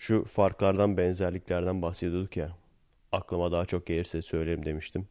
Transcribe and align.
Şu 0.00 0.24
farklardan, 0.24 0.96
benzerliklerden 0.96 1.82
bahsediyorduk 1.82 2.36
ya. 2.36 2.56
Aklıma 3.12 3.52
daha 3.52 3.66
çok 3.66 3.86
gelirse 3.86 4.22
söylerim 4.22 4.64
demiştim. 4.64 5.08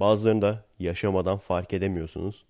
Bazılarını 0.00 0.42
da 0.42 0.66
yaşamadan 0.78 1.38
fark 1.38 1.72
edemiyorsunuz. 1.74 2.44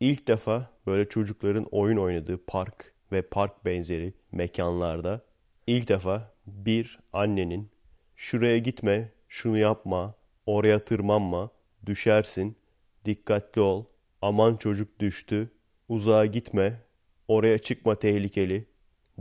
İlk 0.00 0.28
defa 0.28 0.70
böyle 0.86 1.08
çocukların 1.08 1.66
oyun 1.70 1.96
oynadığı 1.96 2.44
park 2.46 2.92
ve 3.12 3.22
park 3.22 3.64
benzeri 3.64 4.14
mekanlarda 4.32 5.20
ilk 5.66 5.88
defa 5.88 6.34
bir 6.46 6.98
annenin 7.12 7.70
şuraya 8.16 8.58
gitme, 8.58 9.12
şunu 9.28 9.58
yapma, 9.58 10.14
oraya 10.46 10.84
tırmanma, 10.84 11.50
düşersin, 11.86 12.56
dikkatli 13.04 13.60
ol, 13.60 13.84
aman 14.22 14.56
çocuk 14.56 15.00
düştü, 15.00 15.50
uzağa 15.88 16.26
gitme, 16.26 16.80
oraya 17.28 17.58
çıkma 17.58 17.98
tehlikeli 17.98 18.66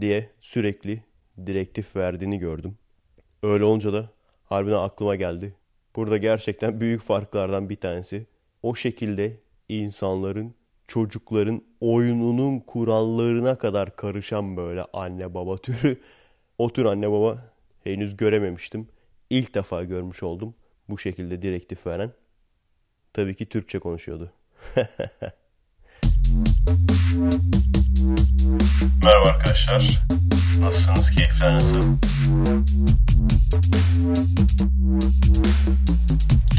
diye 0.01 0.29
sürekli 0.39 1.10
direktif 1.45 1.95
verdiğini 1.95 2.39
gördüm. 2.39 2.77
Öyle 3.43 3.63
olunca 3.63 3.93
da 3.93 4.09
harbiden 4.45 4.77
aklıma 4.77 5.15
geldi. 5.15 5.55
Burada 5.95 6.17
gerçekten 6.17 6.79
büyük 6.81 7.01
farklardan 7.01 7.69
bir 7.69 7.75
tanesi. 7.75 8.27
O 8.63 8.75
şekilde 8.75 9.37
insanların, 9.69 10.55
çocukların 10.87 11.61
oyununun 11.81 12.59
kurallarına 12.59 13.57
kadar 13.57 13.95
karışan 13.95 14.57
böyle 14.57 14.85
anne 14.93 15.33
baba 15.33 15.57
türü. 15.57 16.01
O 16.57 16.73
tür 16.73 16.85
anne 16.85 17.11
baba 17.11 17.53
henüz 17.83 18.17
görememiştim. 18.17 18.87
İlk 19.29 19.55
defa 19.55 19.83
görmüş 19.83 20.23
oldum 20.23 20.55
bu 20.89 20.97
şekilde 20.97 21.41
direktif 21.41 21.87
veren. 21.87 22.11
Tabii 23.13 23.35
ki 23.35 23.45
Türkçe 23.45 23.79
konuşuyordu. 23.79 24.33
Merhaba 29.03 29.29
arkadaşlar. 29.29 30.01
Nasılsınız? 30.59 31.11
Keyifler 31.11 31.53
nasıl? 31.53 31.81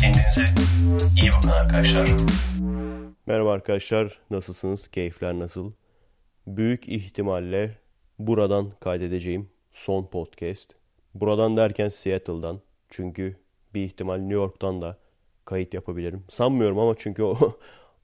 Kendinize 0.01 0.45
iyi 1.21 1.31
bakın 1.37 1.49
arkadaşlar. 1.49 2.09
Merhaba 3.27 3.53
arkadaşlar. 3.53 4.19
Nasılsınız? 4.31 4.89
Keyifler 4.89 5.39
nasıl? 5.39 5.73
Büyük 6.47 6.89
ihtimalle 6.89 7.79
buradan 8.19 8.71
kaydedeceğim 8.81 9.51
son 9.73 10.07
podcast. 10.07 10.71
Buradan 11.15 11.57
derken 11.57 11.89
Seattle'dan. 11.89 12.61
Çünkü 12.89 13.37
bir 13.75 13.85
ihtimal 13.85 14.17
New 14.17 14.35
York'tan 14.35 14.83
da 14.83 14.99
kayıt 15.45 15.75
yapabilirim. 15.75 16.25
Sanmıyorum 16.29 16.79
ama 16.79 16.95
çünkü 16.99 17.23
o 17.23 17.59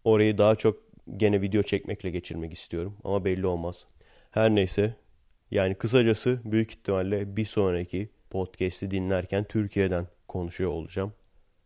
orayı 0.04 0.38
daha 0.38 0.56
çok 0.56 0.76
gene 1.16 1.40
video 1.40 1.62
çekmekle 1.62 2.10
geçirmek 2.10 2.52
istiyorum. 2.52 2.96
Ama 3.04 3.24
belli 3.24 3.46
olmaz. 3.46 3.86
Her 4.30 4.50
neyse. 4.50 4.94
Yani 5.50 5.74
kısacası 5.74 6.40
büyük 6.44 6.70
ihtimalle 6.70 7.36
bir 7.36 7.44
sonraki 7.44 8.08
podcast'i 8.30 8.90
dinlerken 8.90 9.44
Türkiye'den 9.44 10.06
konuşuyor 10.28 10.70
olacağım. 10.70 11.12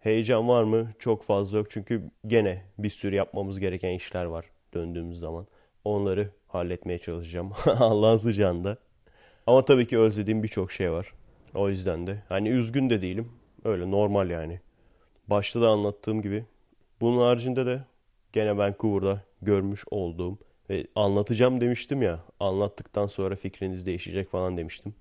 Heyecan 0.00 0.48
var 0.48 0.62
mı? 0.62 0.91
Çok 0.98 1.24
fazla 1.24 1.58
yok. 1.58 1.70
Çünkü 1.70 2.11
gene 2.27 2.62
bir 2.78 2.91
sürü 2.91 3.14
yapmamız 3.14 3.58
gereken 3.58 3.92
işler 3.92 4.24
var 4.24 4.44
döndüğümüz 4.74 5.19
zaman. 5.19 5.47
Onları 5.84 6.30
halletmeye 6.48 6.98
çalışacağım. 6.98 7.52
Allah'ın 7.66 8.16
sıcağında. 8.16 8.77
Ama 9.47 9.64
tabii 9.64 9.86
ki 9.86 9.98
özlediğim 9.98 10.42
birçok 10.42 10.72
şey 10.72 10.92
var. 10.92 11.12
O 11.55 11.69
yüzden 11.69 12.06
de. 12.06 12.22
Hani 12.28 12.48
üzgün 12.48 12.91
de 12.91 13.02
değilim. 13.02 13.33
Öyle 13.64 13.91
normal 13.91 14.30
yani. 14.30 14.61
Başta 15.28 15.61
da 15.61 15.69
anlattığım 15.69 16.22
gibi. 16.22 16.44
Bunun 17.00 17.20
haricinde 17.20 17.67
de 17.67 17.84
gene 18.33 18.56
Vancouver'da 18.56 19.22
görmüş 19.42 19.84
olduğum 19.91 20.39
ve 20.72 20.86
anlatacağım 20.96 21.60
demiştim 21.60 22.02
ya. 22.02 22.20
Anlattıktan 22.40 23.06
sonra 23.06 23.36
fikriniz 23.36 23.86
değişecek 23.86 24.30
falan 24.30 24.56
demiştim. 24.56 24.94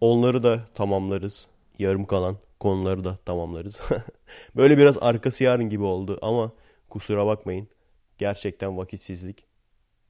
Onları 0.00 0.42
da 0.42 0.64
tamamlarız. 0.74 1.48
Yarım 1.78 2.04
kalan 2.04 2.36
konuları 2.60 3.04
da 3.04 3.16
tamamlarız. 3.16 3.80
Böyle 4.56 4.78
biraz 4.78 4.98
arkası 5.00 5.44
yarın 5.44 5.68
gibi 5.68 5.82
oldu 5.82 6.18
ama 6.22 6.52
kusura 6.88 7.26
bakmayın. 7.26 7.68
Gerçekten 8.18 8.76
vakitsizlik. 8.76 9.44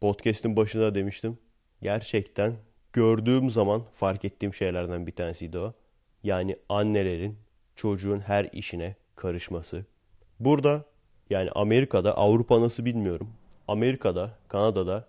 Podcast'in 0.01 0.57
başında 0.57 0.95
demiştim. 0.95 1.39
Gerçekten 1.83 2.57
gördüğüm 2.93 3.51
zaman 3.51 3.83
fark 3.95 4.25
ettiğim 4.25 4.55
şeylerden 4.55 5.07
bir 5.07 5.13
tanesiydi 5.13 5.59
o. 5.59 5.75
Yani 6.23 6.57
annelerin 6.69 7.39
çocuğun 7.77 8.21
her 8.21 8.49
işine 8.53 8.97
karışması. 9.17 9.85
Burada 10.41 10.85
yani 11.31 11.51
Amerika'da, 11.51 12.17
Avrupa 12.17 12.61
nasıl 12.61 12.85
bilmiyorum. 12.85 13.29
Amerika'da, 13.71 14.31
Kanada'da 14.49 15.05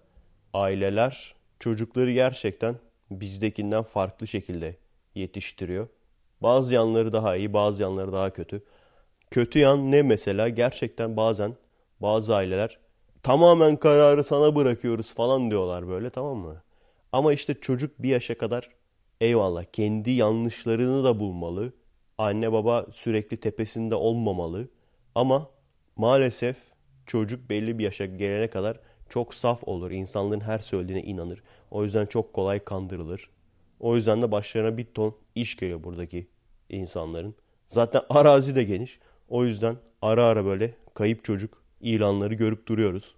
aileler 0.53 1.35
çocukları 1.59 2.11
gerçekten 2.11 2.75
bizdekinden 3.11 3.83
farklı 3.83 4.27
şekilde 4.27 4.75
yetiştiriyor. 5.15 5.87
Bazı 6.41 6.73
yanları 6.73 7.13
daha 7.13 7.35
iyi, 7.35 7.53
bazı 7.53 7.83
yanları 7.83 8.13
daha 8.13 8.29
kötü. 8.29 8.63
Kötü 9.31 9.59
yan 9.59 9.91
ne 9.91 10.01
mesela? 10.01 10.49
Gerçekten 10.49 11.17
bazen 11.17 11.55
bazı 11.99 12.35
aileler 12.35 12.79
tamamen 13.23 13.75
kararı 13.75 14.23
sana 14.23 14.55
bırakıyoruz 14.55 15.13
falan 15.13 15.51
diyorlar 15.51 15.87
böyle 15.87 16.09
tamam 16.09 16.37
mı? 16.37 16.61
Ama 17.11 17.33
işte 17.33 17.53
çocuk 17.61 18.03
bir 18.03 18.09
yaşa 18.09 18.37
kadar 18.37 18.69
eyvallah 19.21 19.63
kendi 19.73 20.11
yanlışlarını 20.11 21.03
da 21.03 21.19
bulmalı. 21.19 21.73
Anne 22.17 22.51
baba 22.51 22.85
sürekli 22.91 23.37
tepesinde 23.37 23.95
olmamalı. 23.95 24.67
Ama 25.15 25.49
maalesef 25.95 26.70
çocuk 27.11 27.49
belli 27.49 27.79
bir 27.79 27.83
yaşa 27.83 28.05
gelene 28.05 28.47
kadar 28.47 28.79
çok 29.09 29.33
saf 29.33 29.63
olur. 29.67 29.91
İnsanların 29.91 30.39
her 30.39 30.59
söylediğine 30.59 31.03
inanır. 31.03 31.43
O 31.71 31.83
yüzden 31.83 32.05
çok 32.05 32.33
kolay 32.33 32.59
kandırılır. 32.59 33.29
O 33.79 33.95
yüzden 33.95 34.21
de 34.21 34.31
başlarına 34.31 34.77
bir 34.77 34.85
ton 34.85 35.15
iş 35.35 35.57
geliyor 35.57 35.83
buradaki 35.83 36.27
insanların. 36.69 37.35
Zaten 37.67 38.01
arazi 38.09 38.55
de 38.55 38.63
geniş. 38.63 38.99
O 39.29 39.45
yüzden 39.45 39.75
ara 40.01 40.25
ara 40.25 40.45
böyle 40.45 40.73
kayıp 40.93 41.23
çocuk 41.23 41.63
ilanları 41.81 42.33
görüp 42.33 42.67
duruyoruz. 42.67 43.15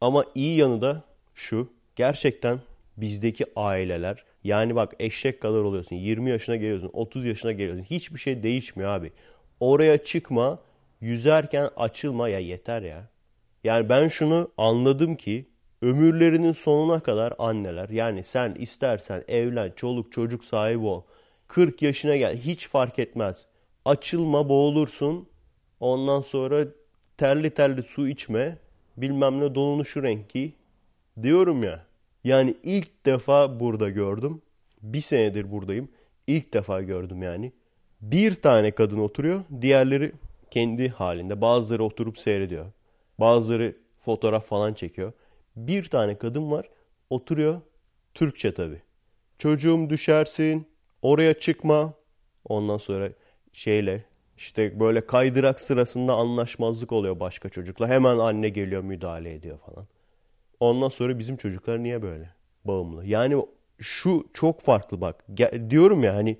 Ama 0.00 0.24
iyi 0.34 0.56
yanı 0.56 0.80
da 0.80 1.02
şu. 1.34 1.72
Gerçekten 1.96 2.60
bizdeki 2.96 3.44
aileler 3.56 4.24
yani 4.44 4.74
bak 4.74 4.94
eşek 4.98 5.40
kadar 5.40 5.60
oluyorsun. 5.60 5.96
20 5.96 6.30
yaşına 6.30 6.56
geliyorsun. 6.56 6.90
30 6.92 7.24
yaşına 7.24 7.52
geliyorsun. 7.52 7.84
Hiçbir 7.84 8.18
şey 8.18 8.42
değişmiyor 8.42 8.90
abi. 8.90 9.12
Oraya 9.60 10.04
çıkma. 10.04 10.58
Yüzerken 11.00 11.70
açılma 11.76 12.28
ya 12.28 12.38
yeter 12.38 12.82
ya. 12.82 13.08
Yani 13.66 13.88
ben 13.88 14.08
şunu 14.08 14.50
anladım 14.56 15.16
ki 15.16 15.46
ömürlerinin 15.82 16.52
sonuna 16.52 17.00
kadar 17.00 17.34
anneler 17.38 17.88
yani 17.88 18.24
sen 18.24 18.54
istersen 18.54 19.24
evlen, 19.28 19.72
çoluk 19.76 20.12
çocuk 20.12 20.44
sahibi 20.44 20.86
ol. 20.86 21.02
40 21.48 21.82
yaşına 21.82 22.16
gel 22.16 22.36
hiç 22.36 22.68
fark 22.68 22.98
etmez. 22.98 23.46
Açılma 23.84 24.48
boğulursun. 24.48 25.28
Ondan 25.80 26.20
sonra 26.20 26.64
terli 27.18 27.50
terli 27.50 27.82
su 27.82 28.08
içme. 28.08 28.58
Bilmem 28.96 29.40
ne 29.40 29.54
donunu 29.54 29.84
şu 29.84 30.02
renki. 30.02 30.52
Diyorum 31.22 31.62
ya. 31.64 31.86
Yani 32.24 32.54
ilk 32.62 33.06
defa 33.06 33.60
burada 33.60 33.88
gördüm. 33.90 34.42
Bir 34.82 35.00
senedir 35.00 35.50
buradayım. 35.50 35.88
İlk 36.26 36.52
defa 36.54 36.82
gördüm 36.82 37.22
yani. 37.22 37.52
Bir 38.00 38.34
tane 38.34 38.70
kadın 38.70 38.98
oturuyor. 38.98 39.40
Diğerleri 39.60 40.12
kendi 40.50 40.88
halinde. 40.88 41.40
Bazıları 41.40 41.84
oturup 41.84 42.18
seyrediyor. 42.18 42.66
Bazıları 43.20 43.76
fotoğraf 44.04 44.46
falan 44.46 44.74
çekiyor. 44.74 45.12
Bir 45.56 45.84
tane 45.84 46.18
kadın 46.18 46.50
var. 46.50 46.68
Oturuyor. 47.10 47.60
Türkçe 48.14 48.54
tabii. 48.54 48.82
Çocuğum 49.38 49.90
düşersin. 49.90 50.66
Oraya 51.02 51.34
çıkma. 51.34 51.94
Ondan 52.44 52.76
sonra 52.76 53.10
şeyle 53.52 54.04
işte 54.36 54.80
böyle 54.80 55.06
kaydırak 55.06 55.60
sırasında 55.60 56.14
anlaşmazlık 56.14 56.92
oluyor 56.92 57.20
başka 57.20 57.48
çocukla. 57.48 57.88
Hemen 57.88 58.18
anne 58.18 58.48
geliyor 58.48 58.82
müdahale 58.82 59.34
ediyor 59.34 59.58
falan. 59.58 59.86
Ondan 60.60 60.88
sonra 60.88 61.18
bizim 61.18 61.36
çocuklar 61.36 61.82
niye 61.82 62.02
böyle 62.02 62.30
bağımlı? 62.64 63.06
Yani 63.06 63.46
şu 63.78 64.26
çok 64.32 64.60
farklı 64.60 65.00
bak. 65.00 65.24
Diyorum 65.70 66.04
ya 66.04 66.14
hani 66.14 66.38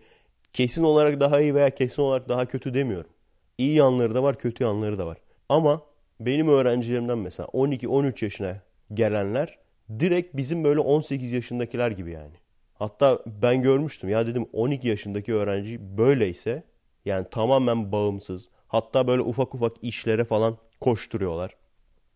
kesin 0.53 0.83
olarak 0.83 1.21
daha 1.21 1.41
iyi 1.41 1.55
veya 1.55 1.71
kesin 1.71 2.03
olarak 2.03 2.29
daha 2.29 2.47
kötü 2.47 2.75
demiyorum. 2.75 3.11
İyi 3.59 3.75
yanları 3.75 4.15
da 4.15 4.23
var, 4.23 4.39
kötü 4.39 4.65
yanları 4.65 4.99
da 4.99 5.07
var. 5.07 5.19
Ama 5.49 5.83
benim 6.21 6.49
öğrencilerimden 6.49 7.19
mesela 7.19 7.47
12-13 7.47 8.25
yaşına 8.25 8.61
gelenler 8.95 9.59
direkt 9.99 10.37
bizim 10.37 10.65
böyle 10.65 10.81
18 10.81 11.33
yaşındakiler 11.33 11.91
gibi 11.91 12.11
yani. 12.11 12.35
Hatta 12.75 13.23
ben 13.27 13.63
görmüştüm 13.63 14.11
ya 14.11 14.27
dedim 14.27 14.47
12 14.53 14.89
yaşındaki 14.89 15.35
öğrenci 15.35 15.99
böyleyse 15.99 16.63
yani 17.05 17.27
tamamen 17.31 17.93
bağımsız. 17.93 18.49
Hatta 18.69 19.07
böyle 19.07 19.23
ufak 19.23 19.55
ufak 19.55 19.73
işlere 19.83 20.25
falan 20.25 20.57
koşturuyorlar. 20.81 21.57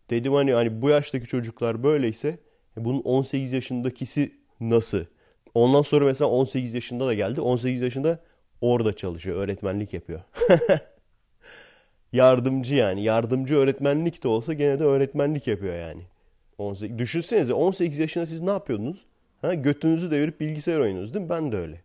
Dedim 0.09 0.33
hani 0.33 0.53
hani 0.53 0.81
bu 0.81 0.89
yaştaki 0.89 1.27
çocuklar 1.27 1.83
böyleyse 1.83 2.39
e, 2.77 2.85
bunun 2.85 3.01
18 3.01 3.51
yaşındakisi 3.51 4.31
nasıl? 4.59 5.05
Ondan 5.53 5.81
sonra 5.81 6.05
mesela 6.05 6.29
18 6.29 6.73
yaşında 6.73 7.07
da 7.07 7.13
geldi. 7.13 7.41
18 7.41 7.81
yaşında 7.81 8.19
orada 8.61 8.95
çalışıyor, 8.95 9.37
öğretmenlik 9.37 9.93
yapıyor. 9.93 10.21
Yardımcı 12.13 12.75
yani. 12.75 13.03
Yardımcı 13.03 13.55
öğretmenlik 13.55 14.23
de 14.23 14.27
olsa 14.27 14.53
gene 14.53 14.79
de 14.79 14.83
öğretmenlik 14.83 15.47
yapıyor 15.47 15.75
yani. 15.75 16.01
18, 16.57 16.97
düşünsenize 16.97 17.53
18 17.53 17.99
yaşında 17.99 18.25
siz 18.25 18.41
ne 18.41 18.49
yapıyordunuz? 18.49 19.05
Ha, 19.41 19.53
götünüzü 19.53 20.11
devirip 20.11 20.39
bilgisayar 20.39 20.79
oynuyorsunuz 20.79 21.13
değil 21.13 21.25
mi? 21.25 21.29
Ben 21.29 21.51
de 21.51 21.57
öyle. 21.57 21.81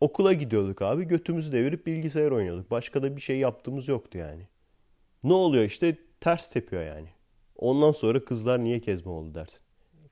Okula 0.00 0.32
gidiyorduk 0.32 0.82
abi 0.82 1.04
götümüzü 1.04 1.52
devirip 1.52 1.86
bilgisayar 1.86 2.30
oynuyorduk. 2.30 2.70
Başka 2.70 3.02
da 3.02 3.16
bir 3.16 3.20
şey 3.20 3.38
yaptığımız 3.38 3.88
yoktu 3.88 4.18
yani. 4.18 4.42
Ne 5.24 5.32
oluyor 5.32 5.64
işte 5.64 5.96
ters 6.20 6.50
tepiyor 6.50 6.82
yani. 6.82 7.08
Ondan 7.56 7.92
sonra 7.92 8.24
kızlar 8.24 8.64
niye 8.64 8.80
kezme 8.80 9.12
oldu 9.12 9.34
dersin. 9.34 9.60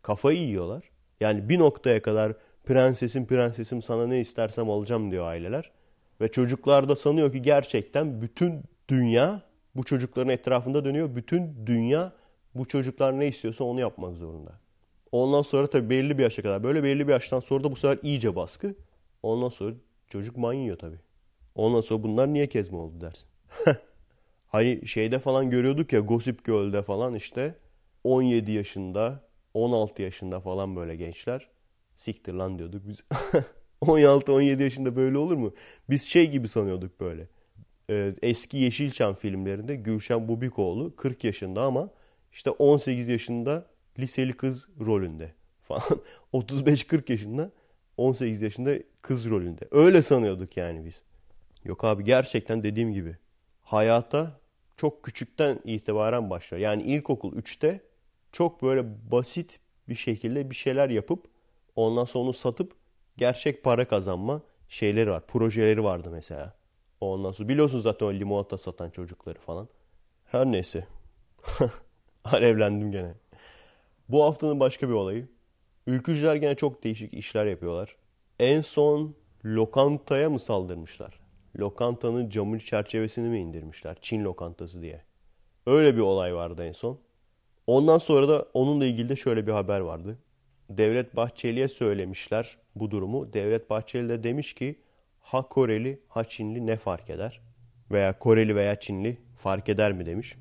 Kafayı 0.03 0.39
yiyorlar. 0.39 0.91
Yani 1.21 1.49
bir 1.49 1.59
noktaya 1.59 2.03
kadar 2.03 2.33
prensesim 2.65 3.27
prensesim 3.27 3.83
sana 3.83 4.07
ne 4.07 4.21
istersem 4.21 4.71
alacağım 4.71 5.11
diyor 5.11 5.27
aileler. 5.27 5.71
Ve 6.21 6.29
çocuklar 6.29 6.89
da 6.89 6.97
sanıyor 6.97 7.33
ki 7.33 7.43
gerçekten 7.43 8.23
bütün 8.23 8.63
dünya 8.89 9.43
bu 9.77 9.85
çocukların 9.85 10.33
etrafında 10.33 10.85
dönüyor. 10.85 11.17
Bütün 11.17 11.67
dünya 11.67 12.13
bu 12.55 12.65
çocuklar 12.65 13.21
ne 13.21 13.29
istiyorsa 13.29 13.65
onu 13.65 13.81
yapmak 13.81 14.17
zorunda. 14.17 14.53
Ondan 15.13 15.43
sonra 15.43 15.67
tabii 15.67 15.91
belli 15.91 16.19
bir 16.19 16.23
yaşa 16.23 16.43
kadar 16.43 16.63
böyle 16.63 16.83
belli 16.83 17.09
bir 17.09 17.13
yaştan 17.13 17.41
sonra 17.41 17.65
da 17.65 17.71
bu 17.71 17.77
sefer 17.77 17.99
iyice 18.03 18.37
baskı. 18.37 18.75
Ondan 19.23 19.49
sonra 19.49 19.75
çocuk 20.09 20.37
manyiyor 20.37 20.79
tabii. 20.79 20.99
Ondan 21.55 21.81
sonra 21.81 22.03
bunlar 22.03 22.33
niye 22.33 22.47
kezme 22.47 22.79
oldu 22.79 23.01
dersin. 23.01 23.29
hani 24.47 24.87
şeyde 24.87 25.19
falan 25.19 25.51
görüyorduk 25.51 25.93
ya 25.93 26.01
Gossip 26.01 26.45
Girl'de 26.45 26.83
falan 26.83 27.15
işte 27.15 27.55
17 28.05 28.53
yaşında 28.53 29.21
16 29.55 30.03
yaşında 30.03 30.41
falan 30.41 30.77
böyle 30.77 30.97
gençler. 30.97 31.49
Siktir 31.97 32.33
lan 32.33 32.59
diyorduk 32.59 32.83
biz. 32.89 33.05
16-17 33.83 34.63
yaşında 34.63 34.97
böyle 34.97 35.19
olur 35.19 35.37
mu? 35.37 35.55
Biz 35.91 36.03
şey 36.03 36.31
gibi 36.31 36.49
sanıyorduk 36.49 37.01
böyle. 37.01 37.29
Ee, 37.91 38.15
eski 38.23 38.57
Yeşilçam 38.57 39.15
filmlerinde 39.15 39.77
Gülşen 39.77 40.29
Bubikoğlu 40.29 40.97
40 40.97 41.25
yaşında 41.25 41.63
ama 41.63 41.91
işte 42.33 42.51
18 42.51 43.09
yaşında 43.09 43.67
liseli 43.99 44.33
kız 44.33 44.69
rolünde 44.87 45.33
falan. 45.63 45.83
35-40 46.33 47.13
yaşında 47.13 47.51
18 47.97 48.43
yaşında 48.43 48.75
kız 49.03 49.31
rolünde. 49.31 49.69
Öyle 49.71 50.03
sanıyorduk 50.03 50.57
yani 50.57 50.85
biz. 50.85 51.03
Yok 51.65 51.85
abi 51.85 52.05
gerçekten 52.05 52.63
dediğim 52.63 52.93
gibi 52.93 53.17
hayata 53.63 54.41
çok 54.77 55.03
küçükten 55.03 55.61
itibaren 55.65 56.31
başlıyor. 56.31 56.61
Yani 56.61 56.83
ilkokul 56.83 57.33
3'te 57.33 57.81
çok 58.33 58.63
böyle 58.63 59.11
basit 59.11 59.59
bir 59.89 59.95
şekilde 59.95 60.51
bir 60.51 60.55
şeyler 60.55 60.91
yapıp 60.91 61.25
ondan 61.77 62.05
sonra 62.05 62.25
onu 62.25 62.33
satıp 62.33 62.73
gerçek 63.17 63.63
para 63.63 63.89
kazanma 63.89 64.43
şeyleri 64.69 65.11
var. 65.11 65.27
Projeleri 65.27 65.85
vardı 65.85 66.09
mesela. 66.13 66.55
Ondan 67.07 67.33
sonra 67.33 67.49
biliyorsunuz 67.49 67.83
zaten 67.83 68.07
o 68.07 68.13
limonata 68.13 68.59
satan 68.59 68.91
çocukları 68.91 69.39
falan. 69.39 69.69
Her 70.25 70.47
neyse. 70.47 70.87
Alevlendim 72.25 72.93
gene. 72.93 73.15
Bu 74.09 74.23
haftanın 74.23 74.61
başka 74.61 74.89
bir 74.89 74.95
olayı. 74.95 75.29
Ülkücüler 75.87 76.37
gene 76.37 76.55
çok 76.55 76.85
değişik 76.85 77.15
işler 77.15 77.47
yapıyorlar. 77.47 77.97
En 78.39 78.61
son 78.61 79.15
lokantaya 79.45 80.31
mı 80.31 80.39
saldırmışlar? 80.39 81.21
Lokantanın 81.59 82.29
camın 82.29 82.59
çerçevesini 82.59 83.29
mi 83.29 83.41
indirmişler? 83.41 83.97
Çin 84.01 84.25
lokantası 84.25 84.83
diye. 84.83 85.03
Öyle 85.67 85.97
bir 85.97 86.01
olay 86.01 86.35
vardı 86.35 86.65
en 86.65 86.73
son. 86.73 86.99
Ondan 87.67 87.99
sonra 87.99 88.29
da 88.29 88.47
onunla 88.55 88.87
ilgili 88.87 89.09
de 89.09 89.17
şöyle 89.17 89.47
bir 89.47 89.53
haber 89.53 89.81
vardı. 89.81 90.19
Devlet 90.71 91.17
Bahçeli'ye 91.17 91.69
söylemişler 91.69 92.57
bu 92.77 92.91
durumu. 92.91 93.33
Devlet 93.33 93.71
Bahçeli 93.71 94.09
de 94.09 94.25
demiş 94.25 94.55
ki 94.55 94.79
ha 95.25 95.49
Koreli 95.49 96.01
ha 96.09 96.25
Çinli 96.25 96.67
ne 96.67 96.77
fark 96.77 97.11
eder? 97.11 97.41
Veya 97.91 98.19
Koreli 98.19 98.57
veya 98.57 98.81
Çinli 98.81 99.19
fark 99.37 99.69
eder 99.69 99.93
mi 99.93 100.07
demiş. 100.07 100.37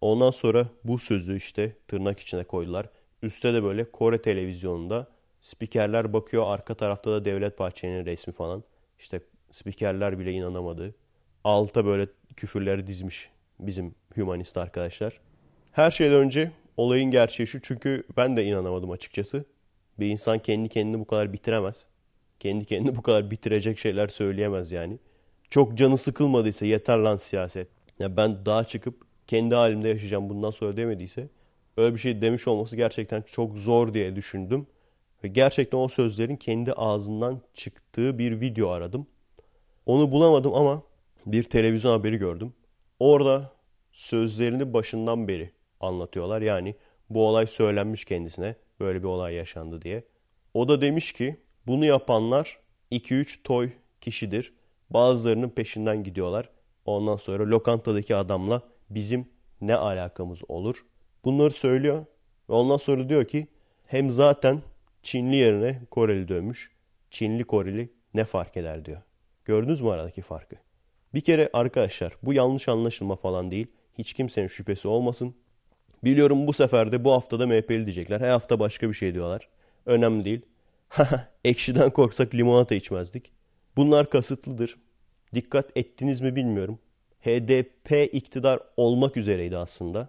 Ondan 0.00 0.30
sonra 0.30 0.66
bu 0.84 0.98
sözü 0.98 1.36
işte 1.36 1.76
tırnak 1.88 2.20
içine 2.20 2.44
koydular. 2.44 2.88
Üste 3.22 3.54
de 3.54 3.62
böyle 3.62 3.90
Kore 3.90 4.22
televizyonunda 4.22 5.08
spikerler 5.40 6.12
bakıyor. 6.12 6.44
Arka 6.46 6.74
tarafta 6.74 7.10
da 7.10 7.24
Devlet 7.24 7.58
Bahçeli'nin 7.58 8.06
resmi 8.06 8.32
falan. 8.32 8.64
İşte 8.98 9.20
spikerler 9.50 10.18
bile 10.18 10.32
inanamadı. 10.32 10.94
Alta 11.44 11.84
böyle 11.86 12.06
küfürleri 12.36 12.86
dizmiş 12.86 13.30
bizim 13.60 13.94
humanist 14.14 14.56
arkadaşlar. 14.56 15.20
Her 15.72 15.90
şeyden 15.90 16.16
önce 16.16 16.50
olayın 16.76 17.10
gerçeği 17.10 17.46
şu 17.46 17.60
çünkü 17.60 18.04
ben 18.16 18.36
de 18.36 18.44
inanamadım 18.44 18.90
açıkçası. 18.90 19.44
Bir 20.00 20.06
insan 20.06 20.38
kendi 20.38 20.68
kendini 20.68 21.00
bu 21.00 21.04
kadar 21.04 21.32
bitiremez. 21.32 21.86
Kendi 22.42 22.64
kendini 22.64 22.96
bu 22.96 23.02
kadar 23.02 23.30
bitirecek 23.30 23.78
şeyler 23.78 24.08
söyleyemez 24.08 24.72
yani. 24.72 24.98
Çok 25.50 25.78
canı 25.78 25.98
sıkılmadıysa 25.98 26.66
yeter 26.66 26.98
lan 26.98 27.16
siyaset. 27.16 27.68
Ya 27.98 28.16
ben 28.16 28.46
daha 28.46 28.64
çıkıp 28.64 28.94
kendi 29.26 29.54
halimde 29.54 29.88
yaşayacağım 29.88 30.28
bundan 30.28 30.50
sonra 30.50 30.76
demediyse 30.76 31.28
öyle 31.76 31.94
bir 31.94 32.00
şey 32.00 32.20
demiş 32.20 32.48
olması 32.48 32.76
gerçekten 32.76 33.22
çok 33.22 33.58
zor 33.58 33.94
diye 33.94 34.16
düşündüm. 34.16 34.66
Ve 35.24 35.28
gerçekten 35.28 35.78
o 35.78 35.88
sözlerin 35.88 36.36
kendi 36.36 36.72
ağzından 36.72 37.40
çıktığı 37.54 38.18
bir 38.18 38.40
video 38.40 38.68
aradım. 38.68 39.06
Onu 39.86 40.12
bulamadım 40.12 40.54
ama 40.54 40.82
bir 41.26 41.42
televizyon 41.42 41.92
haberi 41.92 42.16
gördüm. 42.16 42.52
Orada 43.00 43.52
sözlerini 43.92 44.72
başından 44.72 45.28
beri 45.28 45.50
anlatıyorlar. 45.80 46.42
Yani 46.42 46.74
bu 47.10 47.26
olay 47.26 47.46
söylenmiş 47.46 48.04
kendisine. 48.04 48.54
Böyle 48.80 48.98
bir 48.98 49.08
olay 49.08 49.34
yaşandı 49.34 49.82
diye. 49.82 50.04
O 50.54 50.68
da 50.68 50.80
demiş 50.80 51.12
ki 51.12 51.36
bunu 51.66 51.84
yapanlar 51.84 52.58
2-3 52.92 53.42
toy 53.44 53.70
kişidir. 54.00 54.52
Bazılarının 54.90 55.48
peşinden 55.48 56.04
gidiyorlar. 56.04 56.48
Ondan 56.84 57.16
sonra 57.16 57.50
lokantadaki 57.50 58.16
adamla 58.16 58.62
bizim 58.90 59.28
ne 59.60 59.74
alakamız 59.76 60.40
olur? 60.48 60.84
Bunları 61.24 61.50
söylüyor. 61.50 62.06
Ve 62.50 62.52
ondan 62.52 62.76
sonra 62.76 63.08
diyor 63.08 63.24
ki 63.24 63.46
hem 63.86 64.10
zaten 64.10 64.62
Çinli 65.02 65.36
yerine 65.36 65.80
Koreli 65.90 66.28
dönmüş. 66.28 66.70
Çinli 67.10 67.44
Koreli 67.44 67.92
ne 68.14 68.24
fark 68.24 68.56
eder 68.56 68.84
diyor. 68.84 69.02
Gördünüz 69.44 69.80
mü 69.80 69.90
aradaki 69.90 70.22
farkı? 70.22 70.56
Bir 71.14 71.20
kere 71.20 71.50
arkadaşlar 71.52 72.12
bu 72.22 72.32
yanlış 72.32 72.68
anlaşılma 72.68 73.16
falan 73.16 73.50
değil. 73.50 73.66
Hiç 73.98 74.14
kimsenin 74.14 74.46
şüphesi 74.46 74.88
olmasın. 74.88 75.34
Biliyorum 76.04 76.46
bu 76.46 76.52
sefer 76.52 76.92
de 76.92 77.04
bu 77.04 77.12
haftada 77.12 77.46
MHP'li 77.46 77.84
diyecekler. 77.84 78.20
Her 78.20 78.30
hafta 78.30 78.60
başka 78.60 78.88
bir 78.88 78.94
şey 78.94 79.14
diyorlar. 79.14 79.48
Önemli 79.86 80.24
değil. 80.24 80.40
Ekşiden 81.44 81.90
korksak 81.90 82.34
limonata 82.34 82.74
içmezdik. 82.74 83.32
Bunlar 83.76 84.10
kasıtlıdır. 84.10 84.76
Dikkat 85.34 85.76
ettiniz 85.76 86.20
mi 86.20 86.36
bilmiyorum. 86.36 86.78
HDP 87.20 88.14
iktidar 88.14 88.60
olmak 88.76 89.16
üzereydi 89.16 89.56
aslında. 89.56 90.08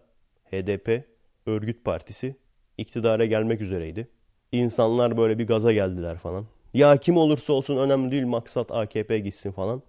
HDP 0.51 1.03
örgüt 1.45 1.85
partisi 1.85 2.35
iktidara 2.77 3.25
gelmek 3.25 3.61
üzereydi. 3.61 4.07
İnsanlar 4.51 5.17
böyle 5.17 5.39
bir 5.39 5.47
gaza 5.47 5.73
geldiler 5.73 6.17
falan. 6.17 6.45
Ya 6.73 6.97
kim 6.97 7.17
olursa 7.17 7.53
olsun 7.53 7.77
önemli 7.77 8.11
değil 8.11 8.25
maksat 8.25 8.71
AKP 8.71 9.19
gitsin 9.19 9.51
falan. 9.51 9.81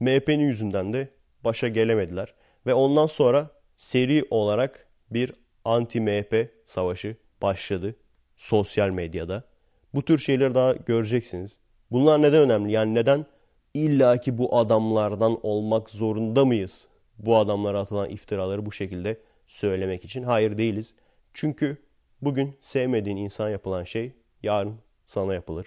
MHP'nin 0.00 0.44
yüzünden 0.44 0.92
de 0.92 1.08
başa 1.44 1.68
gelemediler. 1.68 2.34
Ve 2.66 2.74
ondan 2.74 3.06
sonra 3.06 3.50
seri 3.76 4.24
olarak 4.30 4.88
bir 5.10 5.32
anti-MHP 5.64 6.48
savaşı 6.64 7.16
başladı 7.42 7.96
sosyal 8.36 8.90
medyada. 8.90 9.50
Bu 9.94 10.04
tür 10.04 10.18
şeyleri 10.18 10.54
daha 10.54 10.72
göreceksiniz. 10.72 11.58
Bunlar 11.90 12.22
neden 12.22 12.42
önemli? 12.42 12.72
Yani 12.72 12.94
neden 12.94 13.26
illaki 13.74 14.38
bu 14.38 14.56
adamlardan 14.56 15.38
olmak 15.42 15.90
zorunda 15.90 16.44
mıyız? 16.44 16.88
Bu 17.18 17.36
adamlara 17.36 17.80
atılan 17.80 18.10
iftiraları 18.10 18.66
bu 18.66 18.72
şekilde 18.72 19.20
söylemek 19.46 20.04
için. 20.04 20.22
Hayır 20.22 20.58
değiliz. 20.58 20.94
Çünkü 21.32 21.76
bugün 22.22 22.58
sevmediğin 22.60 23.16
insan 23.16 23.50
yapılan 23.50 23.84
şey 23.84 24.12
yarın 24.42 24.76
sana 25.06 25.34
yapılır. 25.34 25.66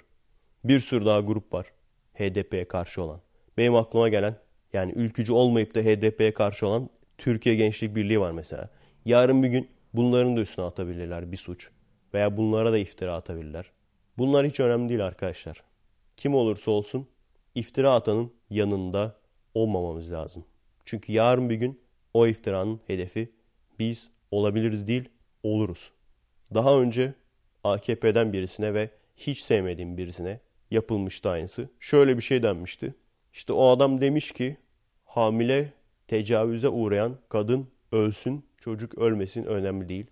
Bir 0.63 0.79
sürü 0.79 1.05
daha 1.05 1.19
grup 1.19 1.53
var 1.53 1.73
HDP'ye 2.13 2.67
karşı 2.67 3.01
olan. 3.01 3.21
Benim 3.57 3.75
aklıma 3.75 4.09
gelen 4.09 4.35
yani 4.73 4.91
ülkücü 4.91 5.33
olmayıp 5.33 5.75
da 5.75 5.79
HDP'ye 5.79 6.33
karşı 6.33 6.67
olan 6.67 6.89
Türkiye 7.17 7.55
Gençlik 7.55 7.95
Birliği 7.95 8.19
var 8.19 8.31
mesela. 8.31 8.69
Yarın 9.05 9.43
bir 9.43 9.47
gün 9.47 9.69
bunların 9.93 10.37
da 10.37 10.41
üstüne 10.41 10.65
atabilirler 10.65 11.31
bir 11.31 11.37
suç. 11.37 11.69
Veya 12.13 12.37
bunlara 12.37 12.71
da 12.71 12.77
iftira 12.77 13.15
atabilirler. 13.15 13.71
Bunlar 14.17 14.47
hiç 14.47 14.59
önemli 14.59 14.89
değil 14.89 15.05
arkadaşlar. 15.05 15.63
Kim 16.17 16.35
olursa 16.35 16.71
olsun 16.71 17.07
iftira 17.55 17.93
atanın 17.93 18.33
yanında 18.49 19.15
olmamamız 19.53 20.11
lazım. 20.11 20.45
Çünkü 20.85 21.11
yarın 21.11 21.49
bir 21.49 21.55
gün 21.55 21.81
o 22.13 22.27
iftiranın 22.27 22.79
hedefi 22.87 23.31
biz 23.79 24.09
olabiliriz 24.31 24.87
değil 24.87 25.09
oluruz. 25.43 25.91
Daha 26.53 26.79
önce 26.79 27.13
AKP'den 27.63 28.33
birisine 28.33 28.73
ve 28.73 28.89
hiç 29.17 29.39
sevmediğim 29.39 29.97
birisine 29.97 30.39
yapılmıştı 30.71 31.29
aynısı. 31.29 31.69
Şöyle 31.79 32.17
bir 32.17 32.21
şey 32.21 32.43
denmişti. 32.43 32.95
İşte 33.33 33.53
o 33.53 33.67
adam 33.67 34.01
demiş 34.01 34.31
ki 34.31 34.57
hamile 35.05 35.73
tecavüze 36.07 36.69
uğrayan 36.69 37.17
kadın 37.29 37.67
ölsün, 37.91 38.45
çocuk 38.57 38.97
ölmesin 38.97 39.43
önemli 39.43 39.89
değil. 39.89 40.05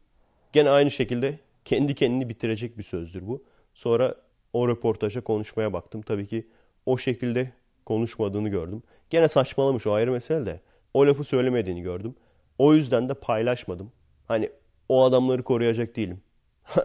Gene 0.53 0.69
aynı 0.69 0.91
şekilde 0.91 1.39
kendi 1.65 1.95
kendini 1.95 2.29
bitirecek 2.29 2.77
bir 2.77 2.83
sözdür 2.83 3.27
bu. 3.27 3.43
Sonra 3.81 4.15
o 4.53 4.67
röportaja 4.67 5.21
konuşmaya 5.21 5.73
baktım. 5.73 6.01
Tabii 6.01 6.27
ki 6.27 6.47
o 6.85 6.97
şekilde 6.97 7.51
konuşmadığını 7.85 8.49
gördüm. 8.49 8.83
Gene 9.09 9.27
saçmalamış 9.27 9.87
o 9.87 9.91
ayrı 9.91 10.11
mesele 10.11 10.45
de. 10.45 10.61
O 10.93 11.07
lafı 11.07 11.23
söylemediğini 11.23 11.81
gördüm. 11.81 12.15
O 12.57 12.73
yüzden 12.73 13.09
de 13.09 13.13
paylaşmadım. 13.13 13.91
Hani 14.27 14.49
o 14.89 15.03
adamları 15.03 15.43
koruyacak 15.43 15.95
değilim. 15.95 16.21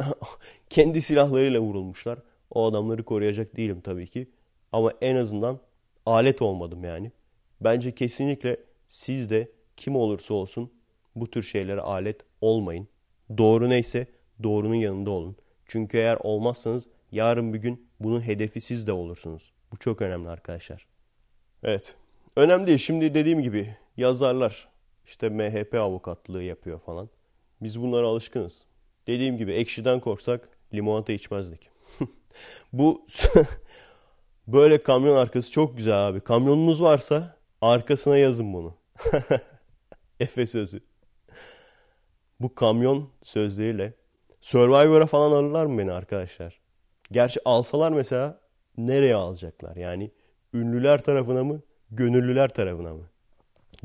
Kendi 0.70 1.02
silahlarıyla 1.02 1.60
vurulmuşlar. 1.60 2.18
O 2.50 2.66
adamları 2.66 3.04
koruyacak 3.04 3.56
değilim 3.56 3.80
tabii 3.84 4.06
ki. 4.06 4.30
Ama 4.72 4.92
en 5.00 5.16
azından 5.16 5.60
alet 6.06 6.42
olmadım 6.42 6.84
yani. 6.84 7.12
Bence 7.60 7.94
kesinlikle 7.94 8.56
siz 8.88 9.30
de 9.30 9.50
kim 9.76 9.96
olursa 9.96 10.34
olsun 10.34 10.72
bu 11.16 11.30
tür 11.30 11.42
şeylere 11.42 11.80
alet 11.80 12.20
olmayın. 12.40 12.88
Doğru 13.38 13.68
neyse 13.68 14.06
doğrunun 14.42 14.74
yanında 14.74 15.10
olun. 15.10 15.36
Çünkü 15.66 15.98
eğer 15.98 16.18
olmazsanız 16.20 16.88
yarın 17.12 17.54
bir 17.54 17.58
gün 17.58 17.88
bunun 18.00 18.20
hedefi 18.20 18.60
siz 18.60 18.86
de 18.86 18.92
olursunuz. 18.92 19.52
Bu 19.72 19.76
çok 19.76 20.02
önemli 20.02 20.28
arkadaşlar. 20.28 20.86
Evet. 21.62 21.96
Önemli 22.36 22.66
değil. 22.66 22.78
Şimdi 22.78 23.14
dediğim 23.14 23.42
gibi 23.42 23.76
yazarlar 23.96 24.68
işte 25.06 25.28
MHP 25.28 25.74
avukatlığı 25.74 26.42
yapıyor 26.42 26.80
falan. 26.80 27.08
Biz 27.62 27.82
bunlara 27.82 28.06
alışkınız. 28.06 28.66
Dediğim 29.06 29.36
gibi 29.36 29.52
ekşiden 29.52 30.00
korksak 30.00 30.48
limonata 30.74 31.12
içmezdik. 31.12 31.70
Bu 32.72 33.06
böyle 34.46 34.82
kamyon 34.82 35.16
arkası 35.16 35.50
çok 35.52 35.76
güzel 35.76 36.08
abi. 36.08 36.20
Kamyonunuz 36.20 36.82
varsa 36.82 37.36
arkasına 37.60 38.18
yazın 38.18 38.54
bunu. 38.54 38.74
Efe 40.20 40.46
sözü. 40.46 40.80
Bu 42.40 42.54
kamyon 42.54 43.10
sözleriyle 43.22 43.94
Survivor'a 44.46 45.06
falan 45.06 45.32
alırlar 45.32 45.66
mı 45.66 45.78
beni 45.78 45.92
arkadaşlar? 45.92 46.60
Gerçi 47.12 47.40
alsalar 47.44 47.92
mesela 47.92 48.40
nereye 48.78 49.14
alacaklar? 49.14 49.76
Yani 49.76 50.10
ünlüler 50.54 51.04
tarafına 51.04 51.44
mı, 51.44 51.62
gönüllüler 51.90 52.48
tarafına 52.48 52.94
mı? 52.94 53.02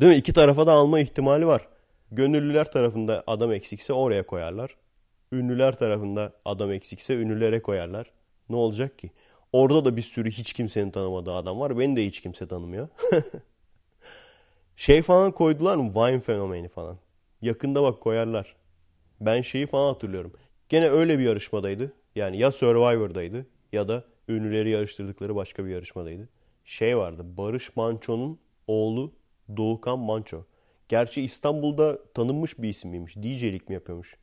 Değil 0.02 0.14
mi? 0.14 0.18
İki 0.18 0.34
tarafa 0.34 0.68
da 0.68 0.72
alma 0.72 1.00
ihtimali 1.00 1.48
var. 1.48 1.68
Gönüllüler 2.12 2.72
tarafında 2.72 3.24
adam 3.28 3.52
eksikse 3.54 3.94
oraya 3.94 4.26
koyarlar. 4.26 4.76
Ünlüler 5.32 5.78
tarafında 5.78 6.34
adam 6.46 6.72
eksikse 6.72 7.16
ünlülere 7.16 7.62
koyarlar. 7.62 8.12
Ne 8.50 8.56
olacak 8.56 9.00
ki? 9.00 9.12
Orada 9.54 9.86
da 9.86 9.98
bir 9.98 10.02
sürü 10.02 10.32
hiç 10.32 10.54
kimsenin 10.54 10.92
tanımadığı 10.92 11.34
adam 11.34 11.60
var. 11.60 11.80
Beni 11.80 11.96
de 11.96 12.06
hiç 12.06 12.22
kimse 12.22 12.48
tanımıyor. 12.48 12.88
şey 14.76 15.02
falan 15.02 15.32
koydular 15.32 15.76
mı? 15.76 15.96
Vine 15.96 16.20
fenomeni 16.20 16.68
falan. 16.68 16.98
Yakında 17.42 17.84
bak 17.84 18.02
koyarlar. 18.02 18.56
Ben 19.22 19.42
şeyi 19.42 19.68
falan 19.68 19.94
hatırlıyorum. 19.94 20.34
Gene 20.72 20.90
öyle 20.90 21.20
bir 21.20 21.24
yarışmadaydı. 21.24 21.94
Yani 22.16 22.38
ya 22.38 22.52
Survivor'daydı 22.52 23.46
ya 23.72 23.88
da 23.88 24.04
ünlüleri 24.28 24.70
yarıştırdıkları 24.70 25.36
başka 25.36 25.66
bir 25.66 25.70
yarışmadaydı. 25.70 26.30
Şey 26.66 26.98
vardı. 26.98 27.26
Barış 27.38 27.76
Manço'nun 27.76 28.40
oğlu 28.68 29.12
Doğukan 29.58 30.00
Manço. 30.00 30.44
Gerçi 30.90 31.22
İstanbul'da 31.22 32.00
tanınmış 32.14 32.60
bir 32.60 32.70
isim 32.70 32.90
miymiş? 32.90 33.16
DJ'lik 33.16 33.70
mi 33.70 33.74
yapıyormuş? 33.74 34.18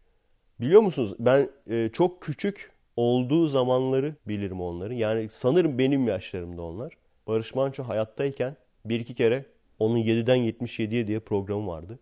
Biliyor 0.60 0.80
musunuz 0.80 1.14
ben 1.18 1.50
e, 1.70 1.90
çok 1.92 2.22
küçük 2.22 2.72
olduğu 2.96 3.46
zamanları 3.46 4.14
bilirim 4.28 4.60
onları. 4.60 4.94
Yani 4.94 5.28
sanırım 5.30 5.78
benim 5.78 6.08
yaşlarımda 6.08 6.62
onlar. 6.62 6.92
Barış 7.26 7.54
Manço 7.54 7.82
hayattayken 7.82 8.56
bir 8.84 9.00
iki 9.00 9.14
kere 9.14 9.44
onun 9.78 9.98
7'den 9.98 10.38
77'ye 10.38 11.06
diye 11.06 11.20
programı 11.20 11.66
vardı. 11.66 11.98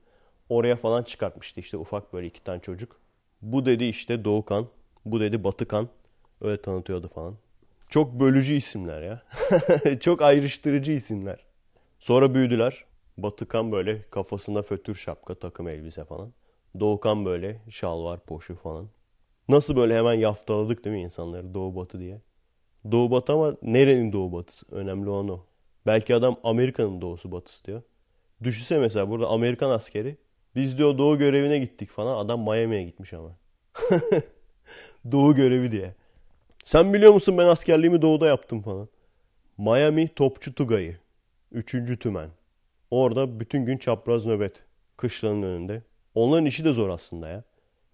Oraya 0.49 0.76
falan 0.76 1.03
çıkartmıştı 1.03 1.61
işte 1.61 1.76
ufak 1.76 2.12
böyle 2.12 2.26
iki 2.26 2.45
tane 2.45 2.61
çocuk. 2.61 3.06
Bu 3.43 3.66
dedi 3.66 3.85
işte 3.85 4.25
Doğukan, 4.25 4.66
bu 5.05 5.21
dedi 5.21 5.45
Batıkan. 5.45 5.88
Öyle 6.40 6.62
tanıtıyordu 6.62 7.09
falan. 7.09 7.37
Çok 7.88 8.21
bölücü 8.21 8.55
isimler 8.55 9.02
ya. 9.02 9.23
çok 10.00 10.23
ayrıştırıcı 10.23 10.93
isimler. 10.93 11.45
Sonra 11.99 12.35
büyüdüler. 12.35 12.85
Batıkan 13.19 13.73
böyle 13.73 14.02
kafasında 14.11 14.62
fötür 14.62 14.95
şapka, 14.95 15.35
takım 15.35 15.69
elbise 15.69 16.05
falan. 16.05 16.33
Doğukan 16.81 17.25
böyle 17.25 17.62
şalvar, 17.71 18.21
poşu 18.21 18.57
falan. 18.57 18.88
Nasıl 19.49 19.76
böyle 19.76 19.99
hemen 19.99 20.14
yaftaladık 20.14 20.85
değil 20.85 20.97
mi 20.97 21.02
insanları 21.02 21.55
doğu 21.55 21.76
batı 21.76 22.00
diye. 22.00 22.21
Doğu 22.90 23.11
batı 23.11 23.33
ama 23.33 23.57
nerenin 23.62 24.12
doğu 24.12 24.33
batısı? 24.33 24.66
Önemli 24.71 25.09
olan 25.11 25.28
o. 25.28 25.40
Belki 25.87 26.14
adam 26.14 26.37
Amerika'nın 26.45 27.00
doğusu 27.00 27.33
batısı 27.33 27.64
diyor. 27.64 27.83
Düşünsene 28.43 28.78
mesela 28.78 29.11
burada 29.11 29.28
Amerikan 29.28 29.71
askeri. 29.71 30.16
Biz 30.57 30.79
diyor 30.79 30.99
doğu 30.99 31.19
görevine 31.19 31.59
gittik 31.59 31.91
falan. 31.91 32.25
Adam 32.25 32.41
Miami'ye 32.41 32.85
gitmiş 32.85 33.13
ama. 33.13 33.37
doğu 35.13 35.35
görevi 35.35 35.73
diye. 35.73 35.95
Sen 36.65 36.95
biliyor 36.95 37.13
musun 37.13 37.39
ben 37.39 37.47
askerliğimi 37.47 38.03
doğuda 38.03 38.27
yaptım 38.27 38.63
falan. 38.63 38.89
Miami 39.59 40.09
Topçu 40.09 40.55
Tugayı. 40.55 40.99
Üçüncü 41.53 41.99
tümen. 41.99 42.29
Orada 42.91 43.41
bütün 43.41 43.65
gün 43.65 43.79
çapraz 43.79 44.27
nöbet. 44.27 44.65
Kışlanın 44.97 45.43
önünde. 45.43 45.83
Onların 46.15 46.47
işi 46.47 46.65
de 46.65 46.73
zor 46.73 46.89
aslında 46.89 47.29
ya. 47.29 47.45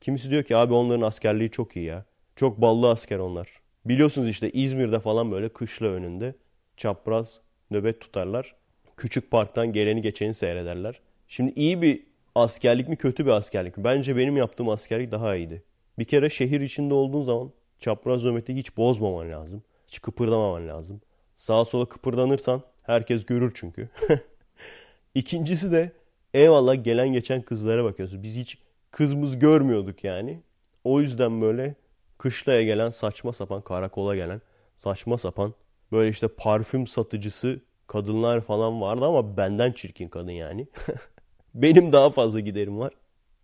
Kimisi 0.00 0.30
diyor 0.30 0.42
ki 0.42 0.56
abi 0.56 0.74
onların 0.74 1.02
askerliği 1.02 1.50
çok 1.50 1.76
iyi 1.76 1.84
ya. 1.84 2.04
Çok 2.36 2.60
ballı 2.60 2.90
asker 2.90 3.18
onlar. 3.18 3.48
Biliyorsunuz 3.84 4.28
işte 4.28 4.50
İzmir'de 4.50 5.00
falan 5.00 5.32
böyle 5.32 5.48
kışla 5.48 5.86
önünde 5.86 6.34
çapraz 6.76 7.40
nöbet 7.70 8.00
tutarlar. 8.00 8.54
Küçük 8.96 9.30
parktan 9.30 9.72
geleni 9.72 10.02
geçeni 10.02 10.34
seyrederler. 10.34 11.00
Şimdi 11.28 11.52
iyi 11.56 11.82
bir 11.82 12.11
askerlik 12.34 12.88
mi 12.88 12.96
kötü 12.96 13.26
bir 13.26 13.30
askerlik 13.30 13.76
mi? 13.76 13.84
Bence 13.84 14.16
benim 14.16 14.36
yaptığım 14.36 14.68
askerlik 14.68 15.12
daha 15.12 15.36
iyiydi. 15.36 15.62
Bir 15.98 16.04
kere 16.04 16.30
şehir 16.30 16.60
içinde 16.60 16.94
olduğun 16.94 17.22
zaman 17.22 17.52
çapraz 17.80 18.24
nöbeti 18.24 18.54
hiç 18.54 18.76
bozmaman 18.76 19.30
lazım. 19.30 19.62
Hiç 19.88 20.00
kıpırdamaman 20.00 20.68
lazım. 20.68 21.00
Sağa 21.36 21.64
sola 21.64 21.86
kıpırdanırsan 21.88 22.62
herkes 22.82 23.26
görür 23.26 23.52
çünkü. 23.54 23.88
İkincisi 25.14 25.72
de 25.72 25.92
eyvallah 26.34 26.84
gelen 26.84 27.12
geçen 27.12 27.42
kızlara 27.42 27.84
bakıyorsun. 27.84 28.22
Biz 28.22 28.36
hiç 28.36 28.58
kızımız 28.90 29.38
görmüyorduk 29.38 30.04
yani. 30.04 30.40
O 30.84 31.00
yüzden 31.00 31.40
böyle 31.40 31.74
kışlaya 32.18 32.62
gelen 32.62 32.90
saçma 32.90 33.32
sapan 33.32 33.60
karakola 33.62 34.16
gelen 34.16 34.40
saçma 34.76 35.18
sapan 35.18 35.54
böyle 35.92 36.10
işte 36.10 36.28
parfüm 36.28 36.86
satıcısı 36.86 37.60
kadınlar 37.86 38.40
falan 38.40 38.80
vardı 38.80 39.04
ama 39.04 39.36
benden 39.36 39.72
çirkin 39.72 40.08
kadın 40.08 40.30
yani. 40.30 40.68
Benim 41.54 41.92
daha 41.92 42.10
fazla 42.10 42.40
giderim 42.40 42.78
var. 42.78 42.92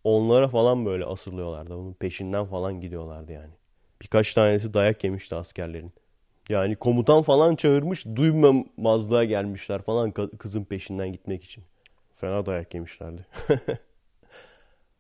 Onlara 0.05 0.49
falan 0.49 0.87
böyle 0.87 1.05
asılıyorlardı. 1.05 1.75
Onun 1.75 1.93
peşinden 1.93 2.47
falan 2.47 2.81
gidiyorlardı 2.81 3.33
yani. 3.33 3.53
Birkaç 4.03 4.35
tanesi 4.35 4.75
dayak 4.75 5.05
yemişti 5.05 5.35
askerlerin. 5.35 5.93
Yani 6.49 6.77
komutan 6.77 7.23
falan 7.23 7.57
çağırmış 7.57 8.07
duymamazlığa 8.07 9.25
gelmişler 9.25 9.83
falan 9.83 10.11
kızın 10.39 10.65
peşinden 10.65 11.13
gitmek 11.13 11.45
için. 11.45 11.65
Fena 12.17 12.47
dayak 12.47 12.75
yemişlerdi. 12.75 13.27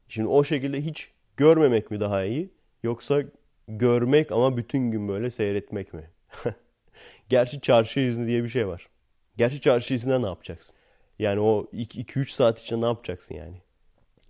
Şimdi 0.08 0.28
o 0.28 0.44
şekilde 0.44 0.80
hiç 0.84 1.10
görmemek 1.36 1.90
mi 1.90 2.00
daha 2.00 2.24
iyi 2.24 2.50
yoksa 2.82 3.22
görmek 3.68 4.32
ama 4.32 4.56
bütün 4.56 4.90
gün 4.90 5.08
böyle 5.08 5.30
seyretmek 5.30 5.94
mi? 5.94 6.10
Gerçi 7.28 7.60
çarşı 7.60 8.00
izni 8.00 8.26
diye 8.26 8.44
bir 8.44 8.48
şey 8.48 8.68
var. 8.68 8.88
Gerçi 9.36 9.60
çarşı 9.60 9.94
iznine 9.94 10.22
ne 10.22 10.26
yapacaksın? 10.26 10.76
Yani 11.18 11.40
o 11.40 11.66
2-3 11.72 12.30
saat 12.32 12.60
içinde 12.60 12.80
ne 12.80 12.86
yapacaksın 12.86 13.34
yani? 13.34 13.56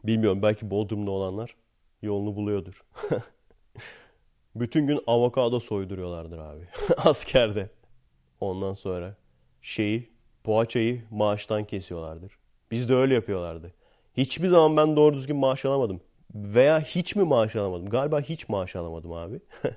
Bilmiyorum 0.04 0.42
belki 0.42 0.70
Bodrum'da 0.70 1.10
olanlar 1.10 1.56
yolunu 2.02 2.36
buluyordur. 2.36 2.84
Bütün 4.54 4.86
gün 4.86 5.00
avokado 5.06 5.60
soyduruyorlardır 5.60 6.38
abi. 6.38 6.68
Askerde. 6.96 7.70
Ondan 8.40 8.74
sonra 8.74 9.16
şeyi, 9.62 10.10
poğaçayı 10.44 11.02
maaştan 11.10 11.64
kesiyorlardır. 11.64 12.38
Biz 12.70 12.88
de 12.88 12.94
öyle 12.94 13.14
yapıyorlardı. 13.14 13.72
Hiçbir 14.16 14.48
zaman 14.48 14.76
ben 14.76 14.96
doğru 14.96 15.14
düzgün 15.14 15.36
maaş 15.36 15.64
alamadım. 15.64 16.00
Veya 16.34 16.80
hiç 16.80 17.16
mi 17.16 17.24
maaş 17.24 17.56
alamadım? 17.56 17.88
Galiba 17.88 18.20
hiç 18.20 18.48
maaş 18.48 18.76
alamadım 18.76 19.12
abi. 19.12 19.40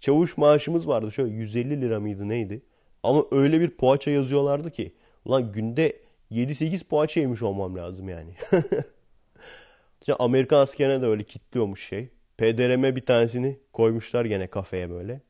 Çavuş 0.00 0.36
maaşımız 0.36 0.88
vardı. 0.88 1.12
Şöyle 1.12 1.34
150 1.34 1.80
lira 1.80 2.00
mıydı 2.00 2.28
neydi? 2.28 2.62
Ama 3.02 3.24
öyle 3.30 3.60
bir 3.60 3.70
poğaça 3.70 4.10
yazıyorlardı 4.10 4.70
ki. 4.70 4.94
Ulan 5.24 5.52
günde 5.52 6.03
7-8 6.30 6.84
poğaça 6.84 7.20
yemiş 7.20 7.42
olmam 7.42 7.76
lazım 7.76 8.08
yani. 8.08 8.34
işte 10.00 10.14
Amerikan 10.14 10.58
askerine 10.58 11.02
de 11.02 11.06
öyle 11.06 11.22
kitliyormuş 11.22 11.88
şey. 11.88 12.08
PDRM 12.38 12.96
bir 12.96 13.06
tanesini 13.06 13.58
koymuşlar 13.72 14.24
gene 14.24 14.46
kafeye 14.46 14.90
böyle. 14.90 15.20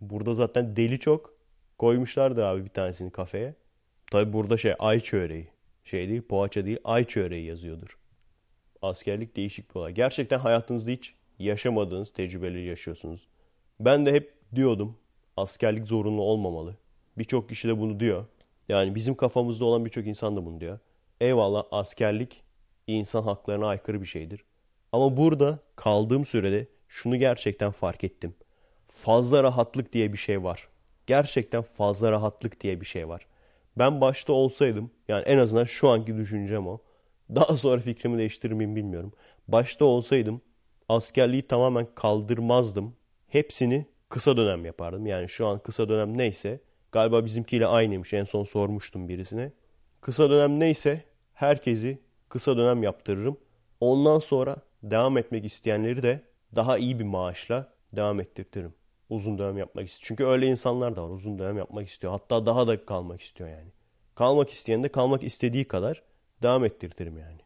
Burada 0.00 0.34
zaten 0.34 0.76
deli 0.76 0.98
çok. 0.98 1.34
Koymuşlardır 1.78 2.42
abi 2.42 2.64
bir 2.64 2.70
tanesini 2.70 3.10
kafeye. 3.10 3.54
Tabi 4.10 4.32
burada 4.32 4.56
şey 4.56 4.74
ay 4.78 5.00
çöreği. 5.00 5.48
Şey 5.84 6.08
değil 6.08 6.22
poğaça 6.22 6.64
değil 6.64 6.78
ay 6.84 7.04
çöreği 7.04 7.46
yazıyordur. 7.46 7.98
Askerlik 8.82 9.36
değişik 9.36 9.70
bir 9.70 9.80
olay. 9.80 9.92
Gerçekten 9.92 10.38
hayatınızda 10.38 10.90
hiç 10.90 11.14
yaşamadığınız 11.38 12.12
tecrübeleri 12.12 12.64
yaşıyorsunuz. 12.64 13.28
Ben 13.80 14.06
de 14.06 14.12
hep 14.12 14.34
diyordum 14.54 14.96
askerlik 15.36 15.88
zorunlu 15.88 16.22
olmamalı. 16.22 16.76
Birçok 17.18 17.48
kişi 17.48 17.68
de 17.68 17.78
bunu 17.78 18.00
diyor. 18.00 18.26
Yani 18.68 18.94
bizim 18.94 19.14
kafamızda 19.14 19.64
olan 19.64 19.84
birçok 19.84 20.06
insan 20.06 20.36
da 20.36 20.46
bunu 20.46 20.60
diyor. 20.60 20.78
Eyvallah 21.20 21.64
askerlik 21.70 22.42
insan 22.86 23.22
haklarına 23.22 23.66
aykırı 23.66 24.00
bir 24.00 24.06
şeydir. 24.06 24.44
Ama 24.92 25.16
burada 25.16 25.58
kaldığım 25.76 26.26
sürede 26.26 26.66
şunu 26.88 27.16
gerçekten 27.16 27.70
fark 27.70 28.04
ettim. 28.04 28.34
Fazla 28.88 29.42
rahatlık 29.42 29.92
diye 29.92 30.12
bir 30.12 30.18
şey 30.18 30.42
var. 30.42 30.68
Gerçekten 31.06 31.62
fazla 31.62 32.12
rahatlık 32.12 32.60
diye 32.60 32.80
bir 32.80 32.86
şey 32.86 33.08
var. 33.08 33.26
Ben 33.78 34.00
başta 34.00 34.32
olsaydım 34.32 34.90
yani 35.08 35.22
en 35.22 35.38
azından 35.38 35.64
şu 35.64 35.88
anki 35.88 36.16
düşüncem 36.16 36.66
o. 36.66 36.78
Daha 37.34 37.56
sonra 37.56 37.80
fikrimi 37.80 38.18
değiştirir 38.18 38.52
miyim 38.52 38.76
bilmiyorum. 38.76 39.12
Başta 39.48 39.84
olsaydım 39.84 40.40
askerliği 40.88 41.42
tamamen 41.42 41.86
kaldırmazdım. 41.94 42.96
Hepsini 43.28 43.86
kısa 44.08 44.36
dönem 44.36 44.64
yapardım. 44.64 45.06
Yani 45.06 45.28
şu 45.28 45.46
an 45.46 45.58
kısa 45.58 45.88
dönem 45.88 46.18
neyse 46.18 46.60
Galiba 46.94 47.24
bizimkiyle 47.24 47.66
aynıymış. 47.66 48.14
En 48.14 48.24
son 48.24 48.44
sormuştum 48.44 49.08
birisine. 49.08 49.52
Kısa 50.00 50.30
dönem 50.30 50.60
neyse 50.60 51.04
herkesi 51.32 51.98
kısa 52.28 52.56
dönem 52.56 52.82
yaptırırım. 52.82 53.36
Ondan 53.80 54.18
sonra 54.18 54.56
devam 54.82 55.18
etmek 55.18 55.44
isteyenleri 55.44 56.02
de 56.02 56.20
daha 56.56 56.78
iyi 56.78 56.98
bir 56.98 57.04
maaşla 57.04 57.72
devam 57.92 58.20
ettirtirim. 58.20 58.74
Uzun 59.10 59.38
dönem 59.38 59.58
yapmak 59.58 59.88
istiyor. 59.88 60.06
Çünkü 60.08 60.24
öyle 60.24 60.46
insanlar 60.46 60.96
da 60.96 61.04
var. 61.04 61.08
Uzun 61.08 61.38
dönem 61.38 61.58
yapmak 61.58 61.88
istiyor. 61.88 62.12
Hatta 62.12 62.46
daha 62.46 62.66
da 62.66 62.86
kalmak 62.86 63.20
istiyor 63.20 63.50
yani. 63.50 63.70
Kalmak 64.14 64.50
isteyen 64.50 64.82
de 64.82 64.88
kalmak 64.88 65.24
istediği 65.24 65.64
kadar 65.64 66.02
devam 66.42 66.64
ettirtirim 66.64 67.18
yani. 67.18 67.40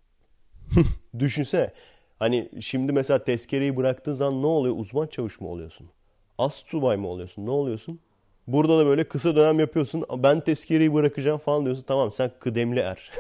Düşünsene. 1.18 1.72
Hani 2.18 2.50
şimdi 2.60 2.92
mesela 2.92 3.24
tezkereyi 3.24 3.76
bıraktığın 3.76 4.14
zaman 4.14 4.42
ne 4.42 4.46
oluyor? 4.46 4.76
Uzman 4.78 5.06
çavuş 5.06 5.40
mu 5.40 5.48
oluyorsun? 5.48 5.90
As 6.38 6.64
subay 6.66 6.96
mı 6.96 7.08
oluyorsun? 7.08 7.46
Ne 7.46 7.50
oluyorsun? 7.50 8.00
Burada 8.48 8.78
da 8.78 8.86
böyle 8.86 9.04
kısa 9.04 9.36
dönem 9.36 9.60
yapıyorsun. 9.60 10.04
Ben 10.16 10.40
tezkereyi 10.40 10.94
bırakacağım 10.94 11.38
falan 11.38 11.64
diyorsun. 11.64 11.84
Tamam 11.86 12.12
sen 12.12 12.30
kıdemli 12.40 12.80
er. 12.80 13.12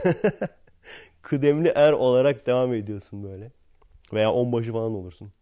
kıdemli 1.22 1.68
er 1.68 1.92
olarak 1.92 2.46
devam 2.46 2.74
ediyorsun 2.74 3.24
böyle. 3.24 3.52
Veya 4.12 4.32
onbaşı 4.32 4.72
falan 4.72 4.94
olursun. 4.94 5.32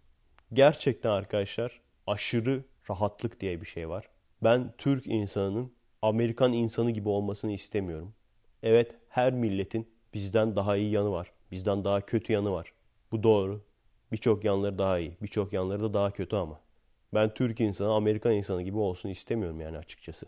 Gerçekten 0.53 1.11
arkadaşlar 1.11 1.81
aşırı 2.07 2.65
rahatlık 2.91 3.41
diye 3.41 3.61
bir 3.61 3.67
şey 3.67 3.89
var. 3.89 4.09
Ben 4.43 4.73
Türk 4.79 5.07
insanının 5.07 5.73
Amerikan 6.03 6.53
insanı 6.53 6.91
gibi 6.91 7.09
olmasını 7.09 7.53
istemiyorum. 7.53 8.15
Evet 8.63 8.95
her 9.09 9.33
milletin 9.33 9.89
bizden 10.15 10.57
daha 10.57 10.77
iyi 10.77 10.91
yanı 10.91 11.11
var. 11.11 11.33
Bizden 11.53 11.85
daha 11.85 12.01
kötü 12.01 12.33
yanı 12.33 12.53
var. 12.53 12.73
Bu 13.13 13.23
doğru. 13.23 13.65
Birçok 14.13 14.45
yanları 14.45 14.79
daha 14.79 14.99
iyi. 14.99 15.17
Birçok 15.23 15.53
yanları 15.53 15.83
da 15.83 15.95
daha 15.95 16.11
kötü 16.11 16.37
ama. 16.37 16.61
Ben 17.15 17.35
Türk 17.35 17.61
insanı 17.61 17.93
Amerikan 17.93 18.33
insanı 18.33 18.63
gibi 18.63 18.79
olsun 18.79 19.09
istemiyorum 19.09 19.61
yani 19.61 19.79
açıkçası. 19.79 20.27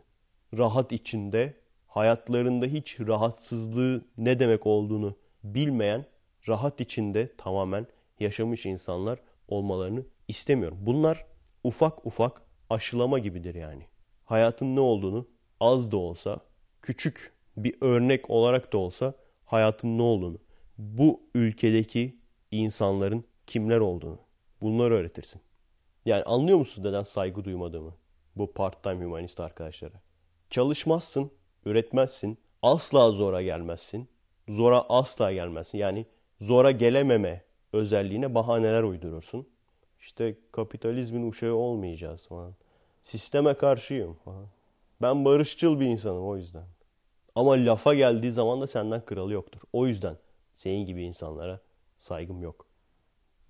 Rahat 0.59 0.93
içinde 0.93 1.55
hayatlarında 1.87 2.67
hiç 2.67 3.01
rahatsızlığı 3.01 4.05
ne 4.19 4.39
demek 4.39 4.67
olduğunu 4.67 5.17
bilmeyen, 5.45 6.05
rahat 6.49 6.81
içinde 6.81 7.37
tamamen 7.37 7.87
yaşamış 8.21 8.67
insanlar 8.67 9.19
olmalarını 9.49 10.03
istemiyorum. 10.29 10.79
Bunlar 10.81 11.27
ufak 11.65 12.07
ufak 12.07 12.43
aşılama 12.71 13.19
gibidir 13.19 13.55
yani. 13.55 13.87
Hayatın 14.25 14.77
ne 14.77 14.81
olduğunu 14.81 15.29
az 15.61 15.93
da 15.93 15.97
olsa, 15.97 16.41
küçük 16.83 17.33
bir 17.57 17.75
örnek 17.81 18.31
olarak 18.31 18.73
da 18.73 18.79
olsa 18.79 19.15
hayatın 19.45 19.99
ne 19.99 20.03
olduğunu, 20.03 20.39
bu 20.79 21.21
ülkedeki 21.35 22.19
insanların 22.51 23.25
kimler 23.47 23.79
olduğunu 23.79 24.19
bunları 24.63 24.95
öğretirsin. 24.95 25.41
Yani 26.09 26.23
anlıyor 26.23 26.59
musun 26.59 26.85
neden 26.85 27.03
saygı 27.03 27.45
duymadığımı 27.45 27.95
bu 28.37 28.53
part-time 28.53 29.05
humanist 29.05 29.41
arkadaşlara? 29.41 30.01
Çalışmazsın, 30.51 31.31
üretmezsin, 31.65 32.39
asla 32.63 33.11
zora 33.11 33.43
gelmezsin, 33.43 34.09
zora 34.49 34.81
asla 34.89 35.33
gelmezsin. 35.33 35.79
Yani 35.79 36.07
zora 36.41 36.71
gelememe 36.71 37.45
özelliğine 37.73 38.35
bahaneler 38.35 38.83
uydurursun. 38.83 39.49
İşte 40.01 40.37
kapitalizmin 40.53 41.31
uşağı 41.31 41.55
olmayacağız 41.55 42.27
falan. 42.27 42.55
Sisteme 43.03 43.55
karşıyım 43.55 44.15
falan. 44.15 44.47
Ben 45.03 45.25
barışçıl 45.25 45.81
bir 45.81 45.87
insanım 45.87 46.27
o 46.27 46.37
yüzden. 46.37 46.67
Ama 47.35 47.53
lafa 47.53 47.95
geldiği 47.95 48.33
zaman 48.33 48.61
da 48.61 48.67
senden 48.67 49.05
kralı 49.05 49.33
yoktur. 49.33 49.61
O 49.73 49.87
yüzden 49.87 50.17
senin 50.57 50.87
gibi 50.87 51.03
insanlara 51.03 51.61
saygım 51.99 52.43
yok. 52.43 52.67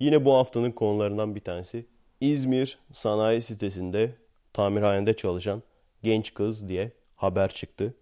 Yine 0.01 0.25
bu 0.25 0.35
haftanın 0.35 0.73
konularından 0.73 1.35
bir 1.35 1.41
tanesi 1.41 1.87
İzmir 2.21 2.79
sanayi 2.93 3.43
sitesinde 3.43 4.15
tamirhanede 4.53 5.17
çalışan 5.17 5.63
genç 6.03 6.35
kız 6.35 6.69
diye 6.69 6.93
haber 7.17 7.49
çıktı. 7.49 7.95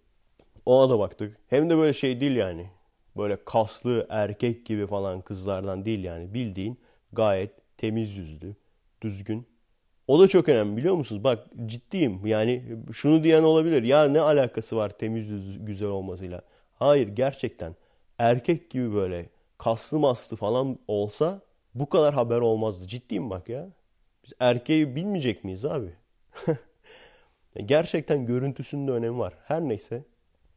Ona 0.65 0.89
da 0.89 0.99
baktık. 0.99 1.37
Hem 1.47 1.69
de 1.69 1.77
böyle 1.77 1.93
şey 1.93 2.19
değil 2.21 2.35
yani. 2.35 2.69
Böyle 3.17 3.43
kaslı 3.45 4.05
erkek 4.09 4.65
gibi 4.65 4.87
falan 4.87 5.21
kızlardan 5.21 5.85
değil 5.85 6.03
yani. 6.03 6.33
Bildiğin 6.33 6.79
gayet 7.13 7.51
temiz 7.77 8.17
yüzlü, 8.17 8.55
düzgün. 9.01 9.47
O 10.07 10.19
da 10.19 10.27
çok 10.27 10.49
önemli 10.49 10.77
biliyor 10.77 10.95
musunuz? 10.95 11.23
Bak 11.23 11.47
ciddiyim. 11.65 12.25
Yani 12.25 12.63
şunu 12.93 13.23
diyen 13.23 13.43
olabilir. 13.43 13.83
Ya 13.83 14.05
ne 14.05 14.21
alakası 14.21 14.75
var 14.75 14.89
temiz 14.89 15.29
yüz 15.29 15.65
güzel 15.65 15.89
olmasıyla? 15.89 16.41
Hayır 16.79 17.07
gerçekten. 17.07 17.75
Erkek 18.17 18.69
gibi 18.69 18.93
böyle 18.93 19.29
kaslı 19.57 19.99
maslı 19.99 20.37
falan 20.37 20.79
olsa 20.87 21.41
bu 21.75 21.89
kadar 21.89 22.13
haber 22.13 22.37
olmazdı. 22.37 22.87
Ciddiyim 22.87 23.29
bak 23.29 23.49
ya. 23.49 23.67
Biz 24.27 24.33
erkeği 24.39 24.95
bilmeyecek 24.95 25.43
miyiz 25.43 25.65
abi? 25.65 25.93
Gerçekten 27.65 28.25
görüntüsünün 28.25 28.87
de 28.87 28.91
önemi 28.91 29.17
var. 29.17 29.33
Her 29.45 29.61
neyse 29.61 30.03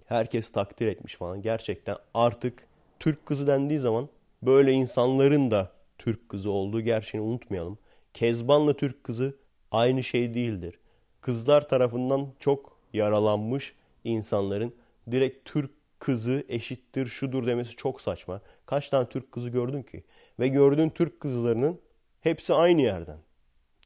herkes 0.07 0.53
takdir 0.53 0.87
etmiş 0.87 1.17
falan. 1.17 1.43
Gerçekten 1.43 1.97
artık 2.15 2.63
Türk 2.99 3.27
kızı 3.27 3.47
dendiği 3.47 3.79
zaman 3.79 4.09
böyle 4.43 4.73
insanların 4.73 5.51
da 5.51 5.73
Türk 5.99 6.29
kızı 6.29 6.51
olduğu 6.51 6.81
gerçeğini 6.81 7.27
unutmayalım. 7.27 7.79
Kezban'la 8.15 8.77
Türk 8.77 9.05
kızı 9.05 9.37
aynı 9.71 10.03
şey 10.03 10.35
değildir. 10.35 10.79
Kızlar 11.21 11.69
tarafından 11.69 12.29
çok 12.39 12.79
yaralanmış 12.93 13.75
insanların 14.05 14.75
direkt 15.11 15.45
Türk 15.45 15.71
kızı 15.99 16.45
eşittir 16.49 17.07
şudur 17.07 17.47
demesi 17.47 17.77
çok 17.77 18.01
saçma. 18.01 18.41
Kaç 18.67 18.89
tane 18.89 19.09
Türk 19.09 19.33
kızı 19.33 19.51
gördün 19.51 19.83
ki? 19.83 20.05
Ve 20.41 20.49
gördüğün 20.49 20.91
Türk 20.91 21.21
kızlarının 21.21 21.81
hepsi 22.21 22.55
aynı 22.55 22.83
yerden. 22.83 23.19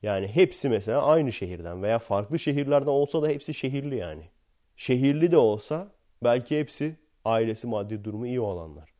Yani 0.04 0.28
hepsi 0.28 0.68
mesela 0.68 1.02
aynı 1.02 1.32
şehirden 1.32 1.82
veya 1.82 1.98
farklı 1.98 2.38
şehirlerden 2.38 2.90
olsa 2.90 3.22
da 3.22 3.28
hepsi 3.28 3.54
şehirli 3.54 3.96
yani. 3.96 4.22
Şehirli 4.76 5.32
de 5.32 5.36
olsa 5.36 5.88
belki 6.24 6.60
hepsi 6.60 6.96
ailesi 7.24 7.66
maddi 7.66 8.04
durumu 8.04 8.26
iyi 8.26 8.40
olanlar. 8.40 8.90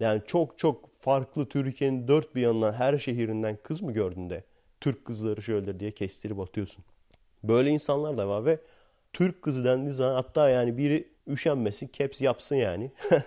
Yani 0.00 0.22
çok 0.26 0.58
çok 0.58 0.94
farklı 0.94 1.48
Türkiye'nin 1.48 2.08
dört 2.08 2.34
bir 2.34 2.40
yanından 2.40 2.72
her 2.72 2.98
şehirinden 2.98 3.58
kız 3.62 3.82
mı 3.82 3.92
gördün 3.92 4.30
de 4.30 4.44
Türk 4.80 5.04
kızları 5.04 5.42
şöyle 5.42 5.80
diye 5.80 5.90
kestirip 5.90 6.40
atıyorsun. 6.40 6.84
Böyle 7.44 7.70
insanlar 7.70 8.16
da 8.16 8.28
var 8.28 8.44
ve 8.44 8.58
Türk 9.12 9.42
kızı 9.42 9.64
dendiği 9.64 9.92
zaman 9.92 10.14
hatta 10.14 10.48
yani 10.48 10.78
biri 10.78 11.08
üşenmesin 11.26 11.90
caps 11.92 12.20
yapsın 12.20 12.56
yani. 12.56 12.90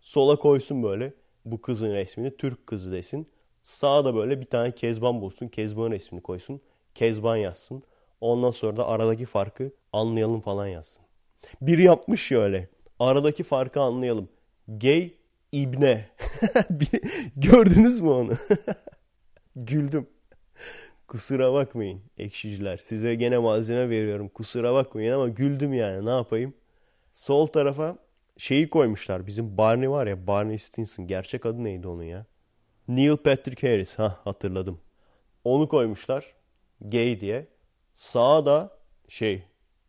Sola 0.00 0.36
koysun 0.36 0.82
böyle 0.82 1.12
bu 1.44 1.60
kızın 1.60 1.92
resmini 1.92 2.36
Türk 2.36 2.66
kızı 2.66 2.92
desin. 2.92 3.26
Sağda 3.62 4.14
böyle 4.14 4.40
bir 4.40 4.46
tane 4.46 4.72
Kezban 4.74 5.20
bulsun. 5.20 5.48
Kezban'ın 5.48 5.90
resmini 5.90 6.22
koysun. 6.22 6.60
Kezban 6.94 7.36
yazsın. 7.36 7.82
Ondan 8.20 8.50
sonra 8.50 8.76
da 8.76 8.88
aradaki 8.88 9.26
farkı 9.26 9.72
anlayalım 9.92 10.40
falan 10.40 10.66
yazsın. 10.66 11.02
Biri 11.60 11.82
yapmış 11.82 12.22
şöyle. 12.22 12.68
Aradaki 12.98 13.42
farkı 13.42 13.80
anlayalım. 13.80 14.28
Gay 14.68 15.14
ibne. 15.52 16.08
Gördünüz 17.36 18.00
mü 18.00 18.08
onu? 18.08 18.32
Güldüm. 19.56 20.06
Kusura 21.08 21.52
bakmayın 21.52 22.02
ekşiciler. 22.18 22.76
Size 22.76 23.14
gene 23.14 23.38
malzeme 23.38 23.90
veriyorum. 23.90 24.28
Kusura 24.28 24.74
bakmayın 24.74 25.12
ama 25.12 25.28
güldüm 25.28 25.72
yani. 25.74 26.06
Ne 26.06 26.10
yapayım? 26.10 26.54
Sol 27.14 27.46
tarafa 27.46 27.98
şeyi 28.38 28.70
koymuşlar. 28.70 29.26
Bizim 29.26 29.58
Barney 29.58 29.90
var 29.90 30.06
ya 30.06 30.26
Barney 30.26 30.58
Stinson. 30.58 31.06
Gerçek 31.06 31.46
adı 31.46 31.64
neydi 31.64 31.88
onun 31.88 32.02
ya? 32.02 32.26
Neil 32.88 33.16
Patrick 33.16 33.68
Harris. 33.68 33.98
Ha 33.98 34.20
hatırladım. 34.24 34.80
Onu 35.44 35.68
koymuşlar. 35.68 36.34
Gay 36.80 37.20
diye. 37.20 37.46
Sağa 37.94 38.46
da 38.46 38.78
şey 39.08 39.42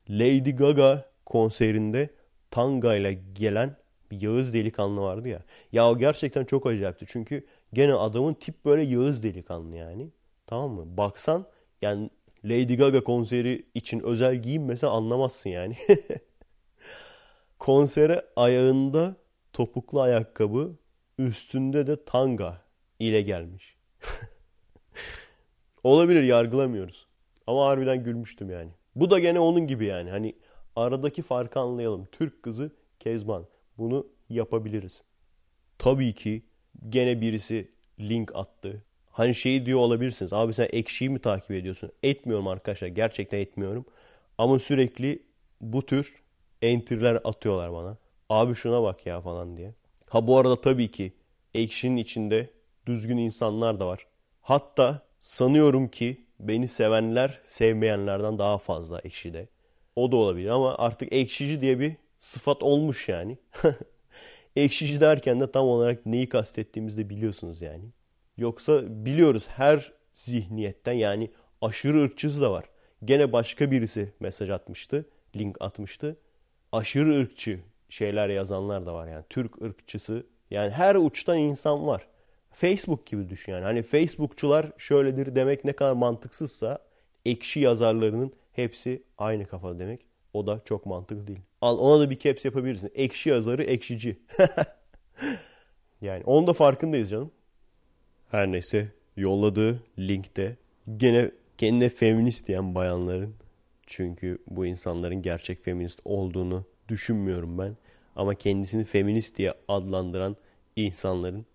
Lady 0.09 0.51
Gaga 0.51 1.09
konserinde 1.25 2.09
tanga 2.51 2.95
ile 2.95 3.13
gelen 3.33 3.75
bir 4.11 4.21
Yağız 4.21 4.53
delikanlı 4.53 5.01
vardı 5.01 5.29
ya. 5.29 5.43
Ya 5.71 5.89
o 5.89 5.97
gerçekten 5.97 6.45
çok 6.45 6.67
acayipti. 6.67 7.05
Çünkü 7.07 7.45
gene 7.73 7.93
adamın 7.93 8.33
tip 8.33 8.65
böyle 8.65 8.81
Yağız 8.81 9.23
delikanlı 9.23 9.75
yani. 9.75 10.09
Tamam 10.47 10.71
mı? 10.71 10.97
Baksan 10.97 11.45
yani 11.81 12.09
Lady 12.45 12.75
Gaga 12.75 13.03
konseri 13.03 13.65
için 13.73 13.99
özel 13.99 14.35
giyim 14.35 14.65
mesela 14.65 14.93
anlamazsın 14.93 15.49
yani. 15.49 15.77
Konsere 17.59 18.25
ayağında 18.35 19.15
topuklu 19.53 20.01
ayakkabı, 20.01 20.75
üstünde 21.17 21.87
de 21.87 22.05
tanga 22.05 22.62
ile 23.07 23.21
gelmiş. 23.21 23.75
Olabilir 25.83 26.23
yargılamıyoruz. 26.23 27.07
Ama 27.47 27.65
harbiden 27.65 28.03
gülmüştüm 28.03 28.49
yani. 28.49 28.69
Bu 28.95 29.11
da 29.11 29.19
gene 29.19 29.39
onun 29.39 29.67
gibi 29.67 29.85
yani. 29.85 30.09
Hani 30.09 30.35
aradaki 30.75 31.21
farkı 31.21 31.59
anlayalım. 31.59 32.07
Türk 32.11 32.43
kızı 32.43 32.71
Kezban. 32.99 33.45
Bunu 33.77 34.07
yapabiliriz. 34.29 35.03
Tabii 35.77 36.13
ki 36.13 36.43
gene 36.89 37.21
birisi 37.21 37.71
link 37.99 38.35
attı. 38.35 38.83
Hani 39.11 39.35
şeyi 39.35 39.65
diyor 39.65 39.79
olabilirsiniz. 39.79 40.33
Abi 40.33 40.53
sen 40.53 40.67
ekşiyi 40.71 41.09
mi 41.09 41.19
takip 41.19 41.51
ediyorsun? 41.51 41.91
Etmiyorum 42.03 42.47
arkadaşlar. 42.47 42.87
Gerçekten 42.87 43.37
etmiyorum. 43.37 43.85
Ama 44.37 44.59
sürekli 44.59 45.23
bu 45.61 45.85
tür 45.85 46.23
enter'ler 46.61 47.19
atıyorlar 47.23 47.73
bana. 47.73 47.97
Abi 48.29 48.55
şuna 48.55 48.83
bak 48.83 49.05
ya 49.05 49.21
falan 49.21 49.57
diye. 49.57 49.73
Ha 50.09 50.27
bu 50.27 50.37
arada 50.37 50.61
tabii 50.61 50.91
ki 50.91 51.13
ekşinin 51.53 51.97
içinde 51.97 52.49
düzgün 52.85 53.17
insanlar 53.17 53.79
da 53.79 53.87
var. 53.87 54.07
Hatta 54.41 55.01
sanıyorum 55.19 55.87
ki 55.87 56.25
beni 56.39 56.67
sevenler 56.67 57.41
sevmeyenlerden 57.45 58.37
daha 58.37 58.57
fazla 58.57 58.99
ekşide. 58.99 59.47
O 59.95 60.11
da 60.11 60.15
olabilir 60.15 60.49
ama 60.49 60.77
artık 60.77 61.13
ekşici 61.13 61.61
diye 61.61 61.79
bir 61.79 61.95
sıfat 62.19 62.63
olmuş 62.63 63.09
yani. 63.09 63.37
ekşici 64.55 65.01
derken 65.01 65.39
de 65.39 65.51
tam 65.51 65.65
olarak 65.65 66.05
neyi 66.05 66.29
kastettiğimizi 66.29 66.97
de 66.97 67.09
biliyorsunuz 67.09 67.61
yani. 67.61 67.83
Yoksa 68.37 68.81
biliyoruz 69.05 69.47
her 69.47 69.93
zihniyetten 70.13 70.93
yani 70.93 71.31
aşırı 71.61 72.03
ırkçısı 72.03 72.41
da 72.41 72.51
var. 72.51 72.65
Gene 73.05 73.33
başka 73.33 73.71
birisi 73.71 74.13
mesaj 74.19 74.49
atmıştı, 74.49 75.05
link 75.35 75.57
atmıştı. 75.59 76.17
Aşırı 76.71 77.19
ırkçı 77.19 77.59
şeyler 77.89 78.29
yazanlar 78.29 78.85
da 78.85 78.93
var 78.93 79.07
yani. 79.07 79.23
Türk 79.29 79.61
ırkçısı 79.61 80.25
yani 80.51 80.71
her 80.71 80.95
uçtan 80.95 81.37
insan 81.37 81.87
var. 81.87 82.07
Facebook 82.53 83.05
gibi 83.05 83.29
düşün 83.29 83.51
yani. 83.51 83.63
Hani 83.63 83.83
Facebookçular 83.83 84.71
şöyledir 84.77 85.35
demek 85.35 85.65
ne 85.65 85.73
kadar 85.73 85.93
mantıksızsa 85.93 86.79
ekşi 87.25 87.59
yazarlarının 87.59 88.33
hepsi 88.51 89.03
aynı 89.17 89.45
kafa 89.45 89.79
demek. 89.79 90.01
O 90.33 90.47
da 90.47 90.61
çok 90.65 90.85
mantıklı 90.85 91.27
değil. 91.27 91.39
Al 91.61 91.77
ona 91.77 91.99
da 91.99 92.09
bir 92.09 92.19
caps 92.19 92.45
yapabilirsin. 92.45 92.91
Ekşi 92.95 93.29
yazarı 93.29 93.63
ekşici. 93.63 94.17
yani 96.01 96.23
onun 96.25 96.47
da 96.47 96.53
farkındayız 96.53 97.09
canım. 97.09 97.31
Her 98.31 98.51
neyse 98.51 98.91
yolladığı 99.17 99.83
linkte 99.99 100.57
gene 100.97 101.31
kendine 101.57 101.89
feminist 101.89 102.47
diyen 102.47 102.75
bayanların 102.75 103.35
çünkü 103.85 104.37
bu 104.47 104.65
insanların 104.65 105.21
gerçek 105.21 105.63
feminist 105.63 105.99
olduğunu 106.05 106.65
düşünmüyorum 106.89 107.57
ben. 107.57 107.77
Ama 108.15 108.35
kendisini 108.35 108.83
feminist 108.83 109.37
diye 109.37 109.53
adlandıran 109.67 110.35
insanların 110.75 111.45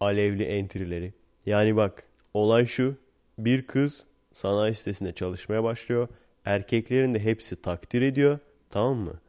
alevli 0.00 0.44
entrileri. 0.44 1.12
Yani 1.46 1.76
bak 1.76 2.04
olay 2.34 2.66
şu 2.66 2.96
bir 3.38 3.66
kız 3.66 4.06
sanayi 4.32 4.74
sitesinde 4.74 5.12
çalışmaya 5.12 5.64
başlıyor. 5.64 6.08
Erkeklerin 6.44 7.14
de 7.14 7.18
hepsi 7.18 7.62
takdir 7.62 8.02
ediyor 8.02 8.38
tamam 8.70 8.96
mı? 8.96 9.20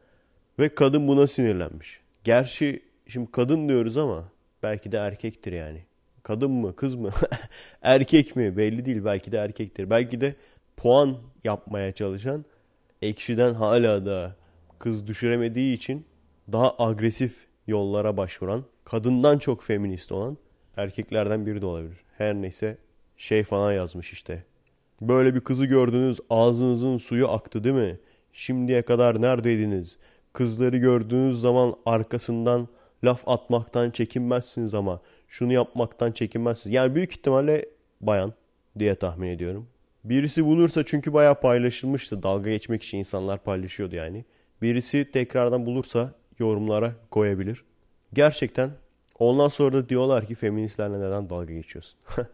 Ve 0.58 0.68
kadın 0.68 1.08
buna 1.08 1.26
sinirlenmiş. 1.26 2.00
Gerçi 2.24 2.82
şimdi 3.06 3.30
kadın 3.30 3.68
diyoruz 3.68 3.96
ama 3.96 4.32
belki 4.62 4.92
de 4.92 4.96
erkektir 4.96 5.52
yani. 5.52 5.82
Kadın 6.22 6.50
mı 6.50 6.76
kız 6.76 6.94
mı 6.94 7.10
erkek 7.82 8.36
mi 8.36 8.56
belli 8.56 8.84
değil 8.84 9.04
belki 9.04 9.32
de 9.32 9.38
erkektir. 9.38 9.90
Belki 9.90 10.20
de 10.20 10.34
puan 10.76 11.16
yapmaya 11.44 11.92
çalışan 11.92 12.44
ekşiden 13.02 13.54
hala 13.54 14.06
da 14.06 14.36
kız 14.78 15.06
düşüremediği 15.06 15.74
için 15.74 16.06
daha 16.52 16.74
agresif 16.78 17.46
yollara 17.66 18.16
başvuran 18.16 18.64
kadından 18.84 19.38
çok 19.38 19.62
feminist 19.62 20.12
olan 20.12 20.38
erkeklerden 20.78 21.46
biri 21.46 21.62
de 21.62 21.66
olabilir. 21.66 21.96
Her 22.18 22.34
neyse 22.34 22.78
şey 23.16 23.42
falan 23.42 23.72
yazmış 23.72 24.12
işte. 24.12 24.44
Böyle 25.00 25.34
bir 25.34 25.40
kızı 25.40 25.64
gördünüz 25.64 26.20
ağzınızın 26.30 26.96
suyu 26.96 27.28
aktı 27.28 27.64
değil 27.64 27.74
mi? 27.74 27.98
Şimdiye 28.32 28.82
kadar 28.82 29.22
neredeydiniz? 29.22 29.98
Kızları 30.32 30.76
gördüğünüz 30.76 31.40
zaman 31.40 31.74
arkasından 31.86 32.68
laf 33.04 33.28
atmaktan 33.28 33.90
çekinmezsiniz 33.90 34.74
ama 34.74 35.00
şunu 35.28 35.52
yapmaktan 35.52 36.12
çekinmezsiniz. 36.12 36.74
Yani 36.74 36.94
büyük 36.94 37.12
ihtimalle 37.12 37.64
bayan 38.00 38.32
diye 38.78 38.94
tahmin 38.94 39.28
ediyorum. 39.28 39.68
Birisi 40.04 40.44
bulursa 40.44 40.84
çünkü 40.84 41.12
bayağı 41.12 41.40
paylaşılmıştı. 41.40 42.22
Dalga 42.22 42.50
geçmek 42.50 42.82
için 42.82 42.98
insanlar 42.98 43.44
paylaşıyordu 43.44 43.96
yani. 43.96 44.24
Birisi 44.62 45.10
tekrardan 45.10 45.66
bulursa 45.66 46.14
yorumlara 46.38 46.92
koyabilir. 47.10 47.64
Gerçekten 48.12 48.70
ondan 49.18 49.48
sonra 49.48 49.72
da 49.72 49.88
diyorlar 49.88 50.26
ki 50.26 50.34
feministlerle 50.34 51.00
neden 51.00 51.30
dalga 51.30 51.52
geçiyorsun? 51.52 52.00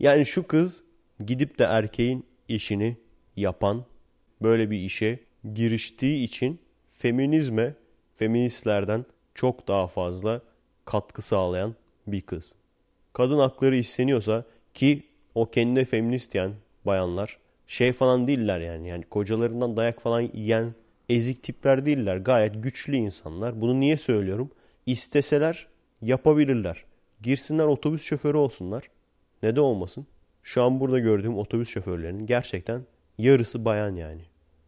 yani 0.00 0.26
şu 0.26 0.46
kız 0.46 0.82
gidip 1.26 1.58
de 1.58 1.64
erkeğin 1.64 2.26
işini 2.48 2.96
yapan 3.36 3.84
böyle 4.42 4.70
bir 4.70 4.78
işe 4.78 5.20
giriştiği 5.54 6.24
için 6.24 6.60
feminizme 6.90 7.74
feministlerden 8.14 9.04
çok 9.34 9.68
daha 9.68 9.86
fazla 9.86 10.40
katkı 10.84 11.22
sağlayan 11.22 11.74
bir 12.06 12.20
kız. 12.20 12.54
Kadın 13.12 13.38
hakları 13.38 13.76
isteniyorsa 13.76 14.44
ki 14.74 15.02
o 15.34 15.50
kendine 15.50 15.84
feminist 15.84 16.32
diyen 16.32 16.52
bayanlar 16.86 17.38
şey 17.66 17.92
falan 17.92 18.26
değiller 18.26 18.60
yani. 18.60 18.88
Yani 18.88 19.04
kocalarından 19.04 19.76
dayak 19.76 20.00
falan 20.00 20.30
yiyen 20.34 20.74
ezik 21.08 21.42
tipler 21.42 21.86
değiller. 21.86 22.16
Gayet 22.16 22.62
güçlü 22.62 22.96
insanlar. 22.96 23.60
Bunu 23.60 23.80
niye 23.80 23.96
söylüyorum? 23.96 24.50
İsteseler 24.86 25.66
yapabilirler. 26.02 26.84
Girsinler 27.22 27.64
otobüs 27.64 28.02
şoförü 28.02 28.36
olsunlar. 28.36 28.90
Ne 29.42 29.56
de 29.56 29.60
olmasın. 29.60 30.06
Şu 30.42 30.62
an 30.62 30.80
burada 30.80 30.98
gördüğüm 30.98 31.38
otobüs 31.38 31.68
şoförlerinin 31.68 32.26
gerçekten 32.26 32.82
yarısı 33.18 33.64
bayan 33.64 33.96
yani. 33.96 34.22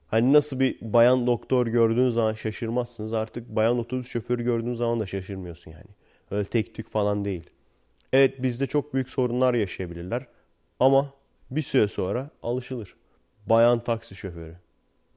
Hani 0.08 0.32
nasıl 0.32 0.60
bir 0.60 0.78
bayan 0.80 1.26
doktor 1.26 1.66
gördüğünüz 1.66 2.14
zaman 2.14 2.34
şaşırmazsınız. 2.34 3.12
Artık 3.12 3.48
bayan 3.48 3.78
otobüs 3.78 4.08
şoförü 4.08 4.44
gördüğünüz 4.44 4.78
zaman 4.78 5.00
da 5.00 5.06
şaşırmıyorsun 5.06 5.70
yani. 5.70 5.90
Öyle 6.30 6.44
tek 6.44 6.74
tük 6.74 6.90
falan 6.90 7.24
değil. 7.24 7.50
Evet 8.12 8.42
bizde 8.42 8.66
çok 8.66 8.94
büyük 8.94 9.10
sorunlar 9.10 9.54
yaşayabilirler. 9.54 10.26
Ama 10.80 11.12
bir 11.50 11.62
süre 11.62 11.88
sonra 11.88 12.30
alışılır. 12.42 12.96
Bayan 13.46 13.84
taksi 13.84 14.14
şoförü. 14.14 14.56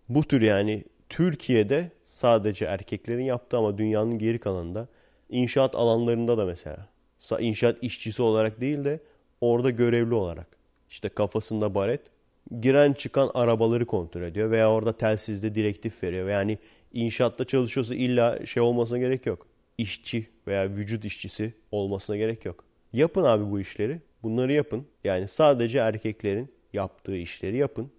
Bu 0.09 0.23
tür 0.23 0.41
yani 0.41 0.83
Türkiye'de 1.09 1.91
sadece 2.01 2.65
erkeklerin 2.65 3.23
yaptığı 3.23 3.57
ama 3.57 3.77
dünyanın 3.77 4.17
geri 4.17 4.39
kalanında 4.39 4.87
inşaat 5.29 5.75
alanlarında 5.75 6.37
da 6.37 6.45
mesela 6.45 6.87
inşaat 7.39 7.77
işçisi 7.83 8.21
olarak 8.21 8.61
değil 8.61 8.85
de 8.85 8.99
orada 9.41 9.69
görevli 9.69 10.13
olarak 10.13 10.47
işte 10.89 11.09
kafasında 11.09 11.75
baret 11.75 12.01
giren 12.61 12.93
çıkan 12.93 13.31
arabaları 13.33 13.85
kontrol 13.85 14.21
ediyor 14.21 14.51
veya 14.51 14.71
orada 14.71 14.97
telsizde 14.97 15.55
direktif 15.55 16.03
veriyor. 16.03 16.29
Yani 16.29 16.57
inşaatta 16.93 17.45
çalışıyorsa 17.45 17.95
illa 17.95 18.45
şey 18.45 18.63
olmasına 18.63 18.97
gerek 18.97 19.25
yok. 19.25 19.47
İşçi 19.77 20.27
veya 20.47 20.69
vücut 20.69 21.05
işçisi 21.05 21.53
olmasına 21.71 22.17
gerek 22.17 22.45
yok. 22.45 22.63
Yapın 22.93 23.23
abi 23.23 23.51
bu 23.51 23.59
işleri. 23.59 24.01
Bunları 24.23 24.53
yapın. 24.53 24.87
Yani 25.03 25.27
sadece 25.27 25.79
erkeklerin 25.79 26.51
yaptığı 26.73 27.17
işleri 27.17 27.57
yapın. 27.57 27.91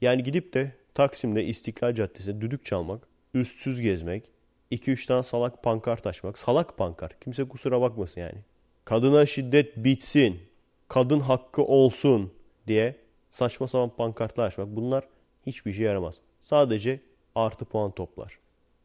Yani 0.00 0.22
gidip 0.22 0.54
de 0.54 0.72
Taksim'de 0.94 1.44
İstiklal 1.44 1.94
Caddesi'nde 1.94 2.40
düdük 2.40 2.64
çalmak, 2.64 3.08
üstsüz 3.34 3.80
gezmek, 3.80 4.32
2-3 4.72 5.06
tane 5.06 5.22
salak 5.22 5.62
pankart 5.62 6.06
açmak. 6.06 6.38
Salak 6.38 6.76
pankart. 6.76 7.20
Kimse 7.20 7.48
kusura 7.48 7.80
bakmasın 7.80 8.20
yani. 8.20 8.38
Kadına 8.84 9.26
şiddet 9.26 9.76
bitsin, 9.76 10.40
kadın 10.88 11.20
hakkı 11.20 11.62
olsun 11.62 12.32
diye 12.66 12.96
saçma 13.30 13.66
sapan 13.68 13.96
pankartlar 13.96 14.46
açmak. 14.46 14.68
Bunlar 14.68 15.04
hiçbir 15.46 15.72
şey 15.72 15.86
yaramaz. 15.86 16.20
Sadece 16.40 17.00
artı 17.34 17.64
puan 17.64 17.90
toplar. 17.90 18.38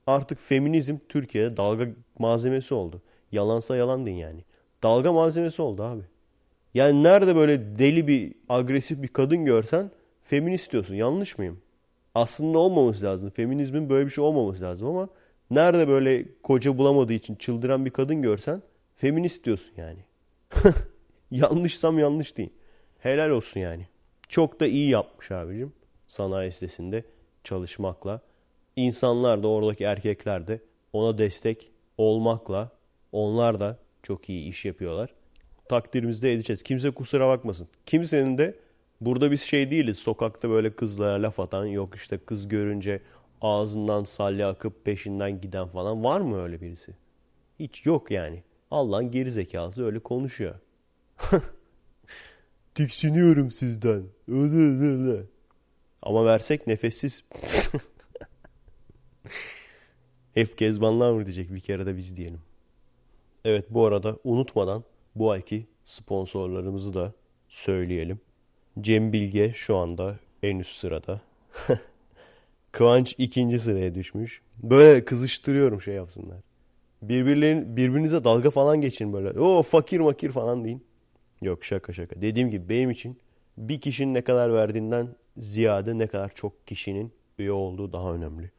Artık 0.07 0.39
feminizm 0.39 0.97
Türkiye'de 1.09 1.57
dalga 1.57 1.87
malzemesi 2.19 2.73
oldu. 2.73 3.01
Yalansa 3.31 3.75
yalan 3.75 4.05
deyin 4.05 4.17
yani. 4.17 4.43
Dalga 4.83 5.13
malzemesi 5.13 5.61
oldu 5.61 5.83
abi. 5.83 6.03
Yani 6.73 7.03
nerede 7.03 7.35
böyle 7.35 7.79
deli 7.79 8.07
bir 8.07 8.33
agresif 8.49 9.01
bir 9.01 9.07
kadın 9.07 9.45
görsen 9.45 9.91
feminist 10.23 10.71
diyorsun. 10.71 10.95
Yanlış 10.95 11.37
mıyım? 11.37 11.61
Aslında 12.15 12.59
olmaması 12.59 13.05
lazım. 13.05 13.29
Feminizmin 13.29 13.89
böyle 13.89 14.05
bir 14.05 14.11
şey 14.11 14.23
olmaması 14.23 14.63
lazım 14.63 14.87
ama 14.87 15.09
nerede 15.51 15.87
böyle 15.87 16.25
koca 16.43 16.77
bulamadığı 16.77 17.13
için 17.13 17.35
çıldıran 17.35 17.85
bir 17.85 17.89
kadın 17.89 18.21
görsen 18.21 18.61
feminist 18.95 19.45
diyorsun 19.45 19.73
yani. 19.77 19.99
Yanlışsam 21.31 21.99
yanlış 21.99 22.37
değil. 22.37 22.49
Helal 22.99 23.29
olsun 23.29 23.59
yani. 23.59 23.87
Çok 24.29 24.59
da 24.59 24.67
iyi 24.67 24.89
yapmış 24.89 25.31
abicim 25.31 25.73
sanayi 26.07 26.51
sitesinde 26.51 27.03
çalışmakla. 27.43 28.21
İnsanlar 28.75 29.43
da 29.43 29.47
oradaki 29.47 29.83
erkekler 29.83 30.47
de 30.47 30.59
ona 30.93 31.17
destek 31.17 31.71
olmakla 31.97 32.69
onlar 33.11 33.59
da 33.59 33.77
çok 34.03 34.29
iyi 34.29 34.47
iş 34.47 34.65
yapıyorlar. 34.65 35.13
Takdirimizde 35.69 36.33
edeceğiz. 36.33 36.63
Kimse 36.63 36.91
kusura 36.91 37.27
bakmasın. 37.27 37.67
Kimsenin 37.85 38.37
de 38.37 38.55
burada 39.01 39.31
biz 39.31 39.41
şey 39.41 39.71
değiliz. 39.71 39.99
Sokakta 39.99 40.49
böyle 40.49 40.75
kızlara 40.75 41.21
laf 41.21 41.39
atan 41.39 41.65
yok 41.65 41.95
işte 41.95 42.17
kız 42.17 42.47
görünce 42.47 43.01
ağzından 43.41 44.03
salya 44.03 44.49
akıp 44.49 44.85
peşinden 44.85 45.41
giden 45.41 45.67
falan. 45.67 46.03
Var 46.03 46.21
mı 46.21 46.41
öyle 46.43 46.61
birisi? 46.61 46.95
Hiç 47.59 47.85
yok 47.85 48.11
yani. 48.11 48.43
Allah'ın 48.71 49.11
geri 49.11 49.31
zekası 49.31 49.85
öyle 49.85 49.99
konuşuyor. 49.99 50.55
Tiksiniyorum 52.75 53.51
sizden. 53.51 54.03
Ama 56.01 56.25
versek 56.25 56.67
nefessiz. 56.67 57.23
Hep 60.33 60.57
kezbanlar 60.57 61.11
mı 61.11 61.25
diyecek 61.25 61.53
bir 61.53 61.59
kere 61.59 61.85
de 61.85 61.97
biz 61.97 62.15
diyelim. 62.15 62.41
Evet 63.45 63.65
bu 63.69 63.85
arada 63.85 64.17
unutmadan 64.23 64.83
bu 65.15 65.31
ayki 65.31 65.67
sponsorlarımızı 65.85 66.93
da 66.93 67.13
söyleyelim. 67.47 68.19
Cem 68.81 69.13
Bilge 69.13 69.51
şu 69.53 69.75
anda 69.75 70.19
en 70.43 70.59
üst 70.59 70.75
sırada. 70.75 71.21
Kıvanç 72.71 73.15
ikinci 73.17 73.59
sıraya 73.59 73.95
düşmüş. 73.95 74.41
Böyle 74.63 75.05
kızıştırıyorum 75.05 75.81
şey 75.81 75.95
yapsınlar. 75.95 76.37
Birbirlerin, 77.01 77.77
birbirinize 77.77 78.23
dalga 78.23 78.49
falan 78.49 78.81
geçin 78.81 79.13
böyle. 79.13 79.39
O 79.39 79.63
fakir 79.63 79.99
makir 79.99 80.31
falan 80.31 80.65
deyin. 80.65 80.83
Yok 81.41 81.65
şaka 81.65 81.93
şaka. 81.93 82.21
Dediğim 82.21 82.49
gibi 82.49 82.69
benim 82.69 82.91
için 82.91 83.17
bir 83.57 83.81
kişinin 83.81 84.13
ne 84.13 84.21
kadar 84.21 84.53
verdiğinden 84.53 85.07
ziyade 85.37 85.97
ne 85.97 86.07
kadar 86.07 86.29
çok 86.29 86.67
kişinin 86.67 87.11
üye 87.39 87.51
olduğu 87.51 87.93
daha 87.93 88.13
önemli. 88.13 88.51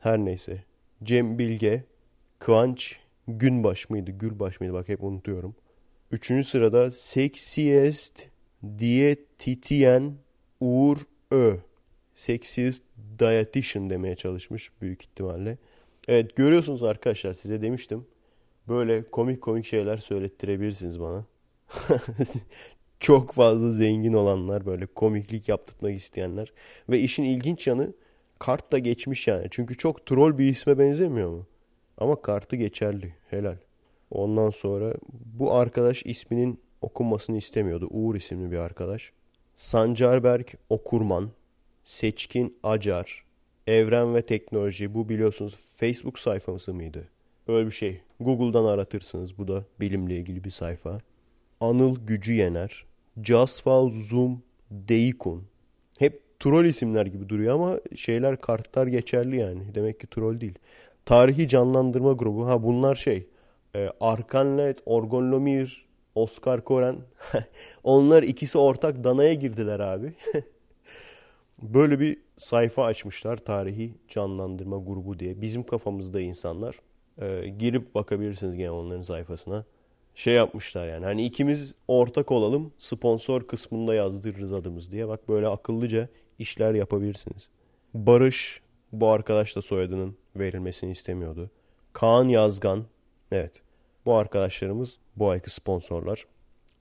Her 0.00 0.18
neyse. 0.18 0.64
Cem 1.04 1.38
Bilge, 1.38 1.84
Kıvanç 2.38 2.98
Günbaş 3.28 3.90
mıydı? 3.90 4.10
Gülbaş 4.10 4.60
mıydı? 4.60 4.72
Bak 4.72 4.88
hep 4.88 5.02
unutuyorum. 5.02 5.54
Üçüncü 6.10 6.48
sırada 6.48 6.90
Sexiest 6.90 8.24
Dietitian 8.78 10.14
Uğur 10.60 10.96
Ö. 11.30 11.56
Sexiest 12.16 12.82
Dietitian 13.18 13.90
demeye 13.90 14.16
çalışmış 14.16 14.70
büyük 14.82 15.02
ihtimalle. 15.02 15.58
Evet 16.08 16.36
görüyorsunuz 16.36 16.82
arkadaşlar 16.82 17.32
size 17.32 17.62
demiştim. 17.62 18.06
Böyle 18.68 19.10
komik 19.10 19.40
komik 19.40 19.66
şeyler 19.66 19.96
söylettirebilirsiniz 19.96 21.00
bana. 21.00 21.24
Çok 23.00 23.32
fazla 23.32 23.70
zengin 23.70 24.12
olanlar 24.12 24.66
böyle 24.66 24.86
komiklik 24.86 25.48
yaptırmak 25.48 25.94
isteyenler. 25.94 26.52
Ve 26.88 27.00
işin 27.00 27.22
ilginç 27.22 27.66
yanı 27.66 27.92
kart 28.38 28.72
da 28.72 28.78
geçmiş 28.78 29.28
yani. 29.28 29.46
Çünkü 29.50 29.76
çok 29.76 30.06
troll 30.06 30.38
bir 30.38 30.44
isme 30.44 30.78
benzemiyor 30.78 31.30
mu? 31.30 31.46
Ama 31.98 32.22
kartı 32.22 32.56
geçerli. 32.56 33.14
Helal. 33.30 33.56
Ondan 34.10 34.50
sonra 34.50 34.94
bu 35.38 35.52
arkadaş 35.52 36.06
isminin 36.06 36.60
okunmasını 36.80 37.36
istemiyordu. 37.36 37.88
Uğur 37.90 38.14
isimli 38.14 38.50
bir 38.50 38.56
arkadaş. 38.56 39.12
Sancarberk 39.56 40.54
Okurman, 40.70 41.30
Seçkin 41.86 42.56
Acar, 42.62 43.24
Evren 43.66 44.14
ve 44.14 44.22
Teknoloji. 44.22 44.94
Bu 44.94 45.08
biliyorsunuz 45.08 45.54
Facebook 45.76 46.18
sayfası 46.18 46.74
mıydı? 46.74 47.08
Öyle 47.48 47.66
bir 47.66 47.72
şey. 47.72 48.00
Google'dan 48.20 48.64
aratırsınız. 48.64 49.38
Bu 49.38 49.48
da 49.48 49.64
bilimle 49.80 50.16
ilgili 50.16 50.44
bir 50.44 50.50
sayfa. 50.50 51.00
Anıl 51.60 52.06
Gücü 52.06 52.32
Yener, 52.32 52.84
Casfal 53.20 53.90
Zoom 53.90 54.42
Deikun. 54.70 55.44
Hep 55.98 56.22
troll 56.40 56.64
isimler 56.64 57.06
gibi 57.06 57.28
duruyor 57.28 57.54
ama 57.54 57.80
şeyler 57.96 58.40
kartlar 58.40 58.86
geçerli 58.86 59.36
yani. 59.36 59.74
Demek 59.74 60.00
ki 60.00 60.06
troll 60.06 60.40
değil. 60.40 60.54
Tarihi 61.04 61.48
canlandırma 61.48 62.12
grubu. 62.12 62.46
Ha 62.46 62.62
bunlar 62.62 62.94
şey. 62.94 63.26
E, 63.74 63.90
Arkanlet, 64.00 64.78
Orgon 64.86 65.32
Lomir, 65.32 65.86
Oscar 66.14 66.64
Koren. 66.64 66.96
Onlar 67.84 68.22
ikisi 68.22 68.58
ortak 68.58 69.04
danaya 69.04 69.34
girdiler 69.34 69.80
abi. 69.80 70.12
Böyle 71.62 72.00
bir 72.00 72.16
sayfa 72.36 72.84
açmışlar 72.84 73.36
tarihi 73.36 73.94
canlandırma 74.08 74.78
grubu 74.78 75.18
diye. 75.18 75.40
Bizim 75.40 75.62
kafamızda 75.62 76.20
insanlar. 76.20 76.76
E, 77.20 77.48
girip 77.48 77.94
bakabilirsiniz 77.94 78.56
gene 78.56 78.70
onların 78.70 79.02
sayfasına. 79.02 79.64
Şey 80.14 80.34
yapmışlar 80.34 80.88
yani. 80.88 81.04
Hani 81.04 81.24
ikimiz 81.24 81.74
ortak 81.88 82.32
olalım. 82.32 82.72
Sponsor 82.78 83.46
kısmında 83.46 83.94
yazdırırız 83.94 84.52
adımız 84.52 84.92
diye. 84.92 85.08
Bak 85.08 85.28
böyle 85.28 85.48
akıllıca 85.48 86.08
işler 86.38 86.74
yapabilirsiniz. 86.74 87.50
Barış 87.94 88.62
bu 88.92 89.08
arkadaş 89.08 89.56
da 89.56 89.62
soyadının 89.62 90.16
verilmesini 90.36 90.90
istemiyordu. 90.90 91.50
Kaan 91.92 92.28
Yazgan. 92.28 92.84
Evet. 93.32 93.52
Bu 94.06 94.14
arkadaşlarımız 94.14 94.98
bu 95.16 95.30
ayki 95.30 95.50
sponsorlar. 95.50 96.24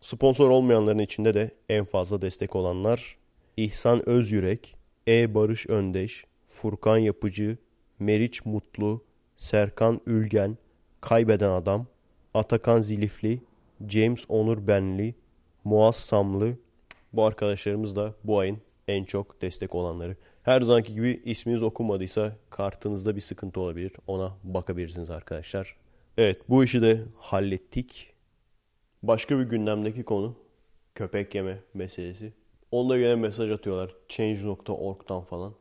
Sponsor 0.02 0.50
olmayanların 0.50 1.00
içinde 1.00 1.34
de 1.34 1.52
en 1.70 1.86
fazla 1.86 2.22
destek 2.22 2.56
olanlar 2.56 3.18
İhsan 3.58 4.10
Özyürek, 4.10 4.76
E. 5.08 5.36
Barış 5.36 5.68
Öndeş, 5.68 6.26
Furkan 6.48 6.98
Yapıcı, 6.98 7.58
Meriç 8.00 8.46
Mutlu, 8.46 9.04
Serkan 9.38 10.02
Ülgen, 10.06 10.58
Kaybeden 11.02 11.50
Adam, 11.50 11.88
Atakan 12.34 12.82
Zilifli, 12.82 13.42
James 13.88 14.26
Onur 14.30 14.68
Benli, 14.68 15.16
Muaz 15.64 15.96
Samlı. 15.96 16.58
Bu 17.14 17.24
arkadaşlarımız 17.24 17.96
da 17.96 18.14
bu 18.24 18.40
ayın 18.40 18.58
en 18.88 19.04
çok 19.04 19.42
destek 19.42 19.76
olanları. 19.76 20.16
Her 20.44 20.62
zamanki 20.62 20.94
gibi 20.94 21.22
isminiz 21.26 21.64
okunmadıysa 21.64 22.36
kartınızda 22.50 23.16
bir 23.16 23.22
sıkıntı 23.22 23.60
olabilir. 23.60 23.92
Ona 24.08 24.38
bakabilirsiniz 24.44 25.10
arkadaşlar. 25.10 25.76
Evet 26.18 26.42
bu 26.50 26.64
işi 26.64 26.82
de 26.82 27.02
hallettik. 27.18 28.14
Başka 29.04 29.40
bir 29.40 29.44
gündemdeki 29.44 30.04
konu 30.04 30.36
köpek 30.96 31.36
yeme 31.36 31.60
meselesi. 31.74 32.34
Onda 32.76 32.98
gene 32.98 33.16
mesaj 33.16 33.52
atıyorlar. 33.52 33.96
Change.org'dan 34.10 35.24
falan. 35.24 35.54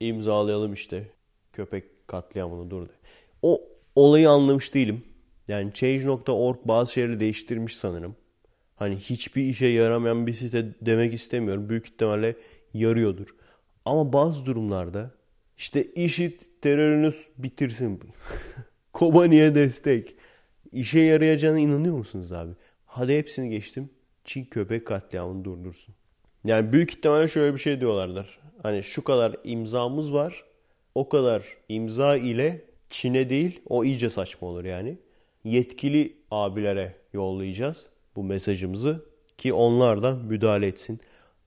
İmzalayalım 0.00 0.72
işte 0.72 1.10
köpek 1.52 2.08
katliamını 2.08 2.70
dur 2.70 2.88
de. 2.88 2.92
O 3.42 3.62
olayı 3.96 4.30
anlamış 4.30 4.74
değilim. 4.74 5.04
Yani 5.48 5.72
Change.org 5.74 6.56
bazı 6.64 6.92
şeyleri 6.92 7.20
değiştirmiş 7.20 7.76
sanırım. 7.76 8.16
Hani 8.76 8.96
hiçbir 8.96 9.42
işe 9.42 9.66
yaramayan 9.66 10.26
bir 10.26 10.32
site 10.32 10.74
demek 10.80 11.14
istemiyorum. 11.14 11.68
Büyük 11.68 11.86
ihtimalle 11.86 12.36
yarıyordur. 12.74 13.28
Ama 13.84 14.12
bazı 14.12 14.46
durumlarda 14.46 15.10
işte 15.56 15.84
işit 15.84 16.62
terörünü 16.62 17.12
bitirsin. 17.38 18.00
Kobani'ye 18.92 19.54
destek. 19.54 20.14
İşe 20.72 21.00
yarayacağına 21.00 21.58
inanıyor 21.58 21.96
musunuz 21.96 22.32
abi? 22.32 22.52
Hadi 22.86 23.18
hepsini 23.18 23.50
geçtim. 23.50 23.90
Çin 24.24 24.44
köpek 24.44 24.86
katliamını 24.86 25.44
durdursun. 25.44 25.94
Yani 26.44 26.72
büyük 26.72 26.90
ihtimalle 26.90 27.28
şöyle 27.28 27.54
bir 27.54 27.58
şey 27.58 27.80
diyorlardır. 27.80 28.38
Hani 28.62 28.82
şu 28.82 29.04
kadar 29.04 29.36
imzamız 29.44 30.12
var. 30.12 30.44
O 30.94 31.08
kadar 31.08 31.44
imza 31.68 32.16
ile 32.16 32.64
Çin'e 32.90 33.30
değil 33.30 33.60
o 33.68 33.84
iyice 33.84 34.10
saçma 34.10 34.48
olur 34.48 34.64
yani. 34.64 34.98
Yetkili 35.44 36.16
abilere 36.30 36.96
yollayacağız 37.12 37.88
bu 38.16 38.24
mesajımızı 38.24 39.04
ki 39.38 39.52
onlar 39.52 40.02
da 40.02 40.14
müdahale 40.14 40.66
etsin. 40.66 41.00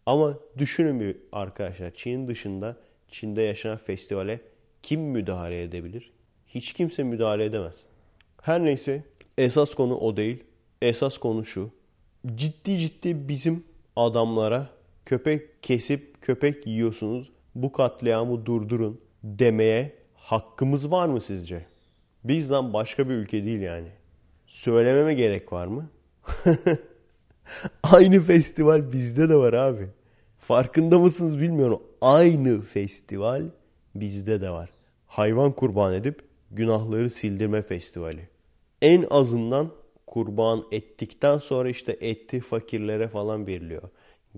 Ama 0.06 0.40
düşünün 0.58 1.00
bir 1.00 1.18
arkadaşlar 1.32 1.92
Çin'in 1.96 2.28
dışında 2.28 2.78
Çin'de 3.08 3.42
yaşanan 3.42 3.78
festivale 3.78 4.42
kim 4.84 5.02
müdahale 5.02 5.64
edebilir? 5.64 6.12
Hiç 6.48 6.74
kimse 6.74 7.04
müdahale 7.04 7.46
edemez. 7.46 7.86
Her 8.42 8.66
neyse 8.66 9.04
esas 9.38 9.74
konu 9.74 9.96
o 9.96 10.18
değil. 10.18 10.44
Esas 10.82 11.18
konu 11.18 11.46
şu. 11.46 11.72
Ciddi 12.36 12.78
ciddi 12.78 13.28
bizim 13.30 13.64
adamlara 13.96 14.77
köpek 15.08 15.64
kesip 15.64 16.22
köpek 16.22 16.68
yiyorsunuz 16.68 17.32
bu 17.56 17.72
katliamı 17.72 18.46
durdurun 18.46 19.02
demeye 19.24 19.94
hakkımız 20.14 20.92
var 20.92 21.08
mı 21.08 21.22
sizce? 21.22 21.66
Bizden 22.24 22.74
başka 22.74 23.10
bir 23.10 23.14
ülke 23.14 23.46
değil 23.46 23.60
yani. 23.62 23.88
Söylememe 24.48 25.14
gerek 25.14 25.54
var 25.54 25.68
mı? 25.68 25.90
Aynı 27.84 28.22
festival 28.22 28.92
bizde 28.92 29.30
de 29.30 29.36
var 29.36 29.54
abi. 29.54 29.88
Farkında 30.40 31.00
mısınız 31.00 31.40
bilmiyorum. 31.40 31.82
Aynı 32.02 32.62
festival 32.62 33.44
bizde 33.96 34.42
de 34.42 34.50
var. 34.50 34.70
Hayvan 35.08 35.52
kurban 35.52 35.94
edip 35.94 36.22
günahları 36.52 37.10
sildirme 37.10 37.62
festivali. 37.62 38.30
En 38.82 39.06
azından 39.10 39.72
kurban 40.08 40.64
ettikten 40.72 41.38
sonra 41.38 41.70
işte 41.70 41.98
eti 42.02 42.40
fakirlere 42.40 43.08
falan 43.08 43.48
veriliyor. 43.48 43.90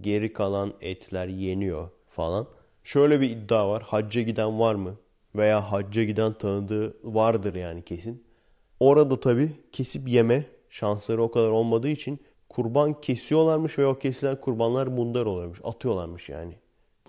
Geri 0.02 0.34
kalan 0.34 0.74
etler 0.82 1.28
yeniyor 1.28 1.90
falan. 2.08 2.48
Şöyle 2.84 3.22
bir 3.22 3.30
iddia 3.30 3.70
var. 3.70 3.84
Hacca 3.84 4.22
giden 4.22 4.60
var 4.60 4.76
mı? 4.76 4.96
Veya 5.36 5.72
hacca 5.72 6.04
giden 6.04 6.34
tanıdığı 6.34 6.98
vardır 7.04 7.56
yani 7.56 7.82
kesin. 7.82 8.24
Orada 8.80 9.20
tabii 9.20 9.52
kesip 9.72 10.10
yeme 10.10 10.46
şansları 10.70 11.24
o 11.24 11.32
kadar 11.32 11.50
olmadığı 11.50 11.90
için 11.90 12.20
kurban 12.50 13.02
kesiyorlarmış 13.02 13.80
ve 13.80 13.86
o 13.86 14.00
kesilen 14.00 14.36
kurbanlar 14.36 14.88
mundar 14.88 15.26
oluyormuş. 15.26 15.62
Atıyorlarmış 15.64 16.30
yani. 16.30 16.54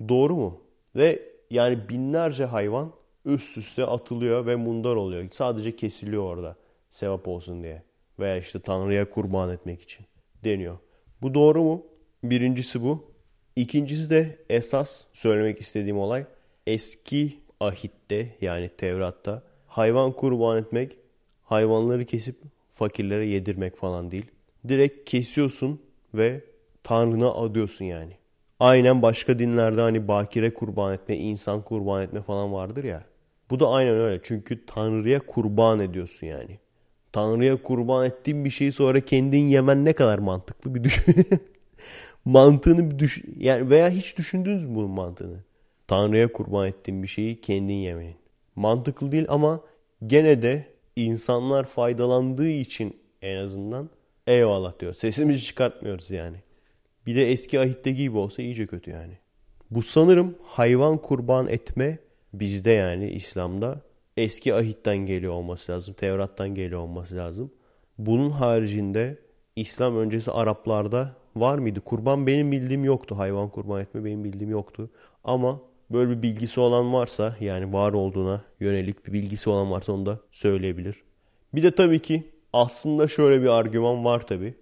Bu 0.01 0.09
doğru 0.09 0.37
mu? 0.37 0.61
Ve 0.97 1.23
yani 1.51 1.89
binlerce 1.89 2.45
hayvan 2.45 2.93
üst 3.25 3.59
üste 3.59 3.85
atılıyor 3.85 4.47
ve 4.47 4.57
mundar 4.57 4.97
oluyor. 4.97 5.29
Sadece 5.33 5.77
kesiliyor 5.77 6.23
orada 6.23 6.57
sevap 6.91 7.29
olsun 7.29 7.63
diye. 7.63 7.83
Veya 8.19 8.37
işte 8.37 8.61
Tanrı'ya 8.61 9.11
kurban 9.11 9.51
etmek 9.51 9.83
için 9.83 10.07
deniyor. 10.45 10.79
Bu 11.23 11.35
doğru 11.35 11.63
mu? 11.63 11.87
Birincisi 12.25 12.83
bu. 12.83 13.11
İkincisi 13.57 14.11
de 14.11 14.39
esas 14.51 15.05
söylemek 15.13 15.61
istediğim 15.61 15.99
olay 15.99 16.25
eski 16.67 17.39
ahitte 17.61 18.37
yani 18.41 18.71
Tevrat'ta 18.79 19.43
hayvan 19.67 20.13
kurban 20.13 20.59
etmek 20.59 20.97
hayvanları 21.43 22.05
kesip 22.05 22.37
fakirlere 22.73 23.27
yedirmek 23.27 23.77
falan 23.77 24.11
değil. 24.11 24.27
Direkt 24.69 25.11
kesiyorsun 25.11 25.81
ve 26.15 26.41
Tanrına 26.83 27.31
adıyorsun 27.31 27.85
yani. 27.85 28.13
Aynen 28.61 29.03
başka 29.03 29.39
dinlerde 29.39 29.81
hani 29.81 30.09
bakire 30.09 30.55
kurban 30.55 30.95
etme, 30.95 31.17
insan 31.17 31.63
kurban 31.63 32.03
etme 32.03 32.23
falan 32.23 32.53
vardır 32.53 32.85
ya. 32.85 33.05
Bu 33.51 33.61
da 33.61 33.69
aynen 33.69 33.95
öyle. 33.95 34.21
Çünkü 34.23 34.67
Tanrı'ya 34.67 35.21
kurban 35.27 35.81
ediyorsun 35.81 36.27
yani. 36.27 36.59
Tanrı'ya 37.13 37.63
kurban 37.63 38.07
ettiğin 38.07 38.45
bir 38.45 38.51
şeyi 38.51 38.73
sonra 38.73 39.01
kendin 39.01 39.49
yemen 39.49 39.85
ne 39.85 39.93
kadar 39.93 40.19
mantıklı 40.19 40.75
bir 40.75 40.85
düşün. 40.85 41.15
mantığını 42.25 42.99
düşün 42.99 43.37
yani 43.39 43.71
veya 43.71 43.91
hiç 43.91 44.19
düşündünüz 44.19 44.65
mü 44.65 44.75
bunun 44.75 44.91
mantığını? 44.91 45.39
Tanrı'ya 45.87 46.33
kurban 46.33 46.69
ettiğin 46.69 47.03
bir 47.03 47.09
şeyi 47.09 47.41
kendin 47.41 47.75
yemenin. 47.75 48.17
Mantıklı 48.57 49.13
değil 49.13 49.27
ama 49.29 49.61
gene 50.07 50.43
de 50.43 50.67
insanlar 50.97 51.65
faydalandığı 51.65 52.49
için 52.49 52.97
en 53.23 53.37
azından 53.37 53.91
eyvallah 54.27 54.79
diyor. 54.79 54.93
Sesimizi 54.93 55.45
çıkartmıyoruz 55.45 56.11
yani. 56.11 56.37
Bir 57.07 57.17
de 57.17 57.31
eski 57.31 57.61
ahitteki 57.61 58.03
gibi 58.03 58.19
olsa 58.19 58.43
iyice 58.43 58.67
kötü 58.67 58.91
yani. 58.91 59.19
Bu 59.71 59.83
sanırım 59.83 60.35
hayvan 60.43 60.99
kurban 60.99 61.49
etme 61.49 61.99
bizde 62.35 62.71
yani 62.71 63.11
İslam'da 63.11 63.81
eski 64.17 64.55
ahitten 64.55 64.97
geliyor 64.97 65.33
olması 65.33 65.73
lazım. 65.73 65.95
Tevrat'tan 65.95 66.55
geliyor 66.55 66.81
olması 66.81 67.17
lazım. 67.17 67.53
Bunun 67.99 68.31
haricinde 68.31 69.19
İslam 69.57 69.97
öncesi 69.97 70.31
Araplarda 70.31 71.17
var 71.37 71.59
mıydı? 71.59 71.81
Kurban 71.81 72.27
benim 72.27 72.53
bildiğim 72.53 72.85
yoktu. 72.85 73.19
Hayvan 73.19 73.49
kurban 73.49 73.81
etme 73.81 74.05
benim 74.05 74.25
bildiğim 74.25 74.51
yoktu. 74.51 74.91
Ama 75.25 75.61
böyle 75.91 76.11
bir 76.11 76.23
bilgisi 76.23 76.61
olan 76.61 76.93
varsa 76.93 77.37
yani 77.41 77.73
var 77.73 77.93
olduğuna 77.93 78.45
yönelik 78.61 79.07
bir 79.07 79.13
bilgisi 79.13 79.51
olan 79.51 79.71
varsa 79.71 79.93
onu 79.93 80.07
da 80.07 80.19
söyleyebilir. 80.33 81.03
Bir 81.55 81.63
de 81.63 81.71
tabii 81.71 81.99
ki 81.99 82.25
aslında 82.53 83.09
şöyle 83.09 83.43
bir 83.43 83.49
argüman 83.49 84.05
var 84.05 84.27
tabii. 84.27 84.55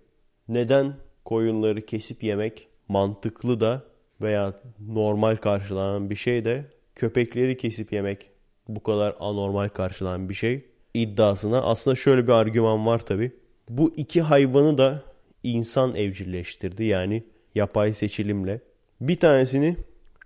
Neden 0.48 0.94
koyunları 1.24 1.87
kesip 1.87 2.22
yemek 2.22 2.68
mantıklı 2.88 3.61
da 3.61 3.83
veya 4.20 4.52
normal 4.88 5.37
karşılanan 5.37 6.11
bir 6.11 6.14
şey 6.14 6.44
de 6.44 6.64
köpekleri 6.94 7.57
kesip 7.57 7.92
yemek 7.92 8.31
bu 8.68 8.83
kadar 8.83 9.14
anormal 9.20 9.68
karşılanan 9.68 10.28
bir 10.28 10.35
şey 10.35 10.64
iddiasına 10.94 11.62
aslında 11.62 11.94
şöyle 11.94 12.26
bir 12.26 12.33
argüman 12.33 12.87
var 12.87 12.98
tabii. 12.98 13.33
Bu 13.68 13.94
iki 13.96 14.22
hayvanı 14.22 14.78
da 14.78 15.02
insan 15.42 15.94
evcilleştirdi. 15.94 16.85
Yani 16.85 17.22
yapay 17.55 17.92
seçilimle. 17.92 18.61
Bir 19.01 19.20
tanesini 19.20 19.77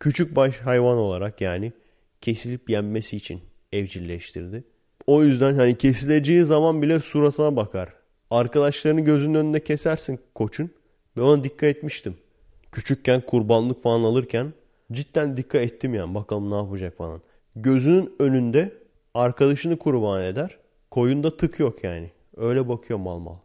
küçük 0.01 0.37
baş 0.37 0.59
hayvan 0.59 0.99
olarak 0.99 1.41
yani 1.41 1.73
kesilip 2.21 2.71
yenmesi 2.71 3.17
için 3.17 3.41
evcilleştirdi. 3.73 4.65
O 5.07 5.23
yüzden 5.23 5.55
hani 5.55 5.79
kesileceği 5.79 6.45
zaman 6.45 6.83
bile 6.83 6.99
suratına 6.99 7.57
bakar. 7.57 7.93
Arkadaşlarını 8.31 9.01
gözünün 9.01 9.35
önünde 9.35 9.65
kesersin 9.65 10.21
koçun. 10.35 10.71
Ve 11.17 11.23
ona 11.23 11.45
dikkat 11.45 11.63
etmiştim. 11.77 12.17
Küçükken 12.73 13.21
kurbanlık 13.21 13.83
falan 13.83 14.03
alırken 14.03 14.53
cidden 14.93 15.37
dikkat 15.37 15.63
ettim 15.63 15.95
yani 15.95 16.15
bakalım 16.15 16.51
ne 16.51 16.55
yapacak 16.55 16.97
falan. 16.97 17.23
Gözünün 17.57 18.15
önünde 18.19 18.73
arkadaşını 19.15 19.79
kurban 19.79 20.23
eder. 20.23 20.59
Koyunda 20.91 21.37
tık 21.37 21.59
yok 21.59 21.85
yani. 21.85 22.11
Öyle 22.37 22.69
bakıyor 22.69 22.99
mal 22.99 23.19
mal. 23.19 23.37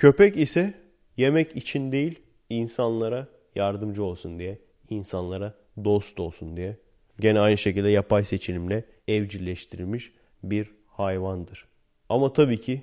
Köpek 0.00 0.36
ise 0.36 0.74
yemek 1.16 1.56
için 1.56 1.92
değil 1.92 2.22
insanlara 2.50 3.28
yardımcı 3.54 4.04
olsun 4.04 4.38
diye, 4.38 4.58
insanlara 4.90 5.54
dost 5.84 6.20
olsun 6.20 6.56
diye. 6.56 6.76
Gene 7.18 7.40
aynı 7.40 7.58
şekilde 7.58 7.88
yapay 7.88 8.24
seçilimle 8.24 8.84
evcilleştirilmiş 9.08 10.12
bir 10.42 10.70
hayvandır. 10.86 11.68
Ama 12.08 12.32
tabii 12.32 12.60
ki 12.60 12.82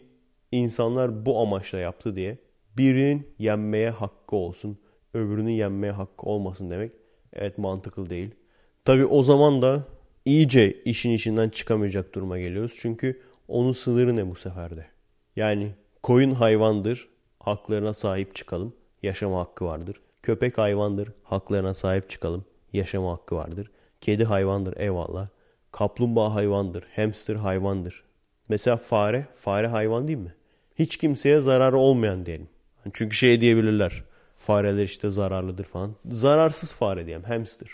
insanlar 0.52 1.26
bu 1.26 1.40
amaçla 1.40 1.78
yaptı 1.78 2.16
diye 2.16 2.38
birinin 2.78 3.28
yenmeye 3.40 3.90
hakkı 3.90 4.36
olsun, 4.36 4.80
öbürünün 5.14 5.52
yenmeye 5.52 5.92
hakkı 5.92 6.28
olmasın 6.28 6.70
demek 6.70 6.92
evet 7.34 7.58
mantıklı 7.58 8.10
değil. 8.10 8.32
Tabii 8.86 9.06
o 9.06 9.22
zaman 9.22 9.62
da 9.62 9.84
iyice 10.26 10.84
işin 10.84 11.12
içinden 11.12 11.50
çıkamayacak 11.50 12.16
duruma 12.16 12.40
geliyoruz. 12.40 12.74
Çünkü 12.80 13.22
onun 13.48 13.72
sınırı 13.72 14.16
ne 14.16 14.30
bu 14.30 14.36
seferde? 14.36 14.86
Yani 15.36 15.72
koyun 16.08 16.32
hayvandır, 16.32 17.10
haklarına 17.40 17.94
sahip 17.94 18.36
çıkalım, 18.36 18.74
yaşama 19.04 19.40
hakkı 19.40 19.66
vardır. 19.66 20.02
Köpek 20.24 20.58
hayvandır, 20.58 21.12
haklarına 21.24 21.74
sahip 21.74 22.10
çıkalım, 22.10 22.46
yaşama 22.74 23.12
hakkı 23.12 23.36
vardır. 23.36 23.72
Kedi 24.02 24.26
hayvandır, 24.26 24.78
eyvallah. 24.78 25.28
Kaplumbağa 25.72 26.36
hayvandır, 26.36 26.84
hamster 26.96 27.36
hayvandır. 27.36 28.04
Mesela 28.50 28.78
fare, 28.78 29.26
fare 29.36 29.68
hayvan 29.68 30.08
değil 30.08 30.18
mi? 30.18 30.34
Hiç 30.80 30.98
kimseye 30.98 31.40
zararı 31.40 31.78
olmayan 31.78 32.26
diyelim. 32.26 32.50
Çünkü 32.94 33.16
şey 33.16 33.42
diyebilirler, 33.42 34.04
fareler 34.38 34.84
işte 34.84 35.10
zararlıdır 35.10 35.64
falan. 35.64 35.96
Zararsız 36.06 36.74
fare 36.74 37.06
diyeyim, 37.06 37.24
hamster. 37.24 37.70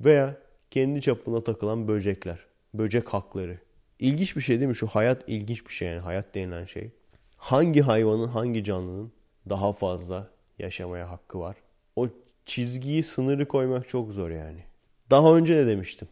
Veya 0.00 0.36
kendi 0.70 1.02
çapına 1.02 1.44
takılan 1.44 1.88
böcekler, 1.88 2.38
böcek 2.74 3.08
hakları. 3.08 3.58
İlginç 3.98 4.36
bir 4.36 4.40
şey 4.40 4.58
değil 4.60 4.68
mi? 4.68 4.76
Şu 4.76 4.86
hayat 4.86 5.24
ilginç 5.26 5.66
bir 5.66 5.72
şey 5.72 5.88
yani 5.88 6.00
hayat 6.00 6.34
denilen 6.34 6.64
şey. 6.64 6.90
Hangi 7.40 7.80
hayvanın, 7.80 8.28
hangi 8.28 8.64
canlının 8.64 9.12
daha 9.48 9.72
fazla 9.72 10.30
yaşamaya 10.58 11.10
hakkı 11.10 11.40
var? 11.40 11.56
O 11.96 12.08
çizgiyi, 12.46 13.02
sınırı 13.02 13.48
koymak 13.48 13.88
çok 13.88 14.12
zor 14.12 14.30
yani. 14.30 14.64
Daha 15.10 15.36
önce 15.36 15.56
de 15.56 15.66
demiştim. 15.66 16.08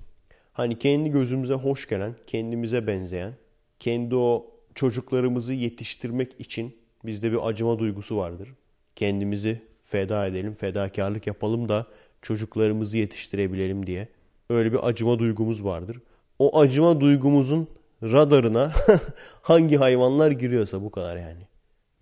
Hani 0.53 0.79
kendi 0.79 1.11
gözümüze 1.11 1.55
hoş 1.55 1.89
gelen, 1.89 2.15
kendimize 2.27 2.87
benzeyen, 2.87 3.33
kendi 3.81 4.17
o 4.17 4.47
çocuklarımızı 4.75 5.53
yetiştirmek 5.53 6.41
için 6.41 6.77
bizde 7.05 7.33
bir 7.33 7.49
acıma 7.49 7.79
duygusu 7.79 8.17
vardır. 8.17 8.49
Kendimizi 8.97 9.63
feda 9.85 10.27
edelim, 10.27 10.55
fedakarlık 10.55 11.27
yapalım 11.27 11.69
da 11.69 11.87
çocuklarımızı 12.23 12.99
yetiştirebilelim 12.99 13.87
diye. 13.87 14.09
Öyle 14.51 14.73
bir 14.73 14.89
acıma 14.89 15.19
duygumuz 15.19 15.65
vardır. 15.65 15.99
O 16.39 16.59
acıma 16.59 17.01
duygumuzun 17.01 17.69
radarına 18.03 18.73
hangi 19.43 19.77
hayvanlar 19.77 20.31
giriyorsa 20.31 20.83
bu 20.83 20.91
kadar 20.91 21.17
yani. 21.17 21.49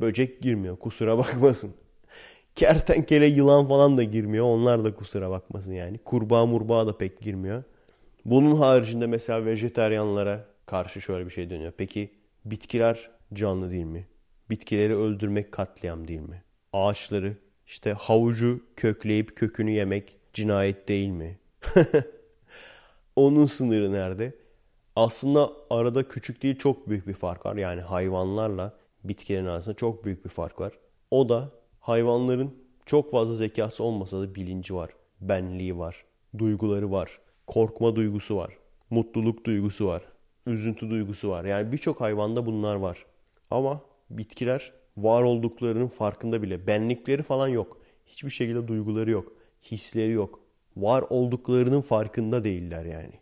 Böcek 0.01 0.43
girmiyor 0.43 0.77
kusura 0.77 1.19
bakmasın. 1.19 1.75
Kertenkele 2.55 3.27
yılan 3.27 3.69
falan 3.69 3.99
da 3.99 4.03
girmiyor. 4.03 4.45
Onlar 4.45 4.85
da 4.85 4.95
kusura 4.95 5.31
bakmasın 5.31 5.73
yani. 5.73 5.99
Kurbağa 5.99 6.47
murbağa 6.47 6.87
da 6.87 6.99
pek 6.99 7.21
girmiyor. 7.21 7.63
Bunun 8.25 8.57
haricinde 8.57 9.07
mesela 9.07 9.45
vejeteryanlara 9.45 10.45
karşı 10.67 11.01
şöyle 11.01 11.25
bir 11.25 11.31
şey 11.31 11.51
dönüyor. 11.51 11.73
Peki 11.77 12.11
bitkiler 12.45 13.11
canlı 13.33 13.71
değil 13.71 13.85
mi? 13.85 14.07
Bitkileri 14.51 14.97
öldürmek 14.97 15.53
katliam 15.53 16.09
değil 16.09 16.21
mi? 16.21 16.43
Ağaçları 16.73 17.37
işte 17.67 17.93
havucu 17.93 18.61
kökleyip 18.77 19.37
kökünü 19.37 19.71
yemek 19.71 20.19
cinayet 20.33 20.89
değil 20.89 21.09
mi? 21.09 21.39
Onun 23.17 23.47
sınırı 23.47 23.93
nerede? 23.93 24.35
Aslında 24.97 25.53
arada 25.71 26.09
küçük 26.09 26.43
değil 26.43 26.59
çok 26.59 26.89
büyük 26.89 27.07
bir 27.07 27.15
fark 27.15 27.47
var. 27.47 27.57
Yani 27.57 27.81
hayvanlarla 27.81 28.73
bitkilerin 29.05 29.47
arasında 29.47 29.75
çok 29.75 30.05
büyük 30.05 30.25
bir 30.25 30.31
fark 30.31 30.61
var. 30.61 30.73
O 31.11 31.29
da 31.29 31.53
hayvanların 31.81 32.55
çok 32.87 33.11
fazla 33.11 33.35
zekası 33.35 33.85
olmasa 33.85 34.21
da 34.21 34.35
bilinci 34.35 34.75
var, 34.75 34.91
benliği 35.21 35.79
var, 35.79 36.05
duyguları 36.39 36.91
var, 36.91 37.19
korkma 37.47 37.97
duygusu 37.97 38.37
var, 38.37 38.59
mutluluk 38.91 39.45
duygusu 39.47 39.87
var, 39.87 40.03
üzüntü 40.47 40.91
duygusu 40.91 41.29
var. 41.31 41.45
Yani 41.45 41.73
birçok 41.73 42.01
hayvanda 42.01 42.47
bunlar 42.47 42.75
var. 42.75 43.07
Ama 43.51 43.81
bitkiler 44.11 44.73
var 44.97 45.23
olduklarının 45.23 45.89
farkında 45.89 46.43
bile. 46.43 46.67
Benlikleri 46.67 47.23
falan 47.23 47.49
yok. 47.49 47.79
Hiçbir 48.07 48.31
şekilde 48.31 48.69
duyguları 48.69 49.11
yok. 49.11 49.33
Hisleri 49.71 50.13
yok. 50.13 50.41
Var 50.77 51.05
olduklarının 51.11 51.81
farkında 51.81 52.45
değiller 52.45 52.85
yani. 52.85 53.21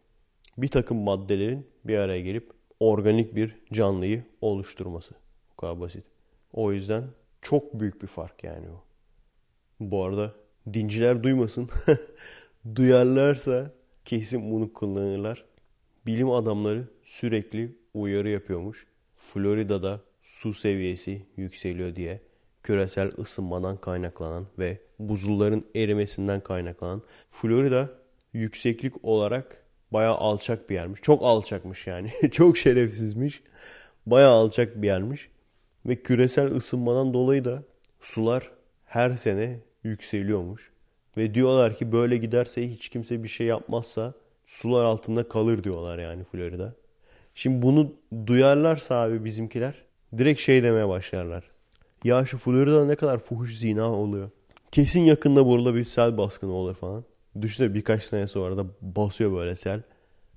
Bir 0.59 0.69
takım 0.69 0.99
maddelerin 0.99 1.67
bir 1.85 1.99
araya 1.99 2.21
gelip 2.21 2.51
organik 2.81 3.35
bir 3.35 3.57
canlıyı 3.73 4.23
oluşturması. 4.41 5.15
Bu 5.53 5.57
kadar 5.57 5.81
basit. 5.81 6.05
O 6.53 6.73
yüzden 6.73 7.05
çok 7.43 7.81
büyük 7.81 8.03
bir 8.03 8.07
fark 8.07 8.45
yani 8.45 8.67
o. 8.71 8.85
Bu 9.81 10.05
arada 10.05 10.35
dinciler 10.73 11.23
duymasın. 11.23 11.69
Duyarlarsa 12.75 13.71
kesin 14.05 14.51
bunu 14.51 14.73
kullanırlar. 14.73 15.45
Bilim 16.07 16.31
adamları 16.31 16.89
sürekli 17.03 17.79
uyarı 17.95 18.29
yapıyormuş. 18.29 18.87
Florida'da 19.17 20.01
su 20.23 20.53
seviyesi 20.53 21.27
yükseliyor 21.37 21.97
diye 21.97 22.21
küresel 22.63 23.13
ısınmadan 23.19 23.77
kaynaklanan 23.77 24.47
ve 24.59 24.79
buzulların 24.99 25.65
erimesinden 25.77 26.41
kaynaklanan 26.41 27.03
Florida 27.31 27.91
yükseklik 28.33 29.05
olarak 29.05 29.64
bayağı 29.91 30.15
alçak 30.15 30.71
bir 30.71 30.75
yermiş. 30.75 31.01
Çok 31.03 31.23
alçakmış 31.23 31.87
yani. 31.87 32.11
Çok 32.31 32.57
şerefsizmiş. 32.57 33.43
Bayağı 34.07 34.33
alçak 34.33 34.83
bir 34.83 34.87
yermiş. 34.87 35.29
Ve 35.87 36.03
küresel 36.03 36.55
ısınmadan 36.55 37.15
dolayı 37.15 37.45
da 37.45 37.63
sular 38.01 38.51
her 38.85 39.15
sene 39.15 39.61
yükseliyormuş. 39.85 40.73
Ve 41.17 41.35
diyorlar 41.35 41.75
ki 41.75 41.93
böyle 41.93 42.17
giderse 42.17 42.71
hiç 42.71 42.89
kimse 42.89 43.23
bir 43.23 43.29
şey 43.29 43.47
yapmazsa 43.47 44.15
sular 44.47 44.85
altında 44.85 45.29
kalır 45.29 45.65
diyorlar 45.65 45.99
yani 45.99 46.25
Florida. 46.25 46.75
Şimdi 47.35 47.63
bunu 47.63 47.93
duyarlarsa 48.27 48.97
abi 48.97 49.25
bizimkiler 49.25 49.75
direkt 50.19 50.41
şey 50.41 50.63
demeye 50.63 50.89
başlarlar. 50.89 51.45
Ya 52.05 52.25
şu 52.25 52.39
Florida'da 52.39 52.87
ne 52.87 52.97
kadar 52.97 53.19
fuhuş 53.19 53.59
zina 53.59 53.93
oluyor. 53.93 54.31
Kesin 54.73 55.01
yakında 55.01 55.47
burada 55.47 55.75
bir 55.75 55.85
sel 55.85 56.17
baskını 56.17 56.53
olur 56.53 56.75
falan. 56.75 57.05
Düşünsene 57.43 57.75
birkaç 57.75 58.03
sene 58.03 58.27
sonra 58.27 58.57
da 58.57 58.67
basıyor 58.81 59.33
böyle 59.33 59.57
sel. 59.57 59.83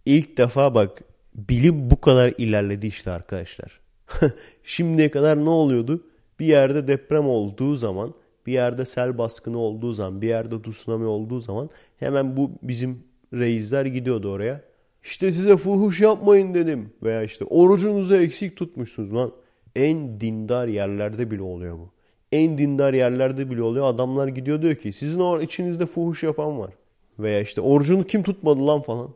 İlk 0.06 0.38
defa 0.38 0.76
bak 0.76 1.04
bilim 1.36 1.91
bu 1.91 2.02
kadar 2.02 2.34
ilerledi 2.38 2.88
işte 2.88 3.12
arkadaşlar. 3.12 3.80
Şimdiye 4.64 5.12
kadar 5.12 5.45
ne 5.45 5.50
oluyordu? 5.50 6.04
Bir 6.39 6.45
yerde 6.45 6.88
deprem 6.88 7.28
olduğu 7.28 7.76
zaman, 7.76 8.14
bir 8.45 8.54
yerde 8.54 8.86
sel 8.86 9.18
baskını 9.18 9.58
olduğu 9.58 9.93
zaman, 9.93 10.22
bir 10.22 10.28
yerde 10.28 10.62
tsunami 10.62 11.06
olduğu 11.06 11.39
zaman 11.39 11.70
hemen 11.98 12.38
bu 12.38 12.52
bizim 12.64 13.04
reisler 13.34 13.86
gidiyordu 13.86 14.32
oraya. 14.32 14.62
İşte 15.04 15.32
size 15.32 15.58
fuhuş 15.58 16.02
yapmayın 16.02 16.54
dedim. 16.54 16.93
Veya 17.04 17.24
işte 17.24 17.45
orucunuzu 17.45 18.16
eksik 18.16 18.58
tutmuşsunuz 18.58 19.14
lan. 19.14 19.32
En 19.76 20.20
dindar 20.22 20.68
yerlerde 20.68 21.32
bile 21.32 21.41
oluyor 21.41 21.78
bu. 21.78 21.89
En 22.32 22.58
dindar 22.58 22.93
yerlerde 22.93 23.50
bile 23.50 23.62
oluyor. 23.62 23.86
Adamlar 23.86 24.28
gidiyor 24.28 24.62
diyor 24.62 24.76
ki 24.76 24.93
sizin 24.93 25.20
o 25.20 25.41
içinizde 25.41 25.86
fuhuş 25.86 26.24
yapan 26.24 26.60
var. 26.60 26.74
Veya 27.20 27.41
işte 27.41 27.61
orucunu 27.61 28.03
kim 28.03 28.24
tutmadı 28.24 28.68
lan 28.68 28.82
falan. 28.82 29.09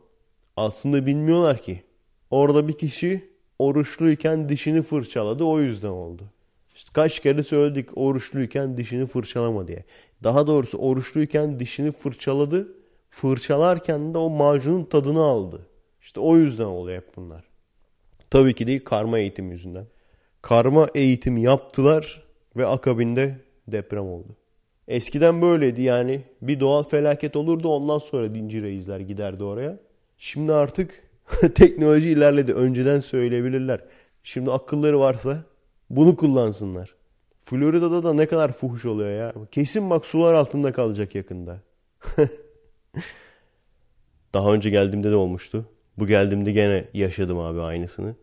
Aslında 0.56 1.06
bilmiyorlar 1.06 1.58
ki. 1.58 1.82
Orada 2.30 2.68
bir 2.68 2.72
kişi 2.72 3.32
oruçluyken 3.58 4.48
dişini 4.48 4.82
fırçaladı 4.82 5.44
o 5.44 5.60
yüzden 5.60 5.88
oldu. 5.88 6.22
İşte 6.74 6.90
kaç 6.94 7.20
kere 7.20 7.42
söyledik 7.42 7.98
oruçluyken 7.98 8.76
dişini 8.76 9.06
fırçalama 9.06 9.68
diye. 9.68 9.84
Daha 10.22 10.46
doğrusu 10.46 10.78
oruçluyken 10.78 11.60
dişini 11.60 11.92
fırçaladı. 11.92 12.68
Fırçalarken 13.10 14.14
de 14.14 14.18
o 14.18 14.30
macunun 14.30 14.84
tadını 14.84 15.22
aldı. 15.22 15.66
İşte 16.02 16.20
o 16.20 16.36
yüzden 16.36 16.64
oluyor 16.64 16.96
hep 16.96 17.16
bunlar. 17.16 17.44
Tabii 18.30 18.54
ki 18.54 18.66
değil 18.66 18.84
karma 18.84 19.18
eğitim 19.18 19.50
yüzünden. 19.50 19.86
Karma 20.42 20.86
eğitim 20.94 21.36
yaptılar 21.36 22.22
ve 22.56 22.66
akabinde 22.66 23.38
deprem 23.68 24.06
oldu. 24.06 24.36
Eskiden 24.92 25.42
böyleydi 25.42 25.82
yani 25.82 26.22
bir 26.42 26.60
doğal 26.60 26.82
felaket 26.82 27.36
olurdu 27.36 27.68
ondan 27.68 27.98
sonra 27.98 28.34
dinci 28.34 28.62
reisler 28.62 29.00
giderdi 29.00 29.44
oraya. 29.44 29.78
Şimdi 30.18 30.52
artık 30.52 31.10
teknoloji 31.54 32.10
ilerledi 32.10 32.54
önceden 32.54 33.00
söyleyebilirler. 33.00 33.80
Şimdi 34.22 34.50
akılları 34.50 35.00
varsa 35.00 35.44
bunu 35.90 36.16
kullansınlar. 36.16 36.94
Florida'da 37.44 38.04
da 38.04 38.14
ne 38.14 38.26
kadar 38.26 38.52
fuhuş 38.52 38.84
oluyor 38.84 39.10
ya. 39.10 39.34
Kesin 39.50 39.90
bak 39.90 40.06
sular 40.06 40.34
altında 40.34 40.72
kalacak 40.72 41.14
yakında. 41.14 41.60
Daha 44.34 44.52
önce 44.52 44.70
geldiğimde 44.70 45.10
de 45.10 45.16
olmuştu. 45.16 45.66
Bu 45.98 46.06
geldiğimde 46.06 46.52
gene 46.52 46.88
yaşadım 46.94 47.38
abi 47.38 47.60
aynısını. 47.60 48.14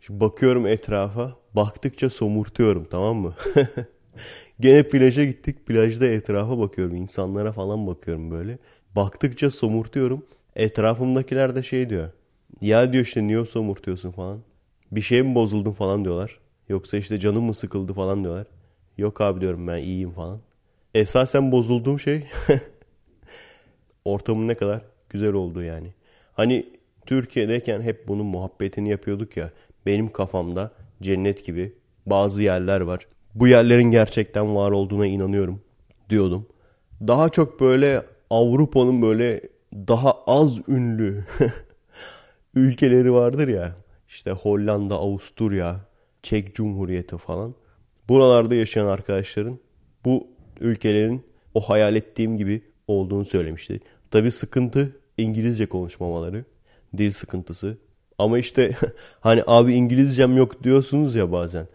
Şimdi 0.00 0.20
bakıyorum 0.20 0.66
etrafa. 0.66 1.36
Baktıkça 1.56 2.10
somurtuyorum 2.10 2.86
tamam 2.90 3.16
mı? 3.16 3.34
gene 4.60 4.82
plaja 4.82 5.24
gittik. 5.24 5.66
Plajda 5.66 6.06
etrafa 6.06 6.58
bakıyorum. 6.58 6.96
insanlara 6.96 7.52
falan 7.52 7.86
bakıyorum 7.86 8.30
böyle. 8.30 8.58
Baktıkça 8.96 9.50
somurtuyorum. 9.50 10.26
Etrafımdakiler 10.56 11.56
de 11.56 11.62
şey 11.62 11.90
diyor. 11.90 12.10
Ya 12.60 12.92
diyor 12.92 13.04
işte 13.04 13.26
niye 13.26 13.44
somurtuyorsun 13.44 14.10
falan. 14.10 14.40
Bir 14.92 15.00
şey 15.00 15.22
mi 15.22 15.34
bozuldun 15.34 15.72
falan 15.72 16.04
diyorlar. 16.04 16.38
Yoksa 16.68 16.96
işte 16.96 17.18
canım 17.18 17.44
mı 17.44 17.54
sıkıldı 17.54 17.92
falan 17.94 18.24
diyorlar. 18.24 18.46
Yok 18.98 19.20
abi 19.20 19.40
diyorum 19.40 19.66
ben 19.68 19.78
iyiyim 19.78 20.10
falan. 20.10 20.40
Esasen 20.94 21.52
bozulduğum 21.52 21.98
şey 21.98 22.26
ortamın 24.04 24.48
ne 24.48 24.54
kadar 24.54 24.82
güzel 25.10 25.32
olduğu 25.32 25.62
yani. 25.62 25.94
Hani 26.34 26.66
Türkiye'deyken 27.06 27.80
hep 27.80 28.08
bunun 28.08 28.26
muhabbetini 28.26 28.90
yapıyorduk 28.90 29.36
ya. 29.36 29.50
Benim 29.86 30.12
kafamda 30.12 30.72
cennet 31.02 31.44
gibi 31.46 31.72
bazı 32.06 32.42
yerler 32.42 32.80
var. 32.80 33.06
Bu 33.34 33.48
yerlerin 33.48 33.90
gerçekten 33.90 34.56
var 34.56 34.70
olduğuna 34.70 35.06
inanıyorum 35.06 35.60
diyordum. 36.10 36.46
Daha 37.00 37.28
çok 37.28 37.60
böyle 37.60 38.02
Avrupa'nın 38.30 39.02
böyle 39.02 39.40
daha 39.74 40.14
az 40.26 40.68
ünlü 40.68 41.24
ülkeleri 42.54 43.12
vardır 43.12 43.48
ya. 43.48 43.76
İşte 44.08 44.30
Hollanda, 44.30 44.94
Avusturya, 44.94 45.80
Çek 46.22 46.54
Cumhuriyeti 46.54 47.16
falan. 47.16 47.54
Buralarda 48.08 48.54
yaşayan 48.54 48.86
arkadaşların 48.86 49.58
bu 50.04 50.26
ülkelerin 50.60 51.26
o 51.54 51.60
hayal 51.60 51.96
ettiğim 51.96 52.36
gibi 52.36 52.62
olduğunu 52.86 53.24
söylemişti. 53.24 53.80
Tabi 54.10 54.30
sıkıntı 54.30 54.96
İngilizce 55.18 55.66
konuşmamaları. 55.66 56.44
Dil 56.96 57.10
sıkıntısı. 57.10 57.78
Ama 58.18 58.38
işte 58.38 58.76
hani 59.20 59.42
abi 59.46 59.74
İngilizcem 59.74 60.36
yok 60.36 60.64
diyorsunuz 60.64 61.14
ya 61.14 61.32
bazen. 61.32 61.66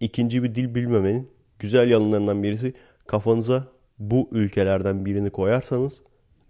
İkinci 0.00 0.42
bir 0.42 0.54
dil 0.54 0.74
bilmemenin 0.74 1.30
güzel 1.58 1.90
yanlarından 1.90 2.42
birisi 2.42 2.74
kafanıza 3.06 3.64
bu 3.98 4.28
ülkelerden 4.32 5.04
birini 5.04 5.30
koyarsanız 5.30 6.02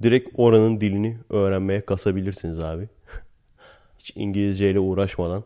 direkt 0.03 0.29
oranın 0.35 0.81
dilini 0.81 1.17
öğrenmeye 1.31 1.81
kasabilirsiniz 1.81 2.61
abi. 2.61 2.89
Hiç 3.99 4.13
İngilizce 4.17 4.71
ile 4.71 4.79
uğraşmadan. 4.79 5.45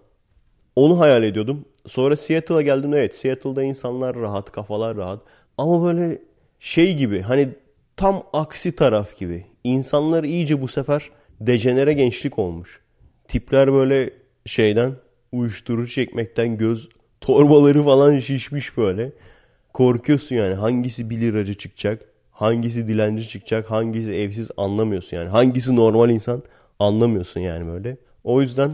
Onu 0.76 1.00
hayal 1.00 1.22
ediyordum. 1.22 1.64
Sonra 1.86 2.16
Seattle'a 2.16 2.62
geldim. 2.62 2.94
Evet 2.94 3.14
Seattle'da 3.14 3.62
insanlar 3.62 4.16
rahat, 4.16 4.52
kafalar 4.52 4.96
rahat. 4.96 5.20
Ama 5.58 5.84
böyle 5.84 6.18
şey 6.60 6.96
gibi 6.96 7.20
hani 7.20 7.48
tam 7.96 8.22
aksi 8.32 8.76
taraf 8.76 9.18
gibi. 9.18 9.46
İnsanlar 9.64 10.24
iyice 10.24 10.62
bu 10.62 10.68
sefer 10.68 11.10
dejenere 11.40 11.92
gençlik 11.92 12.38
olmuş. 12.38 12.80
Tipler 13.28 13.72
böyle 13.72 14.10
şeyden 14.46 14.92
uyuşturucu 15.32 15.92
çekmekten 15.92 16.56
göz 16.56 16.88
torbaları 17.20 17.82
falan 17.82 18.18
şişmiş 18.18 18.76
böyle. 18.76 19.12
Korkuyorsun 19.72 20.36
yani 20.36 20.54
hangisi 20.54 21.10
1 21.10 21.20
liracı 21.20 21.54
çıkacak, 21.54 22.02
hangisi 22.30 22.88
dilenci 22.88 23.28
çıkacak, 23.28 23.70
hangisi 23.70 24.12
evsiz 24.12 24.50
anlamıyorsun 24.56 25.16
yani. 25.16 25.28
Hangisi 25.28 25.76
normal 25.76 26.10
insan 26.10 26.42
anlamıyorsun 26.78 27.40
yani 27.40 27.66
böyle. 27.66 27.96
O 28.24 28.40
yüzden 28.40 28.70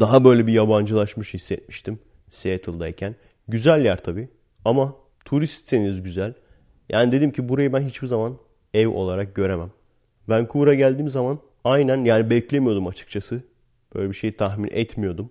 daha 0.00 0.24
böyle 0.24 0.46
bir 0.46 0.52
yabancılaşmış 0.52 1.34
hissetmiştim 1.34 1.98
Seattle'dayken. 2.30 3.14
Güzel 3.48 3.84
yer 3.84 4.04
tabii 4.04 4.28
ama 4.64 4.94
turistseniz 5.24 6.02
güzel. 6.02 6.34
Yani 6.88 7.12
dedim 7.12 7.32
ki 7.32 7.48
burayı 7.48 7.72
ben 7.72 7.80
hiçbir 7.80 8.06
zaman 8.06 8.36
ev 8.74 8.88
olarak 8.88 9.34
göremem. 9.34 9.70
Vancouver'a 10.28 10.74
geldiğim 10.74 11.08
zaman 11.08 11.38
aynen 11.64 12.04
yani 12.04 12.30
beklemiyordum 12.30 12.86
açıkçası. 12.86 13.42
Böyle 13.94 14.08
bir 14.08 14.14
şey 14.14 14.36
tahmin 14.36 14.70
etmiyordum. 14.72 15.30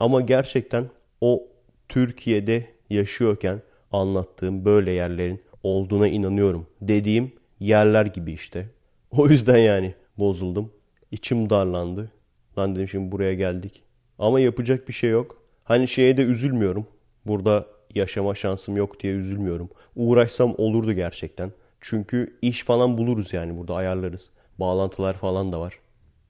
Ama 0.00 0.20
gerçekten 0.20 0.84
o 1.20 1.42
Türkiye'de 1.88 2.66
yaşıyorken 2.90 3.62
anlattığım 3.92 4.64
böyle 4.64 4.90
yerlerin 4.90 5.42
olduğuna 5.62 6.08
inanıyorum. 6.08 6.66
Dediğim 6.80 7.32
yerler 7.60 8.06
gibi 8.06 8.32
işte. 8.32 8.66
O 9.10 9.28
yüzden 9.28 9.56
yani 9.56 9.94
bozuldum. 10.18 10.72
İçim 11.10 11.50
darlandı. 11.50 12.10
Lan 12.58 12.74
dedim 12.74 12.88
şimdi 12.88 13.12
buraya 13.12 13.34
geldik. 13.34 13.82
Ama 14.18 14.40
yapacak 14.40 14.88
bir 14.88 14.92
şey 14.92 15.10
yok. 15.10 15.42
Hani 15.64 15.88
şeye 15.88 16.16
de 16.16 16.22
üzülmüyorum. 16.22 16.86
Burada 17.26 17.66
yaşama 17.94 18.34
şansım 18.34 18.76
yok 18.76 19.00
diye 19.00 19.12
üzülmüyorum. 19.12 19.70
Uğraşsam 19.96 20.54
olurdu 20.58 20.92
gerçekten. 20.92 21.52
Çünkü 21.80 22.38
iş 22.42 22.64
falan 22.64 22.98
buluruz 22.98 23.32
yani 23.32 23.58
burada 23.58 23.74
ayarlarız. 23.74 24.30
Bağlantılar 24.60 25.14
falan 25.14 25.52
da 25.52 25.60
var. 25.60 25.78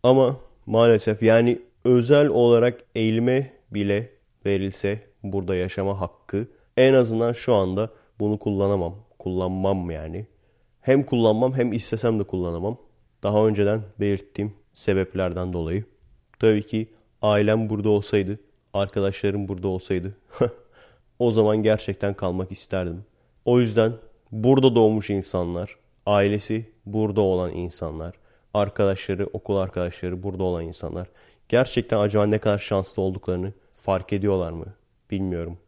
Ama 0.02 0.36
maalesef 0.66 1.22
yani 1.22 1.58
özel 1.84 2.28
olarak 2.28 2.80
eğilime 2.94 3.52
bile 3.70 4.10
verilse 4.46 5.00
burada 5.32 5.56
yaşama 5.56 6.00
hakkı 6.00 6.48
en 6.76 6.94
azından 6.94 7.32
şu 7.32 7.54
anda 7.54 7.90
bunu 8.20 8.38
kullanamam. 8.38 8.94
Kullanmam 9.18 9.90
yani. 9.90 10.26
Hem 10.80 11.02
kullanmam 11.02 11.54
hem 11.54 11.72
istesem 11.72 12.18
de 12.18 12.24
kullanamam. 12.24 12.76
Daha 13.22 13.46
önceden 13.46 13.82
belirttiğim 14.00 14.54
sebeplerden 14.72 15.52
dolayı. 15.52 15.84
Tabii 16.38 16.66
ki 16.66 16.88
ailem 17.22 17.68
burada 17.68 17.88
olsaydı, 17.88 18.40
arkadaşlarım 18.72 19.48
burada 19.48 19.68
olsaydı 19.68 20.16
o 21.18 21.30
zaman 21.30 21.62
gerçekten 21.62 22.14
kalmak 22.14 22.52
isterdim. 22.52 23.04
O 23.44 23.60
yüzden 23.60 23.92
burada 24.32 24.74
doğmuş 24.74 25.10
insanlar, 25.10 25.76
ailesi 26.06 26.72
burada 26.86 27.20
olan 27.20 27.52
insanlar, 27.52 28.14
arkadaşları, 28.54 29.26
okul 29.26 29.56
arkadaşları 29.56 30.22
burada 30.22 30.44
olan 30.44 30.64
insanlar 30.64 31.08
gerçekten 31.48 31.98
acaba 31.98 32.26
ne 32.26 32.38
kadar 32.38 32.58
şanslı 32.58 33.02
olduklarını 33.02 33.52
fark 33.76 34.12
ediyorlar 34.12 34.52
mı 34.52 34.66
bilmiyorum. 35.10 35.58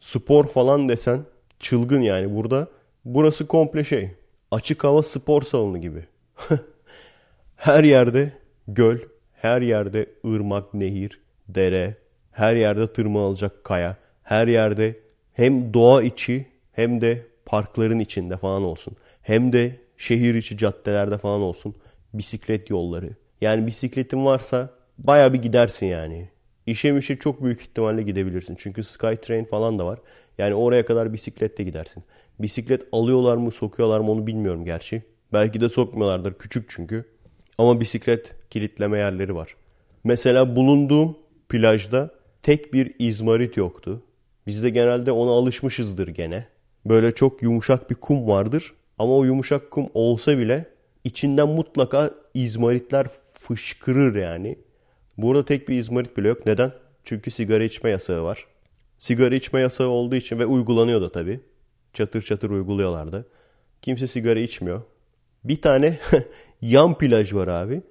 Spor 0.00 0.46
falan 0.46 0.88
desen 0.88 1.24
çılgın 1.60 2.00
yani 2.00 2.36
burada. 2.36 2.68
Burası 3.04 3.46
komple 3.46 3.84
şey. 3.84 4.10
Açık 4.50 4.84
hava 4.84 5.02
spor 5.02 5.42
salonu 5.42 5.80
gibi. 5.80 6.04
Her 7.56 7.84
yerde 7.84 8.32
göl, 8.68 8.98
her 9.32 9.62
yerde 9.62 10.06
ırmak, 10.26 10.74
nehir, 10.74 11.20
dere, 11.48 11.94
her 12.32 12.54
yerde 12.54 12.92
tırmanılacak 12.92 13.64
kaya, 13.64 13.96
her 14.22 14.48
yerde 14.48 14.96
hem 15.32 15.74
doğa 15.74 16.02
içi 16.02 16.46
hem 16.72 17.00
de 17.00 17.26
parkların 17.46 17.98
içinde 17.98 18.36
falan 18.36 18.62
olsun. 18.62 18.96
Hem 19.22 19.52
de 19.52 19.76
şehir 19.96 20.34
içi 20.34 20.58
caddelerde 20.58 21.18
falan 21.18 21.40
olsun 21.40 21.74
bisiklet 22.14 22.70
yolları. 22.70 23.10
Yani 23.40 23.66
bisikletin 23.66 24.24
varsa 24.24 24.70
baya 24.98 25.32
bir 25.32 25.42
gidersin 25.42 25.86
yani. 25.86 26.28
İşe 26.68 26.92
mişe 26.92 27.16
çok 27.16 27.44
büyük 27.44 27.60
ihtimalle 27.60 28.02
gidebilirsin. 28.02 28.56
Çünkü 28.58 28.84
Skytrain 28.84 29.44
falan 29.44 29.78
da 29.78 29.86
var. 29.86 29.98
Yani 30.38 30.54
oraya 30.54 30.86
kadar 30.86 31.12
bisikletle 31.12 31.64
gidersin. 31.64 32.02
Bisiklet 32.38 32.82
alıyorlar 32.92 33.36
mı 33.36 33.50
sokuyorlar 33.50 34.00
mı 34.00 34.10
onu 34.10 34.26
bilmiyorum 34.26 34.64
gerçi. 34.64 35.02
Belki 35.32 35.60
de 35.60 35.68
sokmuyorlardır 35.68 36.34
küçük 36.34 36.70
çünkü. 36.70 37.04
Ama 37.58 37.80
bisiklet 37.80 38.34
kilitleme 38.50 38.98
yerleri 38.98 39.34
var. 39.34 39.56
Mesela 40.04 40.56
bulunduğum 40.56 41.16
plajda 41.48 42.10
tek 42.42 42.72
bir 42.72 42.94
izmarit 42.98 43.56
yoktu. 43.56 44.02
Biz 44.46 44.62
de 44.62 44.70
genelde 44.70 45.12
ona 45.12 45.30
alışmışızdır 45.30 46.08
gene. 46.08 46.46
Böyle 46.86 47.14
çok 47.14 47.42
yumuşak 47.42 47.90
bir 47.90 47.94
kum 47.94 48.28
vardır. 48.28 48.72
Ama 48.98 49.16
o 49.16 49.24
yumuşak 49.24 49.70
kum 49.70 49.86
olsa 49.94 50.38
bile 50.38 50.66
içinden 51.04 51.48
mutlaka 51.48 52.10
izmaritler 52.34 53.06
fışkırır 53.34 54.16
yani. 54.16 54.58
Burada 55.18 55.44
tek 55.44 55.68
bir 55.68 55.78
izmarit 55.78 56.16
bile 56.16 56.28
yok. 56.28 56.46
Neden? 56.46 56.72
Çünkü 57.04 57.30
sigara 57.30 57.64
içme 57.64 57.90
yasağı 57.90 58.24
var. 58.24 58.46
Sigara 58.98 59.34
içme 59.34 59.60
yasağı 59.60 59.88
olduğu 59.88 60.14
için 60.14 60.38
ve 60.38 60.46
uygulanıyor 60.46 61.00
da 61.00 61.12
tabii. 61.12 61.40
Çatır 61.92 62.22
çatır 62.22 62.50
uyguluyorlardı. 62.50 63.28
Kimse 63.82 64.06
sigara 64.06 64.38
içmiyor. 64.38 64.82
Bir 65.44 65.62
tane 65.62 65.98
yan 66.62 66.98
plaj 66.98 67.34
var 67.34 67.48
abi. 67.48 67.82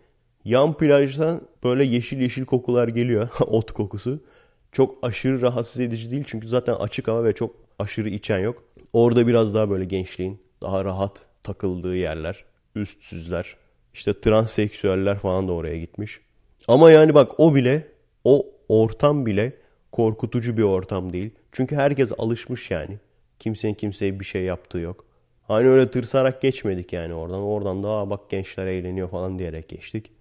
Yan 0.45 0.77
plajdan 0.77 1.41
böyle 1.63 1.85
yeşil 1.85 2.19
yeşil 2.21 2.45
kokular 2.45 2.87
geliyor. 2.87 3.29
Ot 3.39 3.71
kokusu. 3.71 4.23
Çok 4.71 4.97
aşırı 5.01 5.41
rahatsız 5.41 5.79
edici 5.79 6.11
değil 6.11 6.23
çünkü 6.27 6.47
zaten 6.47 6.73
açık 6.73 7.07
hava 7.07 7.23
ve 7.23 7.33
çok 7.33 7.55
aşırı 7.79 8.09
içen 8.09 8.39
yok. 8.39 8.63
Orada 8.93 9.27
biraz 9.27 9.55
daha 9.55 9.69
böyle 9.69 9.85
gençliğin 9.85 10.41
daha 10.61 10.85
rahat 10.85 11.25
takıldığı 11.43 11.95
yerler. 11.95 12.45
Üstsüzler. 12.75 13.55
İşte 13.93 14.21
transseksüeller 14.21 15.19
falan 15.19 15.47
da 15.47 15.51
oraya 15.51 15.79
gitmiş. 15.79 16.19
Ama 16.67 16.91
yani 16.91 17.13
bak 17.13 17.39
o 17.39 17.55
bile 17.55 17.87
o 18.23 18.45
ortam 18.69 19.25
bile 19.25 19.53
korkutucu 19.91 20.57
bir 20.57 20.63
ortam 20.63 21.13
değil. 21.13 21.31
Çünkü 21.51 21.75
herkes 21.75 22.11
alışmış 22.17 22.71
yani. 22.71 22.97
Kimsenin 23.39 23.73
kimseye 23.73 24.19
bir 24.19 24.25
şey 24.25 24.43
yaptığı 24.43 24.77
yok. 24.77 25.05
Hani 25.47 25.67
öyle 25.67 25.91
tırsarak 25.91 26.41
geçmedik 26.41 26.93
yani 26.93 27.13
oradan. 27.13 27.41
Oradan 27.41 27.83
da 27.83 28.09
bak 28.09 28.29
gençler 28.29 28.67
eğleniyor 28.67 29.09
falan 29.09 29.39
diyerek 29.39 29.69
geçtik. 29.69 30.11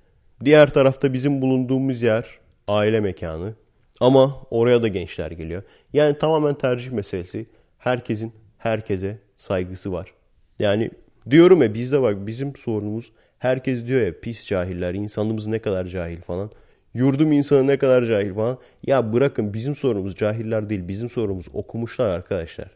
Diğer 0.45 0.73
tarafta 0.73 1.13
bizim 1.13 1.43
bulunduğumuz 1.43 2.03
yer 2.03 2.39
aile 2.69 3.01
mekanı. 3.01 3.55
Ama 4.01 4.37
oraya 4.51 4.83
da 4.83 4.89
gençler 4.89 5.31
geliyor. 5.31 5.63
Yani 5.93 6.19
tamamen 6.19 6.55
tercih 6.55 6.91
meselesi. 6.91 7.47
Herkesin 7.79 8.33
herkese 8.59 9.19
saygısı 9.37 9.93
var. 9.93 10.13
Yani 10.59 10.91
diyorum 11.31 11.63
ya 11.63 11.75
bizde 11.75 12.03
bak 12.03 12.27
bizim 12.27 12.57
sorunumuz 12.57 13.13
herkes 13.39 13.87
diyor 13.87 14.07
ya 14.07 14.21
pis 14.21 14.47
cahiller 14.47 14.95
insanımız 14.95 15.47
ne 15.47 15.59
kadar 15.59 15.85
cahil 15.85 16.21
falan. 16.21 16.51
Yurdum 16.95 17.33
insanı 17.33 17.67
ne 17.67 17.79
kadar 17.79 18.05
cahil 18.05 18.35
falan. 18.35 18.59
Ya 18.83 19.13
bırakın 19.13 19.55
bizim 19.55 19.75
sorunumuz 19.75 20.17
cahiller 20.17 20.71
değil 20.71 20.89
bizim 20.89 21.11
sorunumuz 21.11 21.47
okumuşlar 21.53 22.07
arkadaşlar. 22.07 22.71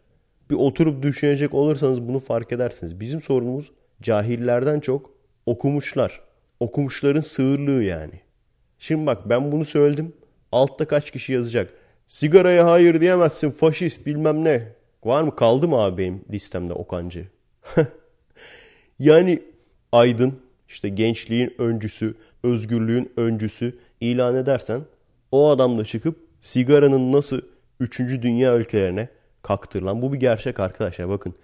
Bir 0.51 0.55
oturup 0.55 1.03
düşünecek 1.03 1.55
olursanız 1.55 2.09
bunu 2.09 2.21
fark 2.21 2.53
edersiniz. 2.53 3.01
Bizim 3.01 3.21
sorunumuz 3.21 3.73
cahillerden 4.03 4.81
çok 4.81 5.11
okumuşlar. 5.47 6.21
Okumuşların 6.61 7.21
sığırlığı 7.21 7.83
yani. 7.83 8.21
Şimdi 8.79 9.07
bak 9.07 9.29
ben 9.29 9.53
bunu 9.53 9.65
söyledim. 9.65 10.13
Altta 10.53 10.87
kaç 10.87 11.11
kişi 11.11 11.33
yazacak? 11.33 11.71
Sigaraya 12.07 12.67
hayır 12.67 13.01
diyemezsin 13.01 13.51
faşist 13.51 14.07
bilmem 14.07 14.45
ne. 14.45 14.73
Var 15.05 15.23
mı 15.23 15.37
kaldı 15.37 15.69
mı 15.69 15.77
abi 15.77 16.03
benim 16.03 16.25
listemde 16.31 16.73
Okancı? 16.73 17.27
yani 18.99 19.43
aydın 19.93 20.41
işte 20.71 20.89
gençliğin 20.89 21.55
öncüsü, 21.59 22.15
özgürlüğün 22.43 23.13
öncüsü 23.17 23.79
ilan 24.01 24.37
edersen 24.37 24.81
o 25.33 25.49
adam 25.49 25.79
da 25.79 25.85
çıkıp 25.85 26.17
sigaranın 26.41 27.13
nasıl 27.13 27.41
3. 27.81 27.99
dünya 27.99 28.57
ülkelerine 28.57 29.09
kaktırılan 29.43 30.03
bu 30.03 30.13
bir 30.13 30.19
gerçek 30.21 30.61
arkadaşlar 30.61 31.09
bakın. 31.09 31.35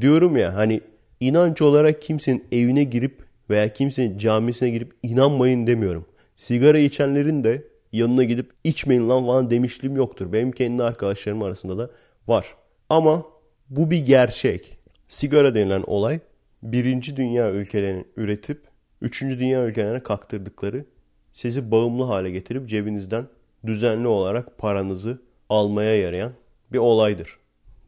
Diyorum 0.00 0.36
ya 0.36 0.54
hani 0.54 0.80
inanç 1.20 1.62
olarak 1.62 2.02
kimsenin 2.02 2.44
evine 2.52 2.84
girip 2.84 3.24
veya 3.50 3.72
kimsenin 3.72 4.18
camisine 4.18 4.70
girip 4.70 4.92
inanmayın 5.02 5.66
demiyorum. 5.66 6.06
Sigara 6.36 6.78
içenlerin 6.78 7.44
de 7.44 7.64
yanına 7.92 8.24
gidip 8.24 8.50
içmeyin 8.64 9.08
lan 9.08 9.26
falan 9.26 9.50
demişliğim 9.50 9.96
yoktur. 9.96 10.32
Benim 10.32 10.52
kendi 10.52 10.82
arkadaşlarım 10.82 11.42
arasında 11.42 11.78
da 11.78 11.90
var. 12.28 12.54
Ama 12.88 13.22
bu 13.70 13.90
bir 13.90 14.06
gerçek. 14.06 14.78
Sigara 15.08 15.54
denilen 15.54 15.84
olay 15.86 16.20
birinci 16.62 17.16
dünya 17.16 17.50
ülkelerinin 17.50 18.06
üretip 18.16 18.73
üçüncü 19.04 19.38
dünya 19.38 19.64
ülkelerine 19.64 20.02
kaktırdıkları 20.02 20.84
sizi 21.32 21.70
bağımlı 21.70 22.04
hale 22.04 22.30
getirip 22.30 22.68
cebinizden 22.68 23.26
düzenli 23.66 24.08
olarak 24.08 24.58
paranızı 24.58 25.22
almaya 25.48 25.96
yarayan 26.00 26.32
bir 26.72 26.78
olaydır. 26.78 27.38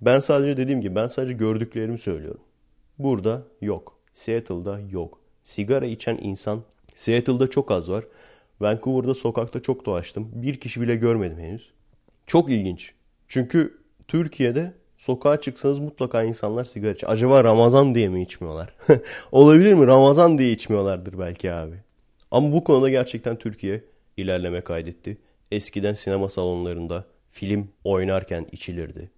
Ben 0.00 0.20
sadece 0.20 0.56
dediğim 0.56 0.80
gibi 0.80 0.94
ben 0.94 1.06
sadece 1.06 1.32
gördüklerimi 1.32 1.98
söylüyorum. 1.98 2.40
Burada 2.98 3.42
yok. 3.60 3.98
Seattle'da 4.12 4.80
yok. 4.80 5.20
Sigara 5.44 5.86
içen 5.86 6.18
insan 6.22 6.62
Seattle'da 6.94 7.50
çok 7.50 7.70
az 7.70 7.90
var. 7.90 8.04
Vancouver'da 8.60 9.14
sokakta 9.14 9.62
çok 9.62 9.86
dolaştım. 9.86 10.30
Bir 10.34 10.60
kişi 10.60 10.80
bile 10.80 10.96
görmedim 10.96 11.38
henüz. 11.38 11.70
Çok 12.26 12.50
ilginç. 12.50 12.94
Çünkü 13.28 13.78
Türkiye'de 14.08 14.72
sokağa 14.96 15.40
çıksanız 15.40 15.78
mutlaka 15.78 16.22
insanlar 16.22 16.64
sigara 16.64 16.92
içiyor. 16.92 17.12
Acaba 17.12 17.44
Ramazan 17.44 17.94
diye 17.94 18.08
mi 18.08 18.22
içmiyorlar? 18.22 18.74
Olabilir 19.32 19.74
mi? 19.74 19.86
Ramazan 19.86 20.38
diye 20.38 20.52
içmiyorlardır 20.52 21.18
belki 21.18 21.52
abi. 21.52 21.76
Ama 22.30 22.52
bu 22.52 22.64
konuda 22.64 22.90
gerçekten 22.90 23.36
Türkiye 23.36 23.84
ilerleme 24.16 24.60
kaydetti. 24.60 25.18
Eskiden 25.52 25.94
sinema 25.94 26.28
salonlarında 26.28 27.04
film 27.30 27.68
oynarken 27.84 28.46
içilirdi. 28.52 29.10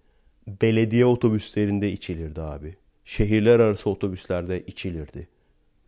Belediye 0.61 1.05
otobüslerinde 1.05 1.91
içilirdi 1.91 2.41
abi. 2.41 2.75
Şehirler 3.05 3.59
arası 3.59 3.89
otobüslerde 3.89 4.63
içilirdi. 4.65 5.27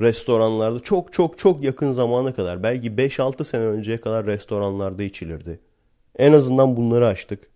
Restoranlarda 0.02 0.80
çok 0.80 1.14
çok 1.14 1.38
çok 1.38 1.64
yakın 1.64 1.92
zamana 1.92 2.34
kadar 2.34 2.64
belki 2.64 2.92
5-6 2.92 3.46
sene 3.46 3.64
önceye 3.64 4.02
kadar 4.02 4.26
restoranlarda 4.26 5.04
içilirdi. 5.04 5.60
En 6.18 6.34
azından 6.34 6.78
bunları 6.78 7.08
açtık. 7.08 7.51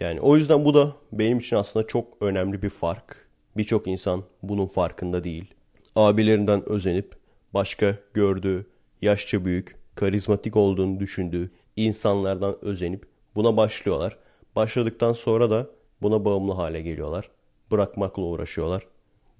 Yani 0.00 0.20
o 0.20 0.36
yüzden 0.36 0.64
bu 0.64 0.74
da 0.74 0.92
benim 1.12 1.38
için 1.38 1.56
aslında 1.56 1.86
çok 1.86 2.06
önemli 2.20 2.62
bir 2.62 2.70
fark. 2.70 3.28
Birçok 3.56 3.86
insan 3.86 4.24
bunun 4.42 4.66
farkında 4.66 5.24
değil. 5.24 5.54
Abilerinden 5.96 6.68
özenip 6.68 7.16
başka 7.54 7.98
gördüğü, 8.14 8.66
yaşça 9.02 9.44
büyük, 9.44 9.76
karizmatik 9.94 10.56
olduğunu 10.56 11.00
düşündüğü 11.00 11.50
insanlardan 11.76 12.56
özenip 12.64 13.06
buna 13.34 13.56
başlıyorlar. 13.56 14.16
Başladıktan 14.56 15.12
sonra 15.12 15.50
da 15.50 15.66
buna 16.02 16.24
bağımlı 16.24 16.52
hale 16.52 16.82
geliyorlar. 16.82 17.30
Bırakmakla 17.70 18.22
uğraşıyorlar. 18.22 18.86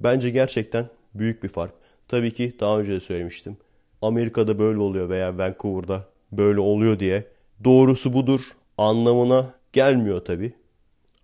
Bence 0.01 0.31
gerçekten 0.31 0.89
büyük 1.15 1.43
bir 1.43 1.49
fark. 1.49 1.73
Tabii 2.09 2.31
ki 2.31 2.57
daha 2.61 2.79
önce 2.79 2.93
de 2.93 3.01
söylemiştim. 3.01 3.57
Amerika'da 4.03 4.59
böyle 4.59 4.79
oluyor 4.79 5.09
veya 5.09 5.39
Vancouver'da 5.39 6.05
böyle 6.33 6.61
oluyor 6.61 6.99
diye 6.99 7.27
doğrusu 7.65 8.13
budur 8.13 8.41
anlamına 8.79 9.55
gelmiyor 9.75 10.25
tabii. 10.25 10.53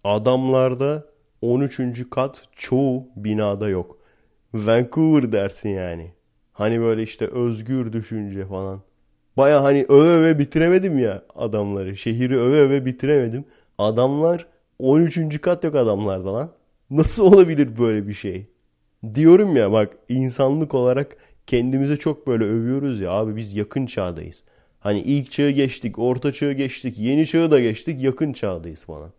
Adamlarda 0.05 1.05
13. 1.43 2.11
kat 2.11 2.45
çoğu 2.57 3.07
binada 3.17 3.69
yok. 3.69 3.99
Vancouver 4.55 5.33
dersin 5.33 5.69
yani. 5.69 6.13
Hani 6.53 6.81
böyle 6.81 7.03
işte 7.03 7.27
özgür 7.27 7.93
düşünce 7.93 8.47
falan. 8.47 8.81
Baya 9.37 9.65
hani 9.65 9.87
öve 9.89 10.09
öve 10.09 10.39
bitiremedim 10.39 10.99
ya 10.99 11.23
adamları. 11.35 11.97
Şehri 11.97 12.41
öve 12.41 12.61
öve 12.61 12.87
bitiremedim. 12.87 13.45
Adamlar 13.79 14.47
13. 14.79 15.41
kat 15.41 15.65
yok 15.65 15.75
adamlarda 15.75 16.35
lan. 16.35 16.51
Nasıl 16.91 17.25
olabilir 17.33 17.79
böyle 17.79 18.09
bir 18.09 18.15
şey? 18.15 18.47
Diyorum 19.15 19.57
ya 19.57 19.73
bak 19.73 19.97
insanlık 20.09 20.75
olarak 20.75 21.17
kendimize 21.47 21.97
çok 21.97 22.27
böyle 22.27 22.45
övüyoruz 22.45 23.01
ya 23.01 23.11
abi 23.11 23.37
biz 23.37 23.55
yakın 23.55 23.87
çağdayız. 23.87 24.45
Hani 24.81 25.01
ilk 25.01 25.31
çağı 25.31 25.51
geçtik, 25.51 25.99
orta 25.99 26.33
çağı 26.33 26.53
geçtik, 26.53 26.99
yeni 26.99 27.27
çağı 27.27 27.51
da 27.51 27.61
geçtik, 27.61 28.03
yakın 28.03 28.33
çağdayız 28.33 28.85
falan. 28.85 29.11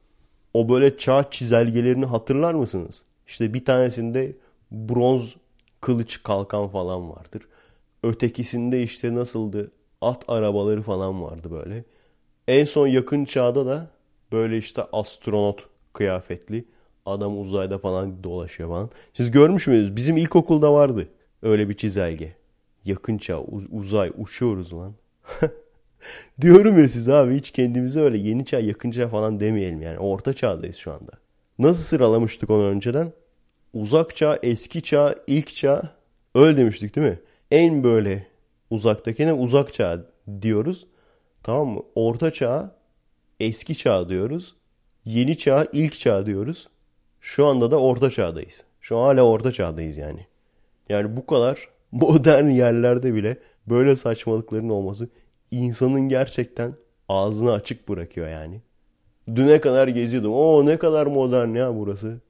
O 0.53 0.70
böyle 0.70 0.97
çağ 0.97 1.30
çizelgelerini 1.32 2.05
hatırlar 2.05 2.53
mısınız? 2.53 3.03
İşte 3.28 3.53
bir 3.53 3.66
tanesinde 3.66 4.36
bronz 4.72 5.36
kılıç 5.82 6.24
kalkan 6.24 6.68
falan 6.68 7.09
vardır. 7.09 7.41
Ötekisinde 8.03 8.84
işte 8.84 9.16
nasıldı? 9.16 9.72
At 10.01 10.24
arabaları 10.28 10.82
falan 10.82 11.24
vardı 11.24 11.51
böyle. 11.51 11.84
En 12.47 12.66
son 12.66 12.88
yakın 12.88 13.26
çağda 13.26 13.66
da 13.66 13.88
böyle 14.32 14.57
işte 14.57 14.84
astronot 14.91 15.70
kıyafetli 15.93 16.66
adam 17.05 17.41
uzayda 17.41 17.78
falan 17.78 18.24
dolaşıyor 18.24 18.70
falan. 18.70 18.89
Siz 19.14 19.32
görmüş 19.32 19.68
müydünüz? 19.68 19.95
Bizim 19.95 20.18
ilkokulda 20.18 20.74
vardı 20.74 21.07
öyle 21.41 21.70
bir 21.70 21.78
çizelge. 21.78 22.36
Yakın 22.86 23.18
çağ, 23.18 23.41
uzay, 23.72 24.12
uçuyoruz 24.18 24.74
lan. 24.74 24.93
Diyorum 26.41 26.80
ya 26.80 26.89
siz 26.89 27.09
abi 27.09 27.38
hiç 27.38 27.51
kendimize 27.51 28.01
öyle 28.01 28.17
yeni 28.17 28.45
çağ, 28.45 28.59
yakın 28.59 28.91
çağ 28.91 29.07
falan 29.07 29.39
demeyelim 29.39 29.82
yani. 29.82 29.99
Orta 29.99 30.34
çağdayız 30.34 30.76
şu 30.76 30.93
anda. 30.93 31.11
Nasıl 31.59 31.82
sıralamıştık 31.82 32.49
onu 32.49 32.63
önceden? 32.63 33.13
Uzak 33.74 34.15
çağ, 34.15 34.39
eski 34.43 34.82
çağ, 34.82 35.15
ilk 35.28 35.55
çağ. 35.55 35.95
Öyle 36.36 36.57
demiştik 36.57 36.95
değil 36.95 37.07
mi? 37.07 37.19
En 37.51 37.84
böyle 37.84 38.28
uzaktakine 38.69 39.34
uzak 39.34 39.74
çağ 39.74 40.05
diyoruz. 40.41 40.88
Tamam 41.43 41.67
mı? 41.67 41.82
Orta 41.95 42.32
çağ, 42.32 42.76
eski 43.39 43.78
çağ 43.78 44.09
diyoruz. 44.09 44.55
Yeni 45.05 45.38
çağ, 45.38 45.67
ilk 45.74 45.99
çağ 45.99 46.26
diyoruz. 46.26 46.69
Şu 47.19 47.45
anda 47.45 47.72
da 47.72 47.80
orta 47.80 48.09
çağdayız. 48.09 48.63
Şu 48.82 48.97
an 48.97 49.03
hala 49.03 49.22
orta 49.22 49.51
çağdayız 49.51 49.97
yani. 49.97 50.28
Yani 50.89 51.17
bu 51.17 51.26
kadar 51.26 51.69
modern 51.91 52.49
yerlerde 52.49 53.13
bile 53.13 53.38
böyle 53.68 53.95
saçmalıkların 53.95 54.70
olması 54.70 55.09
insanın 55.51 56.01
gerçekten 56.01 56.74
ağzını 57.09 57.51
açık 57.51 57.89
bırakıyor 57.89 58.28
yani. 58.28 58.62
Düne 59.36 59.62
kadar 59.62 59.88
geziyordum. 59.88 60.34
O 60.34 60.66
ne 60.66 60.78
kadar 60.78 61.07
modern 61.07 61.55
ya 61.55 61.76
burası. 61.76 62.22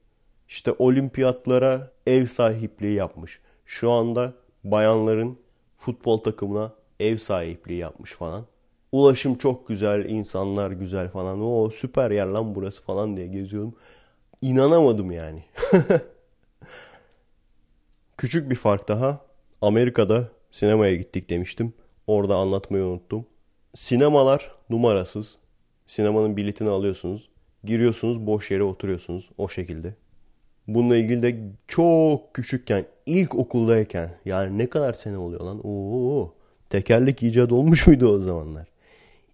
İşte 0.48 0.74
olimpiyatlara 0.78 1.90
ev 2.06 2.26
sahipliği 2.26 2.94
yapmış. 2.94 3.40
Şu 3.66 3.90
anda 3.90 4.32
bayanların 4.64 5.38
futbol 5.78 6.18
takımına 6.18 6.72
ev 7.00 7.16
sahipliği 7.16 7.78
yapmış 7.78 8.12
falan. 8.12 8.44
Ulaşım 8.92 9.34
çok 9.34 9.68
güzel, 9.68 10.04
insanlar 10.04 10.70
güzel 10.70 11.08
falan. 11.08 11.42
O 11.42 11.70
süper 11.70 12.10
yer 12.10 12.26
lan 12.26 12.54
burası 12.54 12.82
falan 12.82 13.16
diye 13.16 13.26
geziyordum. 13.26 13.74
İnanamadım 14.42 15.10
yani. 15.10 15.44
Küçük 18.16 18.50
bir 18.50 18.56
fark 18.56 18.88
daha. 18.88 19.20
Amerika'da 19.62 20.28
sinemaya 20.52 20.96
gittik 20.96 21.30
demiştim. 21.30 21.72
Orada 22.06 22.36
anlatmayı 22.36 22.84
unuttum. 22.84 23.26
Sinemalar 23.74 24.50
numarasız. 24.70 25.38
Sinemanın 25.86 26.36
biletini 26.36 26.70
alıyorsunuz. 26.70 27.28
Giriyorsunuz 27.64 28.26
boş 28.26 28.50
yere 28.50 28.62
oturuyorsunuz 28.62 29.30
o 29.38 29.48
şekilde. 29.48 29.94
Bununla 30.68 30.96
ilgili 30.96 31.22
de 31.22 31.36
çok 31.68 32.34
küçükken 32.34 32.84
ilk 33.06 33.34
okuldayken 33.34 34.10
yani 34.24 34.58
ne 34.58 34.66
kadar 34.66 34.92
sene 34.92 35.18
oluyor 35.18 35.40
lan? 35.40 35.60
Oo, 35.64 36.34
tekerlek 36.70 37.22
icat 37.22 37.52
olmuş 37.52 37.86
muydu 37.86 38.08
o 38.08 38.20
zamanlar? 38.20 38.68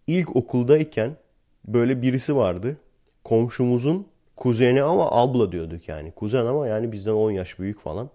İlk 0.06 0.36
okuldayken 0.36 1.16
böyle 1.64 2.02
birisi 2.02 2.36
vardı. 2.36 2.76
Komşumuzun 3.24 4.06
kuzeni 4.36 4.82
ama 4.82 5.10
abla 5.10 5.52
diyorduk 5.52 5.88
yani. 5.88 6.12
Kuzen 6.12 6.46
ama 6.46 6.66
yani 6.66 6.92
bizden 6.92 7.12
10 7.12 7.30
yaş 7.30 7.58
büyük 7.58 7.80
falan. 7.80 8.10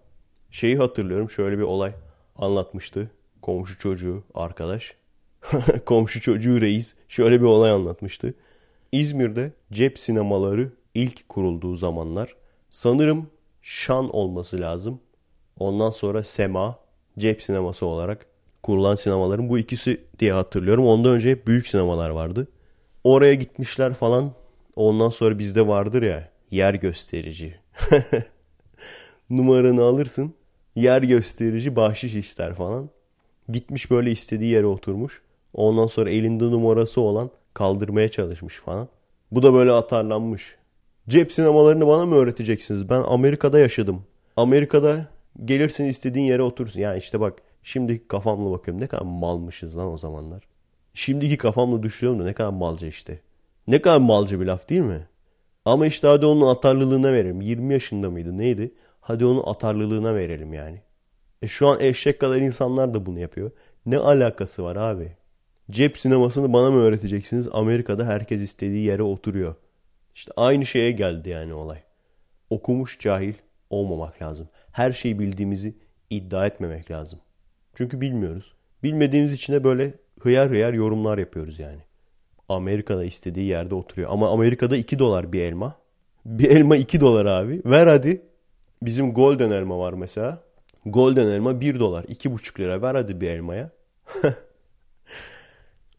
Şeyi 0.52 0.78
hatırlıyorum 0.78 1.30
şöyle 1.30 1.58
bir 1.58 1.64
olay 1.64 1.94
anlatmıştı. 2.36 3.12
Komşu 3.42 3.80
çocuğu 3.80 4.24
arkadaş. 4.34 4.96
Komşu 5.86 6.22
çocuğu 6.22 6.62
reis 6.62 6.96
şöyle 7.08 7.40
bir 7.42 7.46
olay 7.46 7.72
anlatmıştı. 7.72 8.34
İzmir'de 8.92 9.52
cep 9.72 10.00
sinemaları 10.00 10.72
ilk 10.94 11.30
kurulduğu 11.30 11.76
zamanlar 11.76 12.36
sanırım 12.70 13.30
Şan 13.62 14.16
olması 14.16 14.62
lazım. 14.62 15.00
Ondan 15.60 15.90
sonra 15.90 16.24
Sema 16.24 16.80
cep 17.18 17.42
sineması 17.42 17.86
olarak 17.86 18.26
kurulan 18.64 18.96
sinemaların 18.96 19.50
bu 19.50 19.60
ikisi 19.60 20.02
diye 20.20 20.34
hatırlıyorum. 20.34 20.88
Ondan 20.88 21.12
önce 21.12 21.48
büyük 21.48 21.68
sinemalar 21.68 22.10
vardı. 22.10 22.48
Oraya 23.04 23.34
gitmişler 23.34 23.94
falan. 23.94 24.32
Ondan 24.76 25.10
sonra 25.10 25.40
bizde 25.40 25.68
vardır 25.68 26.02
ya 26.02 26.30
yer 26.52 26.74
gösterici. 26.74 27.56
Numaranı 29.30 29.84
alırsın. 29.84 30.36
Yer 30.76 31.02
gösterici 31.02 31.76
bahşiş 31.76 32.16
ister 32.16 32.54
falan. 32.54 32.90
Gitmiş 33.50 33.92
böyle 33.92 34.12
istediği 34.12 34.52
yere 34.52 34.66
oturmuş. 34.66 35.22
Ondan 35.54 35.88
sonra 35.88 36.10
elinde 36.10 36.44
numarası 36.44 37.02
olan 37.02 37.32
kaldırmaya 37.54 38.10
çalışmış 38.10 38.60
falan. 38.60 38.88
Bu 39.32 39.44
da 39.44 39.54
böyle 39.54 39.72
atarlanmış. 39.72 40.56
Cep 41.10 41.32
sinemalarını 41.32 41.88
bana 41.88 42.06
mı 42.06 42.16
öğreteceksiniz? 42.16 42.90
Ben 42.90 43.02
Amerika'da 43.02 43.60
yaşadım. 43.60 44.04
Amerika'da 44.38 45.06
gelirsin 45.46 45.86
istediğin 45.86 46.26
yere 46.26 46.42
oturursun. 46.42 46.80
Yani 46.80 46.98
işte 46.98 47.20
bak 47.20 47.42
şimdi 47.64 48.08
kafamla 48.08 48.52
bakıyorum 48.52 48.82
ne 48.82 48.88
kadar 48.88 49.06
malmışız 49.06 49.78
lan 49.78 49.92
o 49.92 49.98
zamanlar. 49.98 50.44
Şimdiki 50.94 51.38
kafamla 51.38 51.84
düşünüyorum 51.84 52.22
da 52.22 52.26
ne 52.26 52.34
kadar 52.34 52.50
malca 52.50 52.88
işte. 52.88 53.20
Ne 53.68 53.82
kadar 53.82 53.98
malca 53.98 54.40
bir 54.40 54.46
laf 54.46 54.70
değil 54.70 54.82
mi? 54.82 55.08
Ama 55.66 55.86
işte 55.86 56.08
hadi 56.08 56.26
onun 56.26 56.48
atarlılığına 56.48 57.14
verelim. 57.14 57.42
20 57.42 57.74
yaşında 57.74 58.10
mıydı 58.10 58.38
neydi? 58.38 58.72
Hadi 59.04 59.26
onun 59.26 59.44
atarlılığına 59.46 60.16
verelim 60.16 60.54
yani. 60.54 60.82
E 61.42 61.48
şu 61.48 61.68
an 61.68 61.80
eşek 61.80 62.20
kadar 62.20 62.38
insanlar 62.38 62.94
da 62.94 63.06
bunu 63.06 63.20
yapıyor. 63.20 63.52
Ne 63.86 63.98
alakası 63.98 64.64
var 64.64 64.76
abi? 64.76 65.12
Cep 65.72 65.98
sinemasını 65.98 66.54
bana 66.54 66.72
mı 66.72 66.80
öğreteceksiniz? 66.80 67.50
Amerika'da 67.52 68.06
herkes 68.06 68.42
istediği 68.42 68.86
yere 68.86 69.04
oturuyor. 69.04 69.56
İşte 70.16 70.32
aynı 70.38 70.66
şeye 70.66 70.92
geldi 70.92 71.30
yani 71.30 71.54
olay. 71.54 71.80
Okumuş 72.50 73.00
cahil 73.00 73.34
olmamak 73.70 74.22
lazım. 74.22 74.48
Her 74.72 74.92
şeyi 74.92 75.20
bildiğimizi 75.20 75.76
iddia 76.10 76.48
etmemek 76.48 76.92
lazım. 76.92 77.20
Çünkü 77.74 78.02
bilmiyoruz. 78.02 78.54
Bilmediğimiz 78.84 79.34
için 79.34 79.54
de 79.54 79.64
böyle 79.64 79.94
hıyar 80.20 80.50
hıyar 80.50 80.74
yorumlar 80.74 81.18
yapıyoruz 81.18 81.60
yani. 81.60 81.82
Amerika'da 82.50 83.06
istediği 83.06 83.46
yerde 83.46 83.76
oturuyor. 83.76 84.10
Ama 84.12 84.30
Amerika'da 84.30 84.78
2 84.78 85.00
dolar 85.00 85.34
bir 85.34 85.42
elma. 85.42 85.76
Bir 86.26 86.50
elma 86.50 86.76
2 86.76 87.02
dolar 87.02 87.26
abi. 87.26 87.62
Ver 87.66 87.88
hadi. 87.88 88.33
Bizim 88.86 89.14
golden 89.14 89.52
elma 89.52 89.80
var 89.80 89.94
mesela. 89.94 90.44
Golden 90.86 91.28
elma 91.28 91.62
1 91.62 91.80
dolar. 91.80 92.04
2,5 92.04 92.60
lira. 92.60 92.82
Ver 92.82 92.96
hadi 92.96 93.22
bir 93.22 93.30
elmaya. 93.30 93.70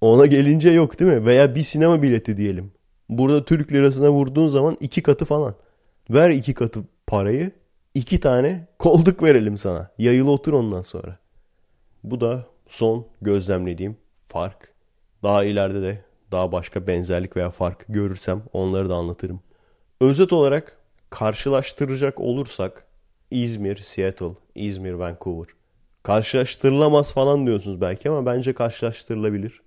Ona 0.00 0.26
gelince 0.26 0.70
yok 0.70 1.00
değil 1.00 1.10
mi? 1.10 1.26
Veya 1.26 1.54
bir 1.54 1.62
sinema 1.62 2.02
bileti 2.02 2.36
diyelim. 2.36 2.72
Burada 3.08 3.44
Türk 3.44 3.72
lirasına 3.72 4.10
vurduğun 4.10 4.48
zaman 4.48 4.76
iki 4.80 5.02
katı 5.02 5.24
falan. 5.24 5.54
Ver 6.10 6.30
iki 6.30 6.54
katı 6.54 6.80
parayı. 7.06 7.50
iki 7.94 8.20
tane 8.20 8.66
kolduk 8.78 9.22
verelim 9.22 9.58
sana. 9.58 9.90
Yayılı 9.98 10.30
otur 10.30 10.52
ondan 10.52 10.82
sonra. 10.82 11.18
Bu 12.04 12.20
da 12.20 12.46
son 12.68 13.06
gözlemlediğim 13.22 13.96
fark. 14.28 14.72
Daha 15.22 15.44
ileride 15.44 15.82
de 15.82 16.04
daha 16.32 16.52
başka 16.52 16.86
benzerlik 16.86 17.36
veya 17.36 17.50
fark 17.50 17.84
görürsem 17.88 18.42
onları 18.52 18.88
da 18.88 18.94
anlatırım. 18.94 19.40
Özet 20.00 20.32
olarak 20.32 20.76
karşılaştıracak 21.14 22.20
olursak 22.20 22.86
İzmir, 23.30 23.76
Seattle, 23.76 24.34
İzmir, 24.54 24.92
Vancouver. 24.92 25.46
Karşılaştırılamaz 26.02 27.12
falan 27.12 27.46
diyorsunuz 27.46 27.80
belki 27.80 28.10
ama 28.10 28.26
bence 28.26 28.52
karşılaştırılabilir. 28.52 29.60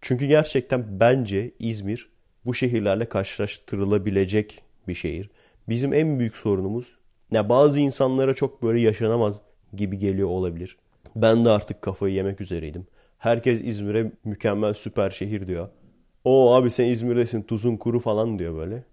Çünkü 0.00 0.26
gerçekten 0.26 1.00
bence 1.00 1.50
İzmir 1.58 2.08
bu 2.44 2.54
şehirlerle 2.54 3.04
karşılaştırılabilecek 3.04 4.62
bir 4.88 4.94
şehir. 4.94 5.30
Bizim 5.68 5.92
en 5.92 6.18
büyük 6.18 6.36
sorunumuz 6.36 6.92
ne 7.30 7.48
bazı 7.48 7.80
insanlara 7.80 8.34
çok 8.34 8.62
böyle 8.62 8.80
yaşanamaz 8.80 9.40
gibi 9.76 9.98
geliyor 9.98 10.28
olabilir. 10.28 10.76
Ben 11.16 11.44
de 11.44 11.50
artık 11.50 11.82
kafayı 11.82 12.14
yemek 12.14 12.40
üzereydim. 12.40 12.86
Herkes 13.18 13.60
İzmir'e 13.64 14.12
mükemmel 14.24 14.74
süper 14.74 15.10
şehir 15.10 15.46
diyor. 15.46 15.68
O 16.24 16.54
abi 16.54 16.70
sen 16.70 16.84
İzmir'desin 16.84 17.42
tuzun 17.42 17.76
kuru 17.76 18.00
falan 18.00 18.38
diyor 18.38 18.56
böyle. 18.56 18.84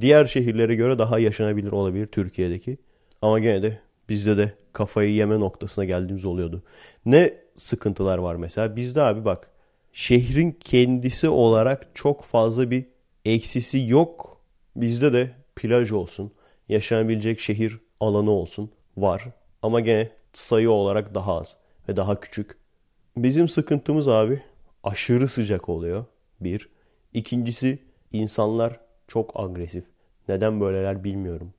Diğer 0.00 0.26
şehirlere 0.26 0.74
göre 0.74 0.98
daha 0.98 1.18
yaşanabilir 1.18 1.72
olabilir 1.72 2.06
Türkiye'deki. 2.06 2.78
Ama 3.22 3.38
gene 3.38 3.62
de 3.62 3.78
bizde 4.08 4.36
de 4.36 4.52
kafayı 4.72 5.12
yeme 5.12 5.40
noktasına 5.40 5.84
geldiğimiz 5.84 6.24
oluyordu. 6.24 6.62
Ne 7.06 7.34
sıkıntılar 7.56 8.18
var 8.18 8.36
mesela? 8.36 8.76
Bizde 8.76 9.02
abi 9.02 9.24
bak 9.24 9.50
şehrin 9.92 10.56
kendisi 10.60 11.28
olarak 11.28 11.88
çok 11.94 12.24
fazla 12.24 12.70
bir 12.70 12.84
eksisi 13.24 13.88
yok. 13.88 14.40
Bizde 14.76 15.12
de 15.12 15.30
plaj 15.56 15.92
olsun, 15.92 16.32
yaşanabilecek 16.68 17.40
şehir 17.40 17.78
alanı 18.00 18.30
olsun 18.30 18.70
var. 18.96 19.24
Ama 19.62 19.80
gene 19.80 20.10
sayı 20.32 20.70
olarak 20.70 21.14
daha 21.14 21.38
az 21.38 21.56
ve 21.88 21.96
daha 21.96 22.20
küçük. 22.20 22.56
Bizim 23.16 23.48
sıkıntımız 23.48 24.08
abi 24.08 24.42
aşırı 24.82 25.28
sıcak 25.28 25.68
oluyor. 25.68 26.04
Bir. 26.40 26.68
İkincisi 27.14 27.78
insanlar 28.12 28.80
çok 29.08 29.40
agresif. 29.40 29.84
Neden 30.28 30.60
böyleler 30.60 31.04
bilmiyorum. 31.04 31.52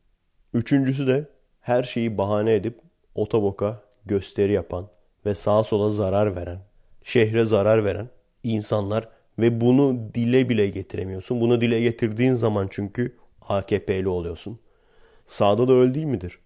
Üçüncüsü 0.53 1.07
de 1.07 1.25
her 1.61 1.83
şeyi 1.83 2.17
bahane 2.17 2.53
edip 2.53 2.79
otoboka 3.15 3.81
gösteri 4.05 4.51
yapan 4.51 4.87
ve 5.25 5.33
sağa 5.33 5.63
sola 5.63 5.89
zarar 5.89 6.35
veren, 6.35 6.59
şehre 7.03 7.45
zarar 7.45 7.85
veren 7.85 8.09
insanlar 8.43 9.09
ve 9.39 9.61
bunu 9.61 10.13
dile 10.13 10.49
bile 10.49 10.67
getiremiyorsun. 10.69 11.41
Bunu 11.41 11.61
dile 11.61 11.81
getirdiğin 11.81 12.33
zaman 12.33 12.67
çünkü 12.71 13.17
AKP'li 13.41 14.07
oluyorsun. 14.07 14.59
Sağda 15.25 15.67
da 15.67 15.73
öyle 15.73 15.93
değil 15.93 16.05
midir? 16.05 16.39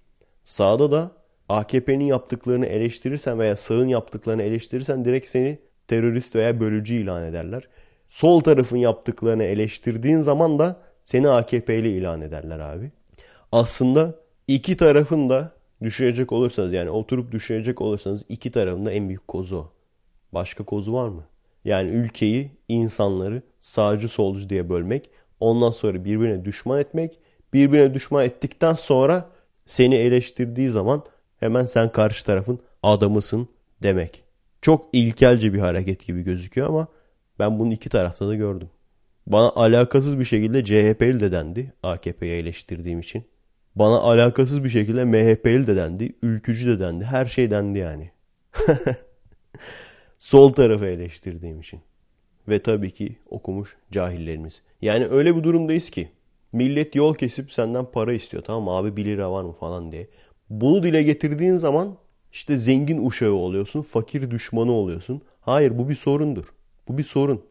Sağda 0.43 0.91
da 0.91 1.11
AKP'nin 1.49 2.05
yaptıklarını 2.05 2.65
eleştirirsen 2.65 3.39
veya 3.39 3.55
sağın 3.55 3.87
yaptıklarını 3.87 4.43
eleştirirsen 4.43 5.05
direkt 5.05 5.27
seni 5.27 5.59
terörist 5.87 6.35
veya 6.35 6.59
bölücü 6.59 6.93
ilan 6.93 7.23
ederler. 7.23 7.67
Sol 8.07 8.39
tarafın 8.39 8.77
yaptıklarını 8.77 9.43
eleştirdiğin 9.43 10.19
zaman 10.21 10.59
da 10.59 10.81
seni 11.03 11.29
AKP'li 11.29 11.97
ilan 11.97 12.21
ederler 12.21 12.59
abi. 12.59 12.91
Aslında 13.51 14.15
iki 14.47 14.77
tarafın 14.77 15.29
da 15.29 15.51
düşürecek 15.83 16.31
olursanız 16.31 16.73
yani 16.73 16.89
oturup 16.89 17.31
düşürecek 17.31 17.81
olursanız 17.81 18.25
iki 18.29 18.51
tarafın 18.51 18.85
da 18.85 18.91
en 18.91 19.07
büyük 19.07 19.27
kozu. 19.27 19.71
Başka 20.31 20.63
kozu 20.63 20.93
var 20.93 21.09
mı? 21.09 21.23
Yani 21.65 21.89
ülkeyi, 21.89 22.51
insanları 22.67 23.41
sağcı 23.59 24.07
solcu 24.07 24.49
diye 24.49 24.69
bölmek, 24.69 25.09
ondan 25.39 25.71
sonra 25.71 26.05
birbirine 26.05 26.45
düşman 26.45 26.79
etmek, 26.79 27.19
birbirine 27.53 27.93
düşman 27.93 28.25
ettikten 28.25 28.73
sonra 28.73 29.29
seni 29.65 29.95
eleştirdiği 29.95 30.69
zaman 30.69 31.03
hemen 31.39 31.65
sen 31.65 31.91
karşı 31.91 32.25
tarafın 32.25 32.59
adamısın 32.83 33.47
demek. 33.83 34.23
Çok 34.61 34.89
ilkelce 34.93 35.53
bir 35.53 35.59
hareket 35.59 36.07
gibi 36.07 36.21
gözüküyor 36.21 36.67
ama 36.67 36.87
ben 37.39 37.59
bunu 37.59 37.73
iki 37.73 37.89
tarafta 37.89 38.27
da 38.27 38.35
gördüm. 38.35 38.69
Bana 39.31 39.49
alakasız 39.55 40.19
bir 40.19 40.25
şekilde 40.25 40.63
CHP'li 40.63 41.19
de 41.19 41.31
dendi 41.31 41.73
AKP'yi 41.83 42.31
eleştirdiğim 42.31 42.99
için. 42.99 43.23
Bana 43.75 43.99
alakasız 43.99 44.63
bir 44.63 44.69
şekilde 44.69 45.05
MHP'li 45.05 45.67
de 45.67 45.75
dendi, 45.75 46.15
ülkücü 46.21 46.69
de 46.69 46.79
dendi, 46.79 47.03
her 47.03 47.25
şey 47.25 47.51
dendi 47.51 47.79
yani. 47.79 48.11
Sol 50.19 50.53
tarafı 50.53 50.85
eleştirdiğim 50.85 51.59
için. 51.59 51.79
Ve 52.47 52.61
tabii 52.61 52.91
ki 52.91 53.15
okumuş 53.29 53.77
cahillerimiz. 53.91 54.61
Yani 54.81 55.05
öyle 55.07 55.35
bir 55.35 55.43
durumdayız 55.43 55.89
ki 55.89 56.09
millet 56.51 56.95
yol 56.95 57.15
kesip 57.15 57.51
senden 57.51 57.85
para 57.85 58.13
istiyor 58.13 58.43
tamam 58.43 58.69
abi 58.69 58.95
1 58.95 59.05
lira 59.05 59.31
var 59.31 59.43
mı 59.43 59.53
falan 59.53 59.91
diye. 59.91 60.07
Bunu 60.49 60.83
dile 60.83 61.03
getirdiğin 61.03 61.55
zaman 61.55 61.97
işte 62.31 62.57
zengin 62.57 63.05
uşağı 63.05 63.33
oluyorsun, 63.33 63.81
fakir 63.81 64.31
düşmanı 64.31 64.71
oluyorsun. 64.71 65.21
Hayır 65.41 65.77
bu 65.77 65.89
bir 65.89 65.95
sorundur. 65.95 66.45
Bu 66.87 66.97
bir 66.97 67.03
sorun. 67.03 67.50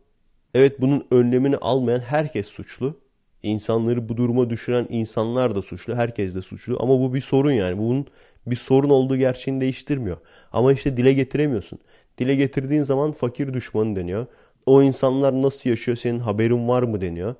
Evet 0.55 0.81
bunun 0.81 1.07
önlemini 1.11 1.57
almayan 1.57 2.01
herkes 2.01 2.47
suçlu. 2.47 3.01
İnsanları 3.43 4.09
bu 4.09 4.17
duruma 4.17 4.51
düşüren 4.51 4.87
insanlar 4.91 5.55
da 5.55 5.63
suçlu. 5.63 5.95
Herkes 5.95 6.35
de 6.35 6.43
suçlu. 6.43 6.77
Ama 6.81 7.01
bu 7.01 7.15
bir 7.15 7.21
sorun 7.21 7.53
yani. 7.53 7.79
Bunun 7.79 8.07
bir 8.47 8.57
sorun 8.57 8.91
olduğu 8.91 9.17
gerçeğini 9.17 9.61
değiştirmiyor. 9.61 10.17
Ama 10.53 10.73
işte 10.73 10.97
dile 10.97 11.13
getiremiyorsun. 11.13 11.79
dile 12.19 12.35
getirdiğin 12.35 12.83
zaman 12.83 13.13
fakir 13.13 13.55
düşmanı 13.55 13.97
deniyor. 13.97 14.27
O 14.67 14.83
insanlar 14.83 15.43
nasıl 15.43 15.71
yaşıyor 15.71 15.97
senin 15.97 16.19
haberin 16.19 16.69
var 16.69 16.83
mı 16.83 17.01
deniyor. 17.01 17.35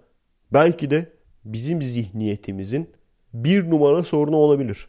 Belki 0.53 0.91
de 0.91 1.13
bizim 1.45 1.83
zihniyetimizin 1.83 2.91
bir 3.35 3.71
numara 3.71 4.03
sorunu 4.03 4.37
olabilir. 4.37 4.89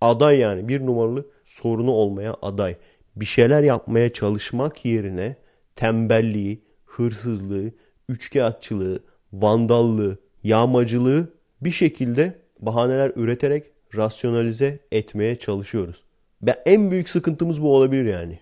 Aday 0.00 0.38
yani 0.38 0.68
bir 0.68 0.86
numaralı 0.86 1.26
sorunu 1.44 1.90
olmaya 1.90 2.36
aday. 2.42 2.76
Bir 3.16 3.24
şeyler 3.24 3.62
yapmaya 3.62 4.12
çalışmak 4.12 4.84
yerine 4.84 5.36
tembelliği, 5.76 6.62
hırsızlığı, 6.88 7.70
üçkağıtçılığı, 8.08 9.02
vandallığı, 9.32 10.18
yağmacılığı 10.42 11.32
bir 11.60 11.70
şekilde 11.70 12.38
bahaneler 12.60 13.12
üreterek 13.16 13.70
rasyonalize 13.96 14.78
etmeye 14.92 15.36
çalışıyoruz. 15.36 16.02
Ve 16.42 16.62
en 16.66 16.90
büyük 16.90 17.08
sıkıntımız 17.08 17.62
bu 17.62 17.76
olabilir 17.76 18.04
yani. 18.04 18.40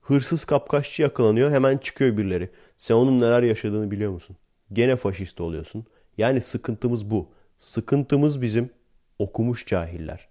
Hırsız 0.00 0.44
kapkaççı 0.44 1.02
yakalanıyor 1.02 1.50
hemen 1.50 1.78
çıkıyor 1.78 2.16
birileri. 2.16 2.50
Sen 2.76 2.94
onun 2.94 3.20
neler 3.20 3.42
yaşadığını 3.42 3.90
biliyor 3.90 4.12
musun? 4.12 4.36
Gene 4.72 4.96
faşist 4.96 5.40
oluyorsun. 5.40 5.84
Yani 6.18 6.40
sıkıntımız 6.40 7.10
bu. 7.10 7.28
Sıkıntımız 7.58 8.42
bizim 8.42 8.70
okumuş 9.18 9.66
cahiller. 9.66 10.28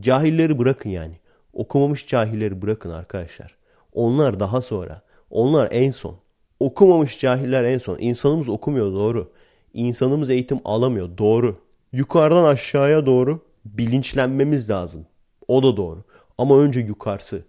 Cahilleri 0.00 0.58
bırakın 0.58 0.90
yani. 0.90 1.14
Okumamış 1.52 2.06
cahilleri 2.06 2.62
bırakın 2.62 2.90
arkadaşlar. 2.90 3.56
Onlar 3.92 4.40
daha 4.40 4.60
sonra. 4.60 5.02
Onlar 5.30 5.68
en 5.72 5.90
son. 5.90 6.18
Okumamış 6.60 7.18
cahiller 7.18 7.64
en 7.64 7.78
son. 7.78 7.98
İnsanımız 7.98 8.48
okumuyor 8.48 8.92
doğru. 8.92 9.32
İnsanımız 9.74 10.30
eğitim 10.30 10.60
alamıyor 10.64 11.18
doğru. 11.18 11.56
Yukarıdan 11.92 12.44
aşağıya 12.44 13.06
doğru 13.06 13.40
bilinçlenmemiz 13.64 14.70
lazım. 14.70 15.06
O 15.48 15.62
da 15.62 15.76
doğru. 15.76 16.04
Ama 16.38 16.58
önce 16.58 16.80
yukarısı. 16.80 17.44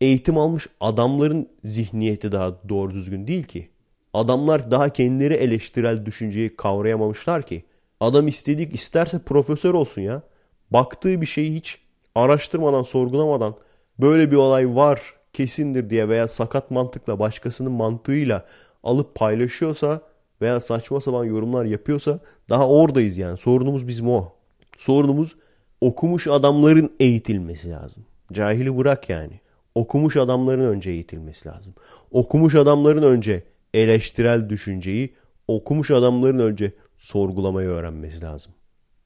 Eğitim 0.00 0.38
almış 0.38 0.66
adamların 0.80 1.48
zihniyeti 1.64 2.32
daha 2.32 2.68
doğru 2.68 2.94
düzgün 2.94 3.26
değil 3.26 3.44
ki. 3.44 3.68
Adamlar 4.14 4.70
daha 4.70 4.88
kendileri 4.88 5.34
eleştirel 5.34 6.06
düşünceyi 6.06 6.56
kavrayamamışlar 6.56 7.42
ki. 7.42 7.64
Adam 8.00 8.28
istedik 8.28 8.74
isterse 8.74 9.18
profesör 9.18 9.74
olsun 9.74 10.02
ya. 10.02 10.22
Baktığı 10.70 11.20
bir 11.20 11.26
şeyi 11.26 11.54
hiç 11.54 11.78
araştırmadan, 12.14 12.82
sorgulamadan 12.82 13.54
böyle 13.98 14.30
bir 14.30 14.36
olay 14.36 14.76
var 14.76 15.14
kesindir 15.32 15.90
diye 15.90 16.08
veya 16.08 16.28
sakat 16.28 16.70
mantıkla 16.70 17.18
başkasının 17.18 17.72
mantığıyla 17.72 18.46
alıp 18.84 19.14
paylaşıyorsa 19.14 20.00
veya 20.40 20.60
saçma 20.60 21.00
sapan 21.00 21.24
yorumlar 21.24 21.64
yapıyorsa 21.64 22.18
daha 22.50 22.68
oradayız 22.68 23.18
yani. 23.18 23.36
Sorunumuz 23.36 23.88
bizim 23.88 24.08
o. 24.08 24.32
Sorunumuz 24.78 25.36
okumuş 25.80 26.26
adamların 26.26 26.92
eğitilmesi 27.00 27.70
lazım. 27.70 28.04
Cahili 28.32 28.78
bırak 28.78 29.08
yani. 29.10 29.40
Okumuş 29.74 30.16
adamların 30.16 30.64
önce 30.64 30.90
eğitilmesi 30.90 31.48
lazım. 31.48 31.74
Okumuş 32.10 32.54
adamların 32.54 33.02
önce 33.02 33.42
eleştirel 33.74 34.48
düşünceyi, 34.48 35.14
okumuş 35.48 35.90
adamların 35.90 36.38
önce 36.38 36.72
sorgulamayı 36.98 37.68
öğrenmesi 37.68 38.22
lazım. 38.22 38.52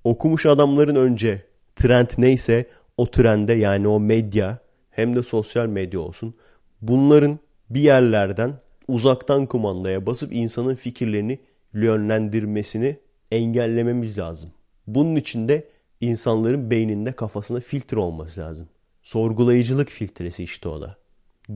Okumuş 0.04 0.46
adamların 0.46 0.96
önce 0.96 1.42
trend 1.76 2.08
neyse 2.18 2.66
o 2.96 3.06
trende 3.06 3.52
yani 3.52 3.88
o 3.88 4.00
medya 4.00 4.58
hem 4.96 5.16
de 5.16 5.22
sosyal 5.22 5.66
medya 5.66 6.00
olsun 6.00 6.34
bunların 6.82 7.38
bir 7.70 7.80
yerlerden 7.80 8.54
uzaktan 8.88 9.46
kumandaya 9.46 10.06
basıp 10.06 10.32
insanın 10.32 10.74
fikirlerini 10.74 11.38
yönlendirmesini 11.72 12.96
engellememiz 13.30 14.18
lazım. 14.18 14.50
Bunun 14.86 15.16
için 15.16 15.48
de 15.48 15.68
insanların 16.00 16.70
beyninde 16.70 17.12
kafasında 17.12 17.60
filtre 17.60 17.98
olması 17.98 18.40
lazım. 18.40 18.68
Sorgulayıcılık 19.02 19.88
filtresi 19.88 20.42
işte 20.42 20.68
o 20.68 20.80
da. 20.80 20.96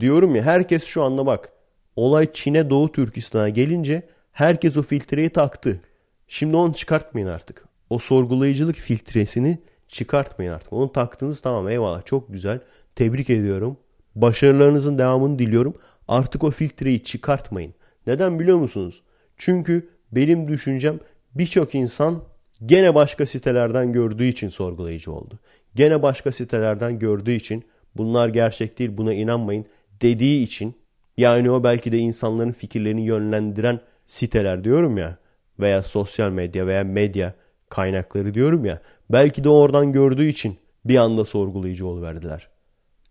Diyorum 0.01 0.37
ya 0.37 0.43
herkes 0.43 0.85
şu 0.85 1.03
anda 1.03 1.27
bak 1.27 1.53
olay 1.97 2.33
Çin'e 2.33 2.71
Doğu 2.71 2.93
Türkistan'a 2.93 3.49
gelince 3.49 4.03
herkes 4.33 4.77
o 4.77 4.83
filtreyi 4.83 5.31
taktı. 5.31 5.81
Şimdi 6.29 6.57
onu 6.57 6.75
çıkartmayın 6.75 7.27
artık. 7.27 7.65
O 7.91 7.99
sorgulayıcılık 7.99 8.77
filtresini 8.77 9.59
çıkartmayın 9.89 10.53
artık. 10.53 10.73
Onu 10.73 10.93
taktınız 10.93 11.41
tamam 11.41 11.69
eyvallah 11.69 12.05
çok 12.05 12.33
güzel. 12.33 12.61
Tebrik 12.97 13.31
ediyorum. 13.31 13.77
Başarılarınızın 14.15 14.99
devamını 14.99 15.39
diliyorum. 15.39 15.75
Artık 16.09 16.45
o 16.45 16.51
filtreyi 16.51 17.05
çıkartmayın. 17.05 17.75
Neden 18.07 18.39
biliyor 18.39 18.59
musunuz? 18.59 19.03
Çünkü 19.37 19.89
benim 20.13 20.49
düşüncem 20.49 21.01
birçok 21.35 21.75
insan 21.75 22.23
gene 22.67 22.95
başka 22.95 23.27
sitelerden 23.27 23.93
gördüğü 23.93 24.25
için 24.25 24.49
sorgulayıcı 24.49 25.13
oldu. 25.13 25.39
Gene 25.75 26.03
başka 26.03 26.33
sitelerden 26.33 26.99
gördüğü 26.99 27.33
için 27.33 27.65
bunlar 27.97 28.29
gerçek 28.29 28.79
değil 28.79 28.91
buna 28.97 29.15
inanmayın 29.15 29.67
dediği 30.03 30.43
için 30.43 30.75
yani 31.17 31.51
o 31.51 31.65
belki 31.65 31.93
de 31.93 31.99
insanların 31.99 32.53
fikirlerini 32.53 33.07
yönlendiren 33.07 33.81
siteler 34.05 34.65
diyorum 34.65 34.99
ya 34.99 35.17
veya 35.61 35.83
sosyal 35.83 36.31
medya 36.31 36.67
veya 36.67 36.85
medya 36.85 37.35
kaynakları 37.69 38.35
diyorum 38.35 38.65
ya 38.65 38.81
belki 39.11 39.45
de 39.45 39.49
oradan 39.49 39.93
gördüğü 39.93 40.27
için 40.27 40.57
bir 40.85 40.97
anda 40.97 41.25
sorgulayıcı 41.25 42.03
verdiler. 42.03 42.49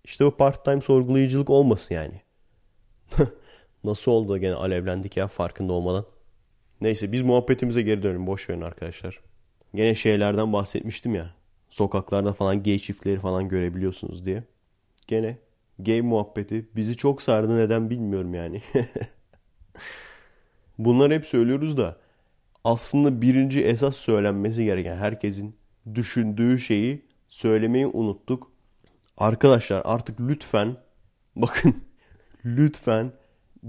İşte 0.04 0.26
bu 0.26 0.38
part 0.38 0.66
time 0.66 0.82
sorgulayıcılık 0.82 1.50
olmasın 1.50 1.96
yani. 1.96 2.22
Nasıl 3.84 4.12
oldu 4.12 4.38
gene 4.38 4.54
alevlendik 4.54 5.18
ya 5.18 5.28
farkında 5.28 5.74
olmadan. 5.74 6.06
Neyse 6.82 7.12
biz 7.12 7.22
muhabbetimize 7.22 7.82
geri 7.82 8.04
dönelim. 8.04 8.28
Boş 8.28 8.50
verin 8.50 8.62
arkadaşlar. 8.62 9.20
Gene 9.76 9.96
şeylerden 9.96 10.54
bahsetmiştim 10.54 11.16
ya. 11.16 11.34
Sokaklarda 11.70 12.34
falan 12.34 12.64
gay 12.64 12.80
çiftleri 12.80 13.20
falan 13.20 13.48
görebiliyorsunuz 13.48 14.26
diye. 14.26 14.44
Gene 15.08 15.38
gay 15.80 16.02
muhabbeti 16.02 16.66
bizi 16.76 16.98
çok 16.98 17.22
sardı 17.22 17.58
neden 17.58 17.90
bilmiyorum 17.90 18.34
yani. 18.34 18.62
Bunlar 20.78 21.12
hep 21.12 21.26
söylüyoruz 21.26 21.78
da 21.78 21.98
aslında 22.64 23.22
birinci 23.22 23.64
esas 23.64 23.96
söylenmesi 23.96 24.66
gereken 24.66 24.98
herkesin 24.98 25.56
düşündüğü 25.96 26.60
şeyi 26.60 27.06
söylemeyi 27.28 27.88
unuttuk. 27.88 28.52
Arkadaşlar 29.20 29.82
artık 29.86 30.20
lütfen 30.20 30.78
bakın 31.36 31.76
lütfen 32.46 33.12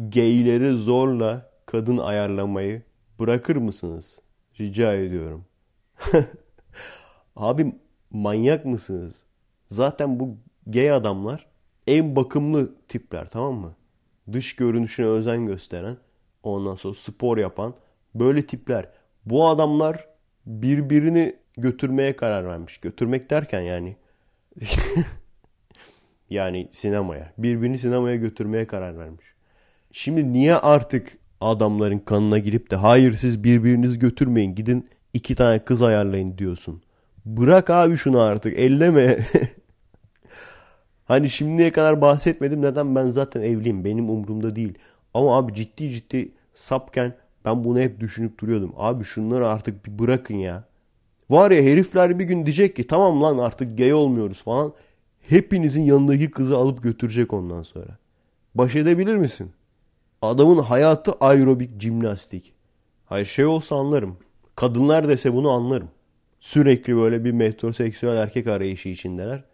geyleri 0.09 0.76
zorla 0.76 1.51
kadın 1.66 1.98
ayarlamayı 1.98 2.82
bırakır 3.20 3.57
mısınız? 3.57 4.20
Rica 4.61 4.94
ediyorum. 4.94 5.44
Abi 7.36 7.74
manyak 8.11 8.64
mısınız? 8.64 9.22
Zaten 9.66 10.20
bu 10.20 10.36
gay 10.66 10.92
adamlar 10.92 11.46
en 11.86 12.16
bakımlı 12.16 12.74
tipler 12.88 13.28
tamam 13.30 13.55
mı? 13.55 13.74
Dış 14.32 14.57
görünüşüne 14.57 15.07
özen 15.07 15.46
gösteren, 15.46 15.96
ondan 16.42 16.74
sonra 16.74 16.94
spor 16.94 17.38
yapan 17.38 17.74
böyle 18.14 18.46
tipler. 18.46 18.88
Bu 19.24 19.48
adamlar 19.48 20.09
birbirini 20.46 21.36
götürmeye 21.57 22.16
karar 22.16 22.44
vermiş. 22.46 22.78
Götürmek 22.78 23.30
derken 23.30 23.61
yani 23.61 23.96
yani 26.30 26.68
sinemaya. 26.72 27.32
Birbirini 27.38 27.78
sinemaya 27.78 28.16
götürmeye 28.16 28.66
karar 28.66 28.98
vermiş. 28.98 29.26
Şimdi 29.92 30.32
niye 30.32 30.56
artık 30.56 31.18
adamların 31.40 31.98
kanına 31.98 32.38
girip 32.38 32.70
de 32.70 32.76
hayır 32.76 33.12
siz 33.12 33.44
birbirinizi 33.44 33.98
götürmeyin 33.98 34.54
gidin 34.54 34.88
iki 35.14 35.34
tane 35.34 35.58
kız 35.58 35.82
ayarlayın 35.82 36.38
diyorsun. 36.38 36.82
Bırak 37.24 37.70
abi 37.70 37.96
şunu 37.96 38.20
artık 38.20 38.58
elleme. 38.58 39.18
hani 41.04 41.30
şimdiye 41.30 41.72
kadar 41.72 42.00
bahsetmedim 42.00 42.62
neden 42.62 42.94
ben 42.94 43.10
zaten 43.10 43.40
evliyim 43.40 43.84
benim 43.84 44.10
umurumda 44.10 44.56
değil. 44.56 44.74
Ama 45.14 45.36
abi 45.36 45.54
ciddi 45.54 45.90
ciddi 45.90 46.32
sapken 46.54 47.12
ben 47.44 47.64
bunu 47.64 47.80
hep 47.80 48.00
düşünüp 48.00 48.38
duruyordum. 48.38 48.72
Abi 48.76 49.04
şunları 49.04 49.48
artık 49.48 49.86
bir 49.86 49.98
bırakın 49.98 50.34
ya. 50.34 50.64
Var 51.30 51.50
ya 51.50 51.62
herifler 51.62 52.18
bir 52.18 52.24
gün 52.24 52.46
diyecek 52.46 52.76
ki 52.76 52.86
tamam 52.86 53.22
lan 53.22 53.38
artık 53.38 53.78
gay 53.78 53.94
olmuyoruz 53.94 54.42
falan. 54.42 54.72
Hepinizin 55.20 55.82
yanındaki 55.82 56.30
kızı 56.30 56.56
alıp 56.56 56.82
götürecek 56.82 57.32
ondan 57.32 57.62
sonra. 57.62 57.98
Baş 58.54 58.76
edebilir 58.76 59.16
misin? 59.16 59.52
Adamın 60.22 60.58
hayatı 60.58 61.12
aerobik 61.12 61.80
jimnastik. 61.80 62.52
Hayır 63.06 63.24
şey 63.24 63.44
olsa 63.46 63.76
anlarım. 63.76 64.16
Kadınlar 64.56 65.08
dese 65.08 65.34
bunu 65.34 65.50
anlarım. 65.50 65.88
Sürekli 66.40 66.96
böyle 66.96 67.24
bir 67.24 67.32
metroseksüel 67.32 68.16
erkek 68.16 68.46
arayışı 68.46 68.88
içindeler. 68.88 69.44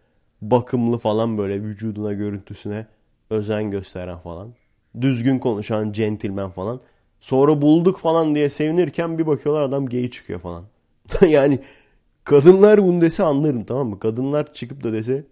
Bakımlı 0.42 0.98
falan 0.98 1.38
böyle 1.38 1.62
vücuduna 1.62 2.12
görüntüsüne 2.12 2.86
özen 3.30 3.70
gösteren 3.70 4.18
falan. 4.18 4.54
Düzgün 5.00 5.38
konuşan 5.38 5.92
centilmen 5.92 6.50
falan. 6.50 6.80
Sonra 7.20 7.62
bulduk 7.62 7.98
falan 7.98 8.34
diye 8.34 8.50
sevinirken 8.50 9.18
bir 9.18 9.26
bakıyorlar 9.26 9.62
adam 9.62 9.86
gay 9.86 10.10
çıkıyor 10.10 10.40
falan. 10.40 10.64
yani 11.28 11.60
kadınlar 12.24 12.84
bunu 12.84 13.00
dese 13.00 13.22
anlarım 13.22 13.64
tamam 13.64 13.88
mı? 13.88 13.98
Kadınlar 13.98 14.54
çıkıp 14.54 14.84
da 14.84 14.92
dese. 14.92 15.24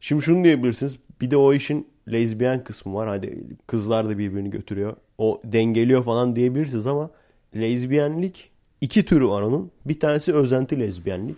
Şimdi 0.00 0.22
şunu 0.22 0.44
diyebilirsiniz. 0.44 0.96
Bir 1.20 1.30
de 1.30 1.36
o 1.36 1.52
işin 1.52 1.88
lezbiyen 2.12 2.64
kısmı 2.64 2.94
var. 2.94 3.08
Hadi 3.08 3.46
kızlar 3.66 4.08
da 4.08 4.18
birbirini 4.18 4.50
götürüyor. 4.50 4.96
O 5.18 5.40
dengeliyor 5.44 6.04
falan 6.04 6.36
diyebilirsiniz 6.36 6.86
ama 6.86 7.10
lezbiyenlik 7.56 8.50
iki 8.80 9.04
türü 9.04 9.28
var 9.28 9.42
onun. 9.42 9.70
Bir 9.84 10.00
tanesi 10.00 10.34
özenti 10.34 10.80
lezbiyenlik. 10.80 11.36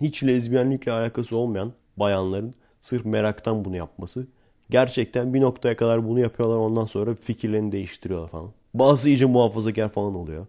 Hiç 0.00 0.24
lezbiyenlikle 0.24 0.92
alakası 0.92 1.36
olmayan 1.36 1.72
bayanların 1.96 2.54
sırf 2.80 3.04
meraktan 3.04 3.64
bunu 3.64 3.76
yapması. 3.76 4.26
Gerçekten 4.70 5.34
bir 5.34 5.40
noktaya 5.40 5.76
kadar 5.76 6.08
bunu 6.08 6.20
yapıyorlar 6.20 6.56
ondan 6.56 6.84
sonra 6.84 7.14
fikirlerini 7.14 7.72
değiştiriyorlar 7.72 8.28
falan. 8.28 8.50
Bazı 8.74 9.08
iyice 9.08 9.26
muhafazakar 9.26 9.88
falan 9.88 10.14
oluyor. 10.14 10.46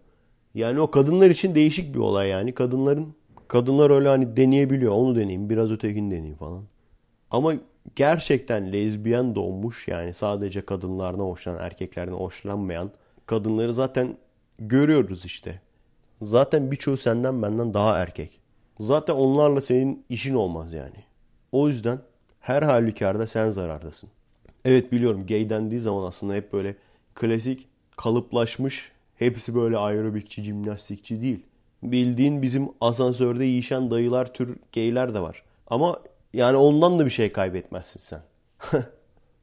Yani 0.54 0.80
o 0.80 0.90
kadınlar 0.90 1.30
için 1.30 1.54
değişik 1.54 1.94
bir 1.94 1.98
olay 1.98 2.28
yani. 2.28 2.52
Kadınların 2.52 3.14
kadınlar 3.48 3.90
öyle 3.90 4.08
hani 4.08 4.36
deneyebiliyor. 4.36 4.92
Onu 4.92 5.16
deneyeyim, 5.16 5.50
biraz 5.50 5.70
ötekini 5.70 6.10
deneyeyim 6.10 6.36
falan. 6.36 6.62
Ama 7.30 7.54
gerçekten 7.96 8.72
lezbiyen 8.72 9.34
doğmuş 9.34 9.88
yani 9.88 10.14
sadece 10.14 10.64
kadınlardan 10.64 11.24
hoşlanan, 11.24 11.64
erkeklerden 11.64 12.12
hoşlanmayan 12.12 12.90
kadınları 13.26 13.72
zaten 13.72 14.16
görüyoruz 14.58 15.24
işte. 15.24 15.60
Zaten 16.22 16.70
birçoğu 16.70 16.96
senden 16.96 17.42
benden 17.42 17.74
daha 17.74 17.98
erkek. 17.98 18.40
Zaten 18.80 19.14
onlarla 19.14 19.60
senin 19.60 20.04
işin 20.08 20.34
olmaz 20.34 20.72
yani. 20.72 21.04
O 21.52 21.68
yüzden 21.68 21.98
her 22.40 22.62
halükarda 22.62 23.26
sen 23.26 23.50
zarardasın. 23.50 24.10
Evet 24.64 24.92
biliyorum 24.92 25.26
gay 25.26 25.50
dendiği 25.50 25.80
zaman 25.80 26.08
aslında 26.08 26.34
hep 26.34 26.52
böyle 26.52 26.76
klasik 27.14 27.68
kalıplaşmış 27.96 28.92
hepsi 29.16 29.54
böyle 29.54 29.76
aerobikçi, 29.76 30.44
jimnastikçi 30.44 31.20
değil. 31.20 31.42
Bildiğin 31.82 32.42
bizim 32.42 32.68
asansörde 32.80 33.44
yiyişen 33.44 33.90
dayılar 33.90 34.34
tür 34.34 34.56
gayler 34.74 35.14
de 35.14 35.20
var. 35.20 35.42
Ama 35.66 35.98
yani 36.36 36.56
ondan 36.56 36.98
da 36.98 37.04
bir 37.04 37.10
şey 37.10 37.32
kaybetmezsin 37.32 38.00
sen. 38.00 38.20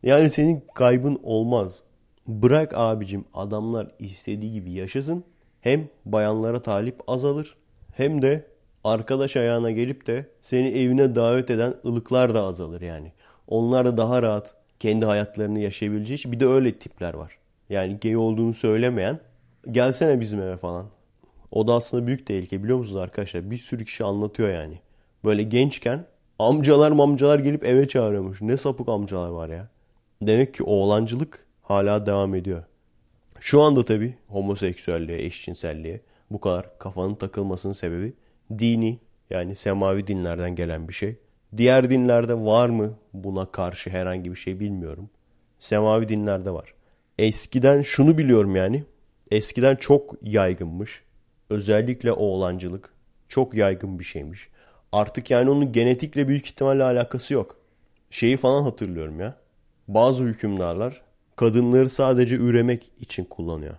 yani 0.03 0.29
senin 0.29 0.63
kaybın 0.75 1.19
olmaz. 1.23 1.83
Bırak 2.27 2.73
abicim 2.75 3.25
adamlar 3.33 3.91
istediği 3.99 4.53
gibi 4.53 4.71
yaşasın. 4.71 5.23
Hem 5.61 5.89
bayanlara 6.05 6.61
talip 6.61 7.01
azalır 7.07 7.57
hem 7.93 8.21
de 8.21 8.47
arkadaş 8.83 9.37
ayağına 9.37 9.71
gelip 9.71 10.07
de 10.07 10.25
seni 10.41 10.67
evine 10.67 11.15
davet 11.15 11.49
eden 11.51 11.73
ılıklar 11.85 12.35
da 12.35 12.41
azalır 12.41 12.81
yani. 12.81 13.11
Onlar 13.47 13.85
da 13.85 13.97
daha 13.97 14.21
rahat 14.21 14.55
kendi 14.79 15.05
hayatlarını 15.05 15.59
yaşayabileceği 15.59 16.19
bir 16.25 16.39
de 16.39 16.47
öyle 16.47 16.79
tipler 16.79 17.13
var. 17.13 17.37
Yani 17.69 17.97
gay 18.01 18.17
olduğunu 18.17 18.53
söylemeyen 18.53 19.19
gelsene 19.71 20.19
bizim 20.19 20.41
eve 20.41 20.57
falan. 20.57 20.85
O 21.51 21.67
da 21.67 21.73
aslında 21.73 22.07
büyük 22.07 22.27
tehlike 22.27 22.63
biliyor 22.63 22.77
musunuz 22.77 22.97
arkadaşlar? 22.97 23.51
Bir 23.51 23.57
sürü 23.57 23.85
kişi 23.85 24.03
anlatıyor 24.03 24.49
yani. 24.49 24.79
Böyle 25.25 25.43
gençken 25.43 26.05
amcalar 26.39 26.91
mamcalar 26.91 27.39
gelip 27.39 27.65
eve 27.65 27.87
çağırıyormuş. 27.87 28.41
Ne 28.41 28.57
sapık 28.57 28.89
amcalar 28.89 29.29
var 29.29 29.49
ya. 29.49 29.67
Demek 30.21 30.53
ki 30.53 30.63
oğlancılık 30.63 31.45
hala 31.61 32.05
devam 32.05 32.35
ediyor. 32.35 32.63
Şu 33.39 33.61
anda 33.61 33.85
tabi 33.85 34.17
homoseksüelliğe, 34.27 35.25
eşcinselliğe 35.25 36.01
bu 36.31 36.39
kadar 36.39 36.79
kafanın 36.79 37.15
takılmasının 37.15 37.73
sebebi 37.73 38.13
dini 38.59 38.99
yani 39.29 39.55
semavi 39.55 40.07
dinlerden 40.07 40.55
gelen 40.55 40.87
bir 40.87 40.93
şey. 40.93 41.15
Diğer 41.57 41.89
dinlerde 41.89 42.33
var 42.33 42.69
mı 42.69 42.93
buna 43.13 43.45
karşı 43.45 43.89
herhangi 43.89 44.31
bir 44.31 44.35
şey 44.35 44.59
bilmiyorum. 44.59 45.09
Semavi 45.59 46.09
dinlerde 46.09 46.51
var. 46.51 46.73
Eskiden 47.19 47.81
şunu 47.81 48.17
biliyorum 48.17 48.55
yani. 48.55 48.83
Eskiden 49.31 49.75
çok 49.75 50.15
yaygınmış. 50.21 51.03
Özellikle 51.49 52.11
oğlancılık 52.11 52.93
çok 53.27 53.53
yaygın 53.53 53.99
bir 53.99 54.03
şeymiş. 54.03 54.49
Artık 54.93 55.31
yani 55.31 55.49
onun 55.49 55.71
genetikle 55.71 56.27
büyük 56.27 56.45
ihtimalle 56.45 56.83
alakası 56.83 57.33
yok. 57.33 57.57
Şeyi 58.09 58.37
falan 58.37 58.63
hatırlıyorum 58.63 59.19
ya. 59.19 59.35
Bazı 59.87 60.23
hükümdarlar 60.23 61.01
kadınları 61.35 61.89
sadece 61.89 62.35
üremek 62.35 62.91
için 62.99 63.23
kullanıyor. 63.23 63.75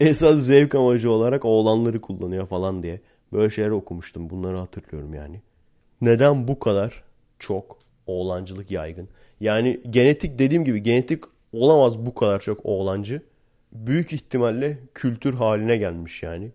Esas 0.00 0.38
zevk 0.38 0.74
amacı 0.74 1.10
olarak 1.10 1.44
oğlanları 1.44 2.00
kullanıyor 2.00 2.46
falan 2.46 2.82
diye. 2.82 3.00
Böyle 3.32 3.50
şeyler 3.50 3.70
okumuştum. 3.70 4.30
Bunları 4.30 4.56
hatırlıyorum 4.56 5.14
yani. 5.14 5.40
Neden 6.00 6.48
bu 6.48 6.58
kadar 6.58 7.02
çok 7.38 7.78
oğlancılık 8.06 8.70
yaygın? 8.70 9.08
Yani 9.40 9.80
genetik 9.90 10.38
dediğim 10.38 10.64
gibi 10.64 10.82
genetik 10.82 11.24
olamaz 11.52 11.98
bu 12.06 12.14
kadar 12.14 12.40
çok 12.40 12.66
oğlancı. 12.66 13.22
Büyük 13.72 14.12
ihtimalle 14.12 14.78
kültür 14.94 15.34
haline 15.34 15.76
gelmiş 15.76 16.22
yani. 16.22 16.50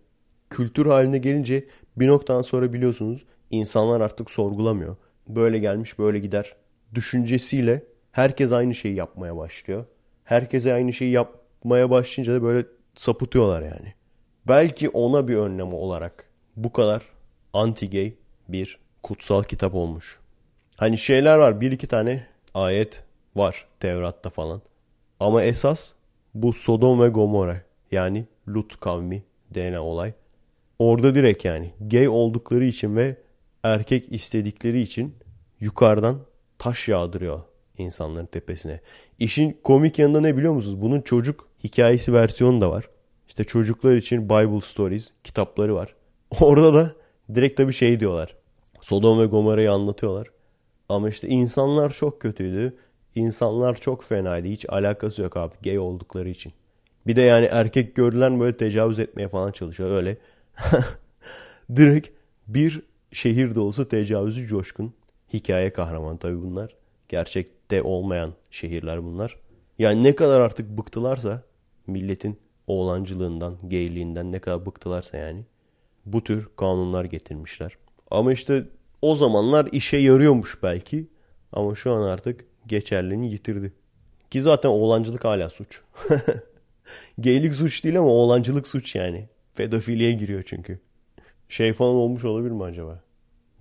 Kültür 0.50 0.86
haline 0.86 1.18
gelince 1.18 1.66
bir 1.98 2.08
noktadan 2.08 2.42
sonra 2.42 2.74
biliyorsunuz 2.74 3.26
insanlar 3.54 4.02
artık 4.02 4.32
sorgulamıyor. 4.32 4.96
Böyle 5.28 5.60
gelmiş 5.60 6.00
böyle 6.00 6.20
gider 6.20 6.56
düşüncesiyle 6.96 7.84
herkes 8.12 8.52
aynı 8.52 8.76
şeyi 8.76 8.96
yapmaya 8.96 9.38
başlıyor. 9.38 9.86
Herkese 10.24 10.74
aynı 10.74 10.94
şeyi 10.94 11.12
yapmaya 11.12 11.90
başlayınca 11.90 12.34
da 12.34 12.44
böyle 12.44 12.68
sapıtıyorlar 12.96 13.62
yani. 13.62 13.94
Belki 14.48 14.90
ona 14.90 15.28
bir 15.28 15.36
önlem 15.36 15.74
olarak 15.74 16.26
bu 16.56 16.74
kadar 16.74 17.04
anti-gay 17.54 18.14
bir 18.50 18.80
kutsal 19.04 19.44
kitap 19.44 19.76
olmuş. 19.76 20.20
Hani 20.76 20.98
şeyler 20.98 21.38
var 21.38 21.62
bir 21.62 21.72
iki 21.72 21.88
tane 21.88 22.28
ayet 22.54 23.04
var 23.36 23.66
Tevrat'ta 23.80 24.30
falan. 24.30 24.62
Ama 25.20 25.44
esas 25.44 25.94
bu 26.34 26.54
Sodom 26.54 27.02
ve 27.02 27.08
Gomorre 27.08 27.62
yani 27.92 28.26
Lut 28.48 28.80
kavmi 28.80 29.24
denen 29.56 29.78
olay. 29.78 30.14
Orada 30.80 31.16
direkt 31.16 31.46
yani 31.46 31.74
gay 31.82 32.08
oldukları 32.08 32.66
için 32.66 32.96
ve 32.96 33.16
erkek 33.64 34.12
istedikleri 34.12 34.82
için 34.82 35.16
yukarıdan 35.60 36.20
taş 36.60 36.88
yağdırıyor 36.88 37.40
insanların 37.78 38.26
tepesine. 38.26 38.80
İşin 39.20 39.58
komik 39.64 40.00
yanında 40.00 40.22
ne 40.22 40.38
biliyor 40.38 40.54
musunuz? 40.54 40.82
Bunun 40.82 41.02
çocuk 41.02 41.48
hikayesi 41.64 42.14
versiyonu 42.14 42.62
da 42.62 42.70
var. 42.70 42.90
İşte 43.28 43.44
çocuklar 43.44 43.96
için 43.96 44.26
Bible 44.26 44.62
Stories 44.62 45.12
kitapları 45.24 45.76
var. 45.76 45.96
Orada 46.42 46.74
da 46.74 46.96
direkt 47.36 47.58
tabii 47.58 47.74
şey 47.74 48.00
diyorlar. 48.00 48.36
Sodom 48.82 49.20
ve 49.20 49.26
Gomorra'yı 49.26 49.72
anlatıyorlar. 49.72 50.28
Ama 50.90 51.10
işte 51.10 51.28
insanlar 51.28 51.94
çok 51.94 52.22
kötüydü. 52.22 52.78
İnsanlar 53.16 53.76
çok 53.76 54.04
fenaydı. 54.04 54.48
Hiç 54.48 54.66
alakası 54.70 55.22
yok 55.22 55.38
abi 55.38 55.54
gay 55.64 55.80
oldukları 55.80 56.30
için. 56.30 56.54
Bir 57.08 57.16
de 57.16 57.22
yani 57.22 57.46
erkek 57.46 57.96
görülen 57.96 58.40
böyle 58.40 58.58
tecavüz 58.58 59.00
etmeye 59.00 59.28
falan 59.28 59.52
çalışıyor 59.52 59.92
öyle. 59.92 60.18
Direkt 61.76 62.10
bir 62.48 62.82
şehir 63.14 63.56
dolusu 63.56 63.88
tecavüzü 63.88 64.48
coşkun. 64.48 64.94
Hikaye 65.34 65.74
kahraman 65.74 66.18
tabii 66.18 66.42
bunlar. 66.42 66.76
Gerçekte 67.10 67.82
olmayan 67.82 68.34
şehirler 68.52 69.04
bunlar. 69.04 69.38
Yani 69.80 70.04
ne 70.04 70.16
kadar 70.16 70.40
artık 70.40 70.78
bıktılarsa 70.78 71.44
milletin 71.88 72.40
oğlancılığından, 72.68 73.58
gayliğinden 73.64 74.32
ne 74.32 74.40
kadar 74.40 74.66
bıktılarsa 74.66 75.18
yani 75.18 75.44
bu 76.06 76.24
tür 76.24 76.50
kanunlar 76.58 77.06
getirmişler. 77.06 77.78
Ama 78.12 78.34
işte 78.34 78.68
o 79.02 79.16
zamanlar 79.16 79.70
işe 79.72 79.98
yarıyormuş 79.98 80.64
belki 80.64 81.08
ama 81.52 81.76
şu 81.76 81.92
an 81.92 82.02
artık 82.02 82.46
geçerliliğini 82.68 83.32
yitirdi. 83.32 83.74
Ki 84.32 84.42
zaten 84.42 84.70
oğlancılık 84.70 85.26
hala 85.26 85.50
suç. 85.50 85.82
Geylik 87.20 87.56
suç 87.56 87.84
değil 87.84 88.00
ama 88.00 88.10
oğlancılık 88.10 88.68
suç 88.68 88.96
yani. 88.96 89.30
Pedofiliye 89.56 90.14
giriyor 90.14 90.44
çünkü. 90.46 90.80
Şey 91.54 91.74
falan 91.74 91.96
olmuş 91.96 92.26
olabilir 92.26 92.52
mi 92.52 92.64
acaba? 92.64 93.00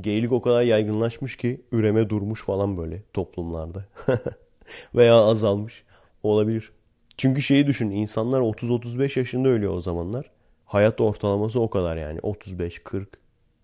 Geylik 0.01 0.33
o 0.33 0.43
kadar 0.43 0.63
yaygınlaşmış 0.63 1.37
ki 1.37 1.61
üreme 1.73 2.09
durmuş 2.09 2.43
falan 2.43 2.77
böyle 2.77 3.03
toplumlarda. 3.13 3.85
Veya 4.95 5.15
azalmış. 5.15 5.85
Olabilir. 6.23 6.73
Çünkü 7.17 7.43
şeyi 7.43 7.67
düşün 7.67 7.91
insanlar 7.91 8.41
30-35 8.41 9.19
yaşında 9.19 9.49
ölüyor 9.49 9.75
o 9.75 9.81
zamanlar. 9.81 10.31
Hayat 10.65 11.01
ortalaması 11.01 11.61
o 11.61 11.71
kadar 11.71 11.97
yani 11.97 12.19
35-40. 12.19 13.07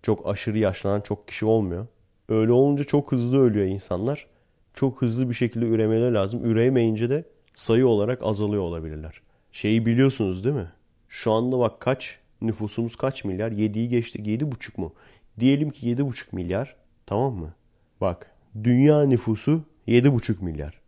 Çok 0.03 0.27
aşırı 0.27 0.59
yaşlanan 0.59 1.01
çok 1.01 1.29
kişi 1.29 1.47
olmuyor. 1.47 1.87
Öyle 2.29 2.53
olunca 2.53 2.85
çok 2.85 3.13
hızlı 3.13 3.39
ölüyor 3.39 3.67
insanlar. 3.67 4.27
Çok 4.75 5.03
hızlı 5.03 5.29
bir 5.29 5.35
şekilde 5.35 5.65
üremeleri 5.67 6.15
lazım. 6.15 6.45
Üreyemeyince 6.45 7.11
de 7.11 7.25
sayı 7.55 7.87
olarak 7.87 8.23
azalıyor 8.23 8.63
olabilirler. 8.63 9.21
Şeyi 9.53 9.87
biliyorsunuz 9.87 10.45
değil 10.45 10.57
mi? 10.57 10.73
Şu 11.09 11.33
anda 11.33 11.59
bak 11.59 11.81
kaç 11.81 12.19
nüfusumuz 12.41 12.97
kaç 12.97 13.25
milyar? 13.25 13.53
7'yi 13.53 13.89
geçtik 13.89 14.27
7,5 14.27 14.81
mu? 14.81 14.95
Diyelim 15.41 15.71
ki 15.71 15.87
7,5 15.87 16.25
milyar 16.33 16.77
tamam 17.07 17.35
mı? 17.35 17.55
Bak 18.01 18.31
dünya 18.65 19.03
nüfusu 19.03 19.63
7,5 19.89 20.45
milyar. 20.45 20.81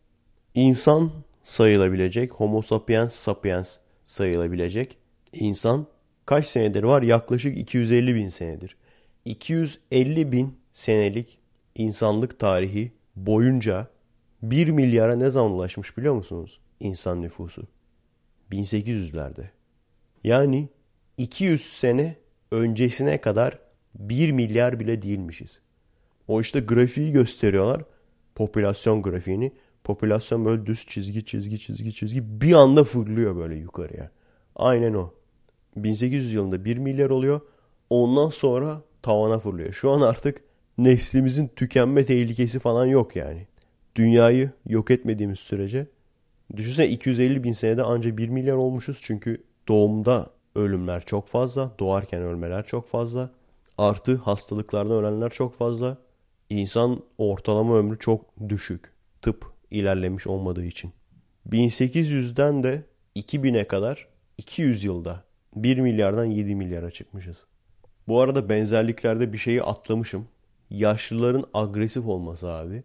İnsan 0.54 1.10
sayılabilecek, 1.42 2.32
homo 2.32 2.62
sapiens 2.62 3.14
sapiens 3.14 3.76
sayılabilecek 4.04 4.98
insan 5.32 5.86
kaç 6.26 6.46
senedir 6.46 6.82
var? 6.82 7.02
Yaklaşık 7.02 7.58
250 7.58 8.14
bin 8.14 8.28
senedir. 8.28 8.76
250 9.24 10.32
bin 10.32 10.58
senelik 10.72 11.38
insanlık 11.74 12.38
tarihi 12.38 12.92
boyunca 13.16 13.86
1 14.42 14.68
milyara 14.68 15.16
ne 15.16 15.30
zaman 15.30 15.52
ulaşmış 15.52 15.96
biliyor 15.96 16.14
musunuz? 16.14 16.60
İnsan 16.80 17.22
nüfusu. 17.22 17.66
1800'lerde. 18.52 19.44
Yani 20.24 20.68
200 21.20 21.60
sene 21.60 22.16
öncesine 22.50 23.20
kadar 23.20 23.58
1 23.94 24.32
milyar 24.32 24.80
bile 24.80 25.02
değilmişiz. 25.02 25.60
O 26.28 26.40
işte 26.40 26.60
grafiği 26.60 27.12
gösteriyorlar. 27.12 27.82
Popülasyon 28.34 29.02
grafiğini. 29.02 29.52
Popülasyon 29.84 30.44
böyle 30.44 30.66
düz 30.66 30.86
çizgi 30.86 31.24
çizgi 31.24 31.58
çizgi 31.58 31.94
çizgi 31.94 32.40
bir 32.40 32.52
anda 32.52 32.84
fırlıyor 32.84 33.36
böyle 33.36 33.54
yukarıya. 33.54 34.10
Aynen 34.56 34.94
o. 34.94 35.14
1800 35.76 36.32
yılında 36.32 36.64
1 36.64 36.76
milyar 36.76 37.10
oluyor. 37.10 37.40
Ondan 37.90 38.28
sonra 38.28 38.82
tavana 39.02 39.38
fırlıyor. 39.38 39.72
Şu 39.72 39.90
an 39.90 40.00
artık 40.00 40.42
neslimizin 40.78 41.48
tükenme 41.56 42.04
tehlikesi 42.04 42.58
falan 42.58 42.86
yok 42.86 43.16
yani. 43.16 43.46
dünyayı 43.96 44.50
yok 44.66 44.90
etmediğimiz 44.90 45.38
sürece 45.38 45.86
düşünsene 46.56 46.88
250 46.88 47.44
bin 47.44 47.52
senede 47.52 47.82
ancak 47.82 48.18
1 48.18 48.28
milyar 48.28 48.56
olmuşuz. 48.56 48.98
Çünkü 49.02 49.42
doğumda 49.68 50.39
ölümler 50.54 51.04
çok 51.06 51.28
fazla. 51.28 51.70
Doğarken 51.78 52.22
ölmeler 52.22 52.66
çok 52.66 52.88
fazla. 52.88 53.30
Artı 53.78 54.16
hastalıklardan 54.16 54.96
ölenler 54.96 55.30
çok 55.30 55.54
fazla. 55.54 55.98
İnsan 56.50 57.02
ortalama 57.18 57.78
ömrü 57.78 57.98
çok 57.98 58.48
düşük. 58.48 58.92
Tıp 59.22 59.46
ilerlemiş 59.70 60.26
olmadığı 60.26 60.64
için. 60.64 60.92
1800'den 61.48 62.62
de 62.62 62.82
2000'e 63.16 63.66
kadar 63.66 64.08
200 64.38 64.84
yılda 64.84 65.24
1 65.56 65.78
milyardan 65.78 66.24
7 66.24 66.54
milyara 66.54 66.90
çıkmışız. 66.90 67.44
Bu 68.08 68.20
arada 68.20 68.48
benzerliklerde 68.48 69.32
bir 69.32 69.38
şeyi 69.38 69.62
atlamışım. 69.62 70.28
Yaşlıların 70.70 71.44
agresif 71.54 72.06
olması 72.06 72.48
abi. 72.48 72.82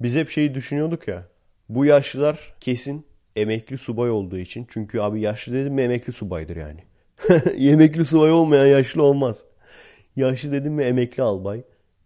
Biz 0.00 0.16
hep 0.16 0.30
şeyi 0.30 0.54
düşünüyorduk 0.54 1.08
ya. 1.08 1.28
Bu 1.68 1.84
yaşlılar 1.84 2.54
kesin 2.60 3.06
emekli 3.36 3.78
subay 3.78 4.10
olduğu 4.10 4.38
için. 4.38 4.66
Çünkü 4.68 5.00
abi 5.00 5.20
yaşlı 5.20 5.52
dedim 5.52 5.78
emekli 5.78 6.12
subaydır 6.12 6.56
yani. 6.56 6.80
emekli 7.58 8.04
subay 8.04 8.32
olmayan 8.32 8.66
yaşlı 8.66 9.02
olmaz. 9.02 9.44
Yaşlı 10.16 10.52
dedim 10.52 10.72
mi 10.72 10.82
emekli 10.82 11.22
albay, 11.22 11.62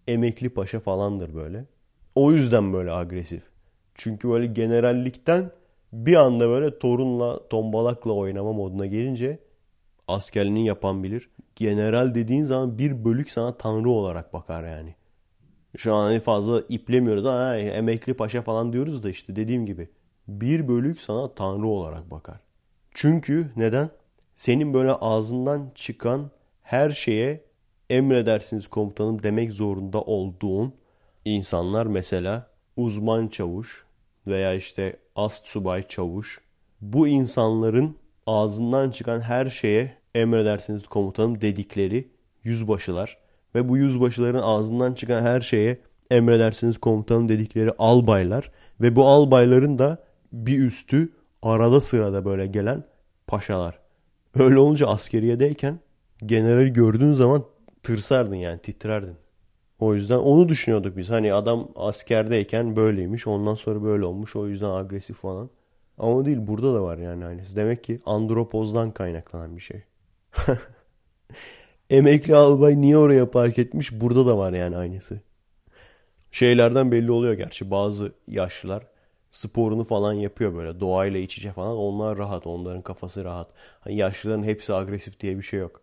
emekli 0.08 0.48
paşa 0.48 0.80
falandır 0.80 1.34
böyle. 1.34 1.64
O 2.14 2.32
yüzden 2.32 2.72
böyle 2.72 2.92
agresif. 2.92 3.42
Çünkü 3.94 4.28
böyle 4.28 4.46
generallikten 4.46 5.50
bir 5.92 6.16
anda 6.16 6.48
böyle 6.48 6.78
torunla, 6.78 7.48
tombalakla 7.48 8.12
oynama 8.12 8.52
moduna 8.52 8.86
gelince 8.86 9.38
askerliğini 10.08 10.66
yapan 10.66 11.02
bilir. 11.02 11.30
General 11.56 12.14
dediğin 12.14 12.44
zaman 12.44 12.78
bir 12.78 13.04
bölük 13.04 13.30
sana 13.30 13.56
tanrı 13.56 13.88
olarak 13.90 14.32
bakar 14.32 14.64
yani. 14.64 14.94
Şu 15.76 15.94
an 15.94 16.04
hani 16.04 16.20
fazla 16.20 16.62
iplemiyoruz. 16.68 17.24
Ha, 17.24 17.56
emekli 17.56 18.14
paşa 18.14 18.42
falan 18.42 18.72
diyoruz 18.72 19.02
da 19.02 19.10
işte 19.10 19.36
dediğim 19.36 19.66
gibi. 19.66 19.88
Bir 20.28 20.68
bölük 20.68 21.00
sana 21.00 21.34
tanrı 21.34 21.66
olarak 21.66 22.10
bakar. 22.10 22.40
Çünkü 22.94 23.50
neden? 23.56 23.90
Senin 24.38 24.74
böyle 24.74 24.92
ağzından 24.92 25.70
çıkan 25.74 26.30
her 26.62 26.90
şeye 26.90 27.44
emredersiniz 27.90 28.68
komutanım 28.68 29.22
demek 29.22 29.52
zorunda 29.52 30.02
olduğun 30.02 30.74
insanlar 31.24 31.86
mesela 31.86 32.50
uzman 32.76 33.28
çavuş 33.28 33.84
veya 34.26 34.54
işte 34.54 34.96
ast 35.16 35.46
subay 35.46 35.88
çavuş. 35.88 36.40
Bu 36.80 37.08
insanların 37.08 37.96
ağzından 38.26 38.90
çıkan 38.90 39.20
her 39.20 39.46
şeye 39.46 39.96
emredersiniz 40.14 40.86
komutanım 40.86 41.40
dedikleri 41.40 42.08
yüzbaşılar 42.44 43.18
ve 43.54 43.68
bu 43.68 43.76
yüzbaşıların 43.76 44.42
ağzından 44.42 44.94
çıkan 44.94 45.22
her 45.22 45.40
şeye 45.40 45.78
emredersiniz 46.10 46.78
komutanım 46.78 47.28
dedikleri 47.28 47.70
albaylar 47.78 48.52
ve 48.80 48.96
bu 48.96 49.06
albayların 49.06 49.78
da 49.78 50.04
bir 50.32 50.58
üstü 50.58 51.12
arada 51.42 51.80
sırada 51.80 52.24
böyle 52.24 52.46
gelen 52.46 52.84
paşalar. 53.26 53.87
Öyle 54.34 54.58
olunca 54.58 54.86
askeriyedeyken 54.86 55.80
generali 56.26 56.72
gördüğün 56.72 57.12
zaman 57.12 57.44
tırsardın 57.82 58.34
yani 58.34 58.58
titrerdin. 58.58 59.16
O 59.78 59.94
yüzden 59.94 60.16
onu 60.18 60.48
düşünüyorduk 60.48 60.96
biz. 60.96 61.10
Hani 61.10 61.32
adam 61.32 61.68
askerdeyken 61.76 62.76
böyleymiş 62.76 63.26
ondan 63.26 63.54
sonra 63.54 63.82
böyle 63.82 64.06
olmuş 64.06 64.36
o 64.36 64.48
yüzden 64.48 64.70
agresif 64.70 65.16
falan. 65.16 65.50
Ama 65.98 66.24
değil 66.24 66.38
burada 66.40 66.74
da 66.74 66.82
var 66.82 66.98
yani 66.98 67.24
aynısı. 67.24 67.56
Demek 67.56 67.84
ki 67.84 67.98
andropozdan 68.06 68.90
kaynaklanan 68.90 69.56
bir 69.56 69.60
şey. 69.62 69.82
Emekli 71.90 72.36
albay 72.36 72.80
niye 72.80 72.98
oraya 72.98 73.30
park 73.30 73.58
etmiş? 73.58 74.00
Burada 74.00 74.26
da 74.26 74.38
var 74.38 74.52
yani 74.52 74.76
aynısı. 74.76 75.20
Şeylerden 76.30 76.92
belli 76.92 77.10
oluyor 77.10 77.34
gerçi. 77.34 77.70
Bazı 77.70 78.12
yaşlılar 78.28 78.86
sporunu 79.30 79.84
falan 79.84 80.12
yapıyor 80.12 80.54
böyle. 80.54 80.80
Doğayla 80.80 81.20
iç 81.20 81.38
içe 81.38 81.52
falan. 81.52 81.76
Onlar 81.76 82.18
rahat. 82.18 82.46
Onların 82.46 82.82
kafası 82.82 83.24
rahat. 83.24 83.50
Hani 83.80 83.96
yaşlıların 83.96 84.42
hepsi 84.42 84.74
agresif 84.74 85.20
diye 85.20 85.36
bir 85.36 85.42
şey 85.42 85.60
yok. 85.60 85.82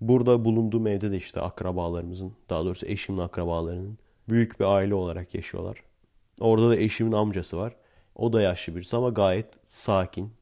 Burada 0.00 0.44
bulunduğum 0.44 0.86
evde 0.86 1.10
de 1.10 1.16
işte 1.16 1.40
akrabalarımızın, 1.40 2.32
daha 2.50 2.64
doğrusu 2.64 2.86
eşimin 2.86 3.18
akrabalarının 3.18 3.98
büyük 4.28 4.60
bir 4.60 4.64
aile 4.64 4.94
olarak 4.94 5.34
yaşıyorlar. 5.34 5.82
Orada 6.40 6.70
da 6.70 6.76
eşimin 6.76 7.12
amcası 7.12 7.58
var. 7.58 7.76
O 8.14 8.32
da 8.32 8.42
yaşlı 8.42 8.76
birisi 8.76 8.96
ama 8.96 9.08
gayet 9.08 9.46
sakin. 9.68 10.32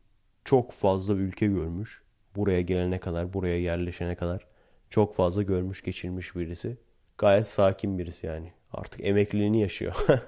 Çok 0.44 0.72
fazla 0.72 1.14
ülke 1.14 1.46
görmüş. 1.46 2.02
Buraya 2.36 2.60
gelene 2.60 3.00
kadar, 3.00 3.32
buraya 3.32 3.60
yerleşene 3.60 4.14
kadar 4.14 4.46
çok 4.90 5.14
fazla 5.14 5.42
görmüş, 5.42 5.82
geçirmiş 5.82 6.36
birisi. 6.36 6.76
Gayet 7.18 7.48
sakin 7.48 7.98
birisi 7.98 8.26
yani. 8.26 8.52
Artık 8.72 9.00
emekliliğini 9.04 9.60
yaşıyor. 9.60 9.94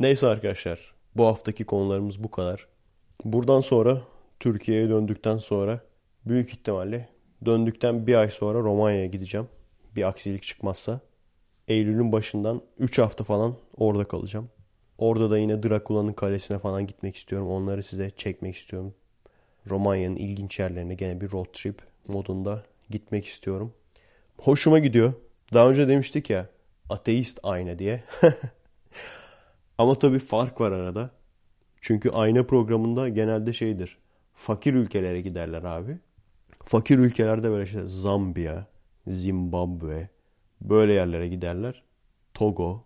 Neyse 0.00 0.26
arkadaşlar. 0.26 0.94
Bu 1.16 1.26
haftaki 1.26 1.64
konularımız 1.64 2.24
bu 2.24 2.30
kadar. 2.30 2.66
Buradan 3.24 3.60
sonra 3.60 4.02
Türkiye'ye 4.40 4.88
döndükten 4.88 5.38
sonra 5.38 5.80
büyük 6.26 6.48
ihtimalle 6.48 7.08
döndükten 7.46 8.06
bir 8.06 8.14
ay 8.14 8.30
sonra 8.30 8.58
Romanya'ya 8.58 9.06
gideceğim. 9.06 9.48
Bir 9.96 10.08
aksilik 10.08 10.42
çıkmazsa. 10.42 11.00
Eylül'ün 11.68 12.12
başından 12.12 12.62
3 12.78 12.98
hafta 12.98 13.24
falan 13.24 13.54
orada 13.76 14.04
kalacağım. 14.04 14.50
Orada 14.98 15.30
da 15.30 15.38
yine 15.38 15.62
Drakula'nın 15.62 16.12
kalesine 16.12 16.58
falan 16.58 16.86
gitmek 16.86 17.16
istiyorum. 17.16 17.50
Onları 17.50 17.82
size 17.82 18.10
çekmek 18.10 18.56
istiyorum. 18.56 18.94
Romanya'nın 19.70 20.16
ilginç 20.16 20.58
yerlerine 20.58 20.94
gene 20.94 21.20
bir 21.20 21.32
road 21.32 21.46
trip 21.52 21.82
modunda 22.08 22.62
gitmek 22.90 23.26
istiyorum. 23.26 23.74
Hoşuma 24.38 24.78
gidiyor. 24.78 25.12
Daha 25.54 25.68
önce 25.68 25.88
demiştik 25.88 26.30
ya 26.30 26.48
ateist 26.90 27.40
ayna 27.42 27.78
diye. 27.78 28.04
Ama 29.78 29.94
tabii 29.94 30.18
fark 30.18 30.60
var 30.60 30.72
arada. 30.72 31.10
Çünkü 31.80 32.10
ayna 32.10 32.42
programında 32.42 33.08
genelde 33.08 33.52
şeydir. 33.52 33.98
Fakir 34.34 34.74
ülkelere 34.74 35.20
giderler 35.20 35.62
abi. 35.62 35.98
Fakir 36.64 36.98
ülkelerde 36.98 37.50
böyle 37.50 37.64
işte 37.64 37.86
Zambiya, 37.86 38.66
Zimbabwe 39.06 40.08
böyle 40.60 40.92
yerlere 40.92 41.28
giderler. 41.28 41.82
Togo, 42.34 42.84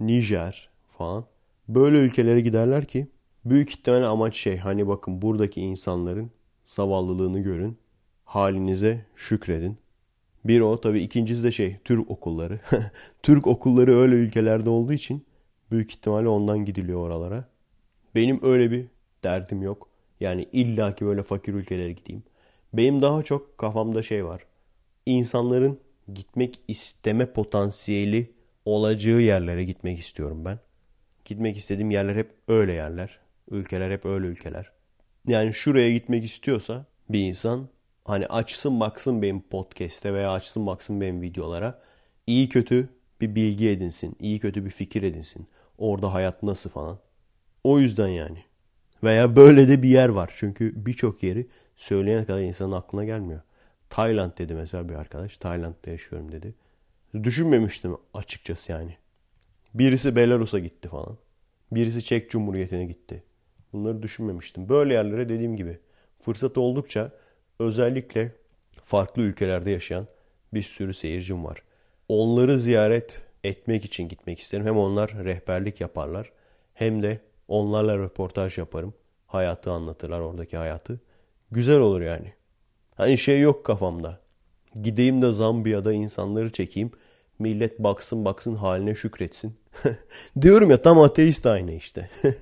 Nijer 0.00 0.68
falan. 0.98 1.24
Böyle 1.68 1.96
ülkelere 1.98 2.40
giderler 2.40 2.84
ki 2.84 3.08
büyük 3.44 3.70
ihtimalle 3.70 4.06
amaç 4.06 4.36
şey 4.36 4.56
hani 4.56 4.88
bakın 4.88 5.22
buradaki 5.22 5.60
insanların 5.60 6.30
zavallılığını 6.64 7.40
görün. 7.40 7.78
Halinize 8.24 9.06
şükredin. 9.16 9.78
Bir 10.44 10.60
o 10.60 10.80
tabii 10.80 11.00
ikincisi 11.00 11.42
de 11.42 11.50
şey 11.50 11.76
Türk 11.84 12.10
okulları. 12.10 12.60
Türk 13.22 13.46
okulları 13.46 13.96
öyle 13.96 14.14
ülkelerde 14.14 14.70
olduğu 14.70 14.92
için 14.92 15.24
büyük 15.74 15.90
ihtimalle 15.90 16.28
ondan 16.28 16.64
gidiliyor 16.64 17.00
oralara. 17.00 17.48
Benim 18.14 18.40
öyle 18.42 18.70
bir 18.70 18.86
derdim 19.24 19.62
yok. 19.62 19.88
Yani 20.20 20.48
illaki 20.52 21.06
böyle 21.06 21.22
fakir 21.22 21.54
ülkelere 21.54 21.92
gideyim. 21.92 22.22
Benim 22.72 23.02
daha 23.02 23.22
çok 23.22 23.58
kafamda 23.58 24.02
şey 24.02 24.24
var. 24.24 24.46
İnsanların 25.06 25.78
gitmek 26.14 26.60
isteme 26.68 27.32
potansiyeli 27.32 28.32
olacağı 28.64 29.20
yerlere 29.20 29.64
gitmek 29.64 29.98
istiyorum 29.98 30.44
ben. 30.44 30.58
Gitmek 31.24 31.56
istediğim 31.56 31.90
yerler 31.90 32.16
hep 32.16 32.30
öyle 32.48 32.72
yerler. 32.72 33.18
Ülkeler 33.50 33.90
hep 33.90 34.04
öyle 34.04 34.26
ülkeler. 34.26 34.72
Yani 35.26 35.52
şuraya 35.54 35.90
gitmek 35.90 36.24
istiyorsa 36.24 36.86
bir 37.08 37.20
insan 37.20 37.68
hani 38.04 38.26
açsın 38.26 38.80
baksın 38.80 39.22
benim 39.22 39.40
podcast'te 39.40 40.14
veya 40.14 40.32
açsın 40.32 40.66
baksın 40.66 41.00
benim 41.00 41.22
videolara. 41.22 41.82
iyi 42.26 42.48
kötü 42.48 42.88
bir 43.20 43.34
bilgi 43.34 43.68
edinsin. 43.68 44.16
iyi 44.20 44.38
kötü 44.38 44.64
bir 44.64 44.70
fikir 44.70 45.02
edinsin. 45.02 45.46
Orada 45.78 46.14
hayat 46.14 46.42
nasıl 46.42 46.70
falan. 46.70 46.98
O 47.64 47.78
yüzden 47.78 48.08
yani. 48.08 48.44
Veya 49.04 49.36
böyle 49.36 49.68
de 49.68 49.82
bir 49.82 49.88
yer 49.88 50.08
var. 50.08 50.32
Çünkü 50.36 50.86
birçok 50.86 51.22
yeri 51.22 51.46
söyleyen 51.76 52.24
kadar 52.24 52.40
insanın 52.40 52.72
aklına 52.72 53.04
gelmiyor. 53.04 53.40
Tayland 53.90 54.32
dedi 54.38 54.54
mesela 54.54 54.88
bir 54.88 54.94
arkadaş. 54.94 55.36
Tayland'da 55.36 55.90
yaşıyorum 55.90 56.32
dedi. 56.32 56.54
Düşünmemiştim 57.22 57.96
açıkçası 58.14 58.72
yani. 58.72 58.96
Birisi 59.74 60.16
Belarus'a 60.16 60.58
gitti 60.58 60.88
falan. 60.88 61.18
Birisi 61.72 62.04
Çek 62.04 62.30
Cumhuriyeti'ne 62.30 62.84
gitti. 62.84 63.22
Bunları 63.72 64.02
düşünmemiştim. 64.02 64.68
Böyle 64.68 64.94
yerlere 64.94 65.28
dediğim 65.28 65.56
gibi 65.56 65.78
fırsat 66.20 66.58
oldukça 66.58 67.10
özellikle 67.58 68.32
farklı 68.84 69.22
ülkelerde 69.22 69.70
yaşayan 69.70 70.06
bir 70.54 70.62
sürü 70.62 70.94
seyircim 70.94 71.44
var. 71.44 71.62
Onları 72.08 72.58
ziyaret 72.58 73.22
etmek 73.44 73.84
için 73.84 74.08
gitmek 74.08 74.38
isterim. 74.38 74.66
Hem 74.66 74.78
onlar 74.78 75.24
rehberlik 75.24 75.80
yaparlar 75.80 76.32
hem 76.74 77.02
de 77.02 77.20
onlarla 77.48 77.98
röportaj 77.98 78.58
yaparım. 78.58 78.94
Hayatı 79.26 79.70
anlatırlar 79.70 80.20
oradaki 80.20 80.56
hayatı. 80.56 81.00
Güzel 81.50 81.78
olur 81.78 82.00
yani. 82.00 82.32
Hani 82.94 83.18
şey 83.18 83.40
yok 83.40 83.64
kafamda. 83.64 84.20
Gideyim 84.82 85.22
de 85.22 85.32
Zambiya'da 85.32 85.92
insanları 85.92 86.52
çekeyim. 86.52 86.90
Millet 87.38 87.78
baksın 87.78 88.24
baksın 88.24 88.54
haline 88.54 88.94
şükretsin. 88.94 89.56
Diyorum 90.40 90.70
ya 90.70 90.82
tam 90.82 91.00
ateist 91.00 91.46
aynı 91.46 91.72
işte. 91.72 92.10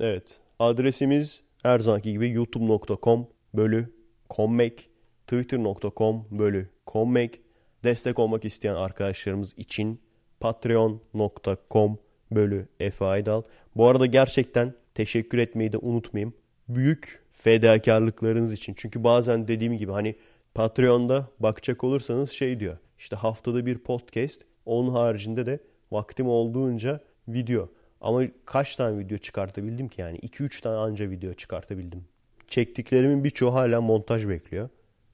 evet. 0.00 0.40
Adresimiz 0.58 1.42
her 1.62 1.78
zamanki 1.78 2.12
gibi 2.12 2.28
youtube.com 2.28 3.26
bölü 3.54 3.92
kommek, 4.28 4.90
twitter.com 5.26 6.24
bölü 6.30 6.68
kommek, 6.86 7.40
destek 7.84 8.18
olmak 8.18 8.44
isteyen 8.44 8.74
arkadaşlarımız 8.74 9.54
için 9.56 10.00
patreon.com 10.40 11.98
bölü 12.30 12.68
Efe 12.80 13.04
Aydal. 13.04 13.42
Bu 13.76 13.86
arada 13.86 14.06
gerçekten 14.06 14.74
teşekkür 14.94 15.38
etmeyi 15.38 15.72
de 15.72 15.78
unutmayayım. 15.78 16.34
Büyük 16.68 17.22
fedakarlıklarınız 17.32 18.52
için. 18.52 18.74
Çünkü 18.76 19.04
bazen 19.04 19.48
dediğim 19.48 19.76
gibi 19.76 19.92
hani 19.92 20.16
Patreon'da 20.54 21.28
bakacak 21.40 21.84
olursanız 21.84 22.30
şey 22.30 22.60
diyor. 22.60 22.78
İşte 22.98 23.16
haftada 23.16 23.66
bir 23.66 23.78
podcast. 23.78 24.42
Onun 24.66 24.90
haricinde 24.90 25.46
de 25.46 25.58
vaktim 25.92 26.28
olduğunca 26.28 27.00
video. 27.28 27.68
Ama 28.00 28.22
kaç 28.44 28.76
tane 28.76 28.98
video 28.98 29.18
çıkartabildim 29.18 29.88
ki 29.88 30.00
yani? 30.00 30.18
2-3 30.18 30.62
tane 30.62 30.76
anca 30.76 31.10
video 31.10 31.34
çıkartabildim. 31.34 32.04
Çektiklerimin 32.48 33.24
birçoğu 33.24 33.54
hala 33.54 33.80
montaj 33.80 34.28
bekliyor. 34.28 34.68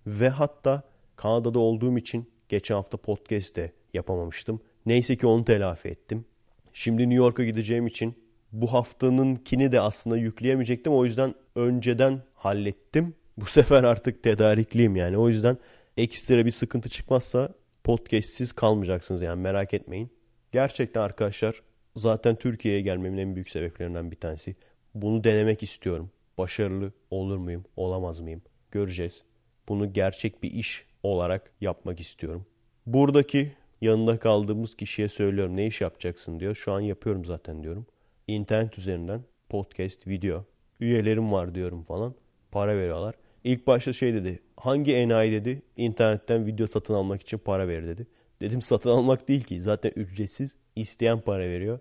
Ve 0.06 0.28
hatta 0.28 0.82
Kanada'da 1.16 1.58
olduğum 1.58 1.98
için 1.98 2.30
geçen 2.48 2.74
hafta 2.74 2.96
podcast 2.96 3.56
de 3.56 3.72
yapamamıştım. 3.94 4.60
Neyse 4.86 5.16
ki 5.16 5.26
onu 5.26 5.44
telafi 5.44 5.88
ettim. 5.88 6.24
Şimdi 6.72 7.02
New 7.02 7.14
York'a 7.14 7.44
gideceğim 7.44 7.86
için 7.86 8.14
bu 8.52 8.72
haftanınkini 8.72 9.72
de 9.72 9.80
aslında 9.80 10.16
yükleyemeyecektim. 10.16 10.92
O 10.92 11.04
yüzden 11.04 11.34
önceden 11.54 12.22
hallettim. 12.34 13.14
Bu 13.36 13.44
sefer 13.46 13.84
artık 13.84 14.22
tedarikliyim 14.22 14.96
yani. 14.96 15.18
O 15.18 15.28
yüzden 15.28 15.58
ekstra 15.96 16.46
bir 16.46 16.50
sıkıntı 16.50 16.88
çıkmazsa 16.88 17.54
podcastsiz 17.84 18.52
kalmayacaksınız 18.52 19.22
yani 19.22 19.40
merak 19.40 19.74
etmeyin. 19.74 20.10
Gerçekten 20.52 21.00
arkadaşlar 21.00 21.62
zaten 21.96 22.36
Türkiye'ye 22.36 22.80
gelmemin 22.80 23.18
en 23.18 23.34
büyük 23.34 23.50
sebeplerinden 23.50 24.10
bir 24.10 24.16
tanesi. 24.16 24.56
Bunu 24.94 25.24
denemek 25.24 25.62
istiyorum. 25.62 26.10
Başarılı 26.38 26.92
olur 27.10 27.36
muyum, 27.36 27.64
olamaz 27.76 28.20
mıyım? 28.20 28.42
Göreceğiz. 28.70 29.22
Bunu 29.68 29.92
gerçek 29.92 30.42
bir 30.42 30.50
iş 30.50 30.86
olarak 31.02 31.52
yapmak 31.60 32.00
istiyorum. 32.00 32.46
Buradaki 32.86 33.52
yanında 33.80 34.18
kaldığımız 34.18 34.74
kişiye 34.74 35.08
söylüyorum 35.08 35.56
ne 35.56 35.66
iş 35.66 35.80
yapacaksın 35.80 36.40
diyor. 36.40 36.54
Şu 36.54 36.72
an 36.72 36.80
yapıyorum 36.80 37.24
zaten 37.24 37.62
diyorum. 37.62 37.86
İnternet 38.26 38.78
üzerinden 38.78 39.20
podcast, 39.48 40.06
video, 40.06 40.44
üyelerim 40.80 41.32
var 41.32 41.54
diyorum 41.54 41.82
falan. 41.82 42.14
Para 42.50 42.76
veriyorlar. 42.76 43.14
İlk 43.44 43.66
başta 43.66 43.92
şey 43.92 44.14
dedi. 44.14 44.42
Hangi 44.56 44.94
enayi 44.94 45.32
dedi 45.32 45.62
internetten 45.76 46.46
video 46.46 46.66
satın 46.66 46.94
almak 46.94 47.20
için 47.20 47.38
para 47.38 47.68
ver 47.68 47.86
dedi. 47.86 48.06
Dedim 48.40 48.62
satın 48.62 48.90
almak 48.90 49.28
değil 49.28 49.44
ki 49.44 49.60
zaten 49.60 49.92
ücretsiz. 49.96 50.56
isteyen 50.76 51.20
para 51.20 51.42
veriyor. 51.42 51.78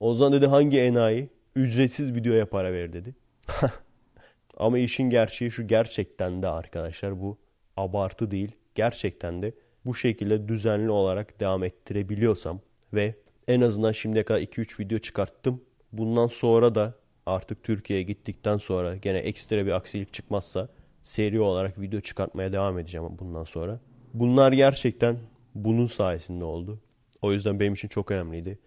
O 0.00 0.14
zaman 0.14 0.32
dedi 0.32 0.46
hangi 0.46 0.80
enayi 0.80 1.28
ücretsiz 1.56 2.14
videoya 2.14 2.46
para 2.46 2.72
ver 2.72 2.92
dedi. 2.92 3.14
Ama 4.56 4.78
işin 4.78 5.10
gerçeği 5.10 5.50
şu 5.50 5.66
gerçekten 5.66 6.42
de 6.42 6.48
arkadaşlar 6.48 7.20
bu 7.20 7.38
abartı 7.76 8.30
değil. 8.30 8.52
Gerçekten 8.74 9.42
de 9.42 9.52
bu 9.84 9.94
şekilde 9.94 10.48
düzenli 10.48 10.90
olarak 10.90 11.40
devam 11.40 11.64
ettirebiliyorsam 11.64 12.60
ve 12.92 13.14
en 13.48 13.60
azından 13.60 13.92
şimdiye 13.92 14.24
kadar 14.24 14.40
2-3 14.40 14.80
video 14.80 14.98
çıkarttım. 14.98 15.60
Bundan 15.92 16.26
sonra 16.26 16.74
da 16.74 16.94
artık 17.26 17.62
Türkiye'ye 17.62 18.02
gittikten 18.02 18.56
sonra 18.56 18.96
gene 18.96 19.18
ekstra 19.18 19.66
bir 19.66 19.70
aksilik 19.70 20.12
çıkmazsa 20.12 20.68
seri 21.02 21.40
olarak 21.40 21.80
video 21.80 22.00
çıkartmaya 22.00 22.52
devam 22.52 22.78
edeceğim 22.78 23.06
bundan 23.18 23.44
sonra. 23.44 23.80
Bunlar 24.14 24.52
gerçekten 24.52 25.16
bunun 25.54 25.86
sayesinde 25.86 26.44
oldu. 26.44 26.80
O 27.22 27.32
yüzden 27.32 27.60
benim 27.60 27.72
için 27.72 27.88
çok 27.88 28.10
önemliydi. 28.10 28.58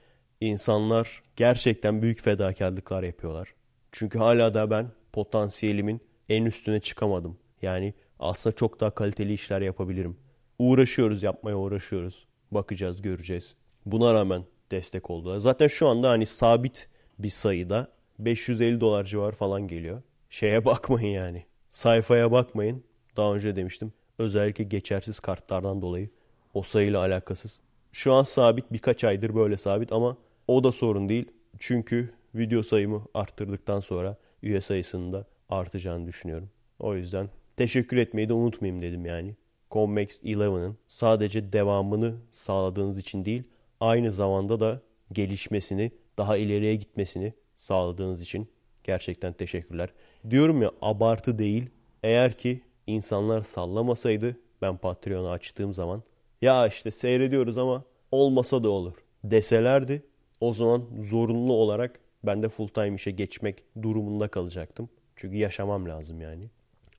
İnsanlar 0.42 1.22
gerçekten 1.36 2.02
büyük 2.02 2.22
fedakarlıklar 2.22 3.04
yapıyorlar. 3.04 3.54
Çünkü 3.92 4.20
hala 4.20 4.54
da 4.54 4.70
ben 4.72 4.88
potansiyelimin 5.14 6.02
en 6.30 6.46
üstüne 6.46 6.80
çıkamadım. 6.80 7.38
Yani 7.62 7.94
aslında 8.24 8.56
çok 8.56 8.80
daha 8.80 8.92
kaliteli 8.92 9.34
işler 9.34 9.62
yapabilirim. 9.62 10.18
Uğraşıyoruz, 10.60 11.24
yapmaya 11.24 11.58
uğraşıyoruz. 11.58 12.28
Bakacağız, 12.52 13.02
göreceğiz. 13.02 13.56
Buna 13.86 14.14
rağmen 14.14 14.44
destek 14.72 15.10
oldular. 15.10 15.40
Zaten 15.40 15.68
şu 15.68 15.88
anda 15.88 16.10
hani 16.10 16.26
sabit 16.26 16.88
bir 17.20 17.30
sayıda 17.30 17.88
550 18.20 18.82
dolar 18.82 19.04
civarı 19.04 19.36
falan 19.36 19.68
geliyor. 19.68 20.02
Şeye 20.30 20.66
bakmayın 20.66 21.14
yani. 21.14 21.46
Sayfaya 21.70 22.32
bakmayın. 22.32 22.84
Daha 23.18 23.36
önce 23.36 23.56
demiştim. 23.56 23.94
Özellikle 24.18 24.64
geçersiz 24.64 25.20
kartlardan 25.20 25.82
dolayı 25.82 26.10
o 26.54 26.64
sayıyla 26.64 27.00
alakasız. 27.00 27.62
Şu 27.92 28.14
an 28.14 28.24
sabit 28.24 28.72
birkaç 28.72 29.04
aydır 29.04 29.36
böyle 29.36 29.58
sabit 29.58 29.92
ama 29.92 30.18
o 30.48 30.64
da 30.64 30.72
sorun 30.72 31.10
değil. 31.10 31.32
Çünkü 31.60 32.14
video 32.36 32.64
sayımı 32.64 33.06
arttırdıktan 33.14 33.80
sonra 33.80 34.18
üye 34.44 34.62
sayısının 34.62 35.14
da 35.14 35.26
artacağını 35.50 36.08
düşünüyorum. 36.08 36.50
O 36.80 36.96
yüzden 36.96 37.30
teşekkür 37.58 37.98
etmeyi 37.98 38.30
de 38.30 38.34
unutmayayım 38.34 38.82
dedim 38.82 39.06
yani. 39.06 39.36
Convex 39.72 40.24
11'ın 40.24 40.78
sadece 40.88 41.54
devamını 41.54 42.16
sağladığınız 42.32 42.98
için 42.98 43.26
değil, 43.26 43.44
aynı 43.80 44.12
zamanda 44.12 44.60
da 44.60 44.82
gelişmesini, 45.12 45.92
daha 46.18 46.38
ileriye 46.38 46.76
gitmesini 46.76 47.34
sağladığınız 47.56 48.22
için 48.22 48.50
gerçekten 48.84 49.34
teşekkürler. 49.34 49.90
Diyorum 50.30 50.62
ya 50.62 50.72
abartı 50.82 51.40
değil. 51.40 51.70
Eğer 52.04 52.34
ki 52.34 52.62
insanlar 52.88 53.42
sallamasaydı 53.42 54.38
ben 54.62 54.78
Patreon'u 54.78 55.30
açtığım 55.30 55.74
zaman 55.74 56.04
ya 56.42 56.68
işte 56.68 56.92
seyrediyoruz 56.92 57.58
ama 57.58 57.84
olmasa 58.12 58.64
da 58.64 58.70
olur 58.70 58.94
deselerdi 59.24 60.04
o 60.42 60.54
zaman 60.54 60.84
zorunlu 61.04 61.54
olarak 61.54 62.00
ben 62.24 62.44
de 62.44 62.50
full 62.50 62.68
time 62.68 62.96
işe 62.96 63.12
geçmek 63.12 63.64
durumunda 63.82 64.28
kalacaktım. 64.28 64.90
Çünkü 65.16 65.38
yaşamam 65.38 65.90
lazım 65.90 66.22
yani. 66.22 66.50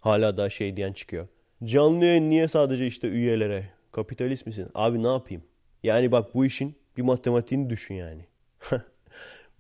Hala 0.05 0.37
daha 0.37 0.51
şey 0.51 0.77
diyen 0.77 0.93
çıkıyor. 0.93 1.29
Canlı 1.65 2.05
yayın 2.05 2.31
niye 2.31 2.49
sadece 2.49 2.87
işte 2.87 3.09
üyelere? 3.09 3.69
Kapitalist 3.93 4.47
misin? 4.47 4.69
Abi 4.75 5.03
ne 5.03 5.09
yapayım? 5.09 5.43
Yani 5.83 6.13
bak 6.13 6.35
bu 6.35 6.47
işin 6.47 6.77
bir 6.97 7.03
matematiğini 7.03 7.71
düşün 7.71 7.95
yani. 7.95 8.27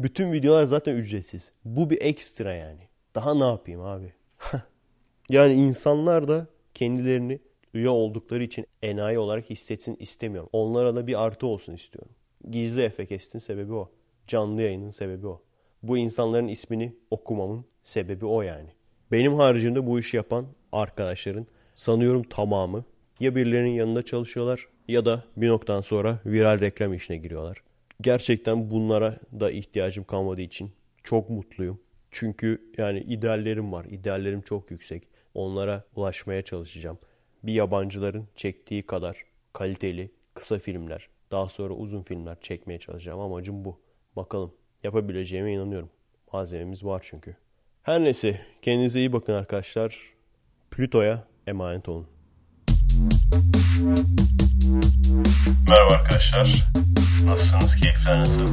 Bütün 0.01 0.33
videolar 0.33 0.65
zaten 0.65 0.97
ücretsiz. 0.97 1.53
Bu 1.65 1.91
bir 1.91 2.03
ekstra 2.03 2.55
yani. 2.55 2.89
Daha 3.15 3.35
ne 3.35 3.45
yapayım 3.45 3.81
abi? 3.81 4.13
yani 5.29 5.55
insanlar 5.55 6.29
da 6.29 6.47
kendilerini 6.75 7.41
üye 7.75 7.89
oldukları 7.89 8.43
için 8.45 8.67
enayi 8.83 9.19
olarak 9.19 9.51
hissetsin 9.51 9.97
istemiyorum. 9.99 10.51
Onlara 10.53 10.95
da 10.97 11.07
bir 11.07 11.25
artı 11.25 11.47
olsun 11.47 11.75
istiyorum. 11.75 12.13
Gizli 12.51 12.83
Efekest'in 12.83 13.39
sebebi 13.39 13.73
o. 13.73 13.91
Canlı 14.27 14.63
yayının 14.63 14.91
sebebi 14.91 15.27
o. 15.27 15.43
Bu 15.83 15.99
insanların 15.99 16.49
ismini 16.49 16.97
okumamın 17.11 17.65
sebebi 17.83 18.27
o 18.27 18.43
yani. 18.43 18.71
Benim 19.15 19.35
haricimde 19.35 19.87
bu 19.87 19.99
işi 19.99 20.17
yapan 20.17 20.47
arkadaşların 20.73 21.47
sanıyorum 21.75 22.23
tamamı 22.23 22.85
ya 23.21 23.35
birilerinin 23.35 23.71
yanında 23.71 24.03
çalışıyorlar 24.03 24.69
ya 24.89 25.05
da 25.05 25.25
bir 25.37 25.49
noktadan 25.49 25.81
sonra 25.81 26.19
viral 26.27 26.61
reklam 26.61 26.95
işine 26.95 27.17
giriyorlar. 27.17 27.63
Gerçekten 28.01 28.71
bunlara 28.71 29.19
da 29.41 29.51
ihtiyacım 29.51 30.05
kalmadığı 30.05 30.41
için 30.41 30.73
çok 31.05 31.31
mutluyum. 31.31 31.81
Çünkü 32.11 32.71
yani 32.79 33.01
ideallerim 33.01 33.73
var. 33.73 33.85
İdeallerim 33.85 34.43
çok 34.43 34.71
yüksek. 34.71 35.09
Onlara 35.35 35.85
ulaşmaya 35.97 36.43
çalışacağım. 36.43 36.99
Bir 37.43 37.53
yabancıların 37.53 38.29
çektiği 38.37 38.83
kadar 38.83 39.25
kaliteli 39.53 40.11
kısa 40.35 40.59
filmler, 40.59 41.09
daha 41.31 41.49
sonra 41.49 41.75
uzun 41.75 42.03
filmler 42.03 42.41
çekmeye 42.41 42.79
çalışacağım. 42.79 43.21
Amacım 43.21 43.65
bu. 43.65 43.81
Bakalım 44.17 44.55
yapabileceğime 44.83 45.53
inanıyorum. 45.53 45.91
Malzememiz 46.33 46.85
var 46.85 47.03
çünkü. 47.07 47.37
Her 47.85 48.01
neyse 48.05 48.41
kendinize 48.63 48.99
iyi 48.99 49.13
bakın 49.13 49.33
arkadaşlar. 49.33 49.99
Plüto'ya 50.71 51.25
emanet 51.47 51.89
olun. 51.89 52.07
Merhaba 55.69 55.93
arkadaşlar. 55.93 56.65
Nasılsınız? 57.27 57.77
Keyifler 57.77 58.21
nasıl? 58.21 58.47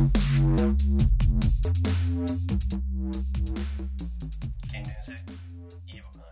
Kendinize 4.72 5.16
iyi 5.88 6.02
bakın. 6.04 6.31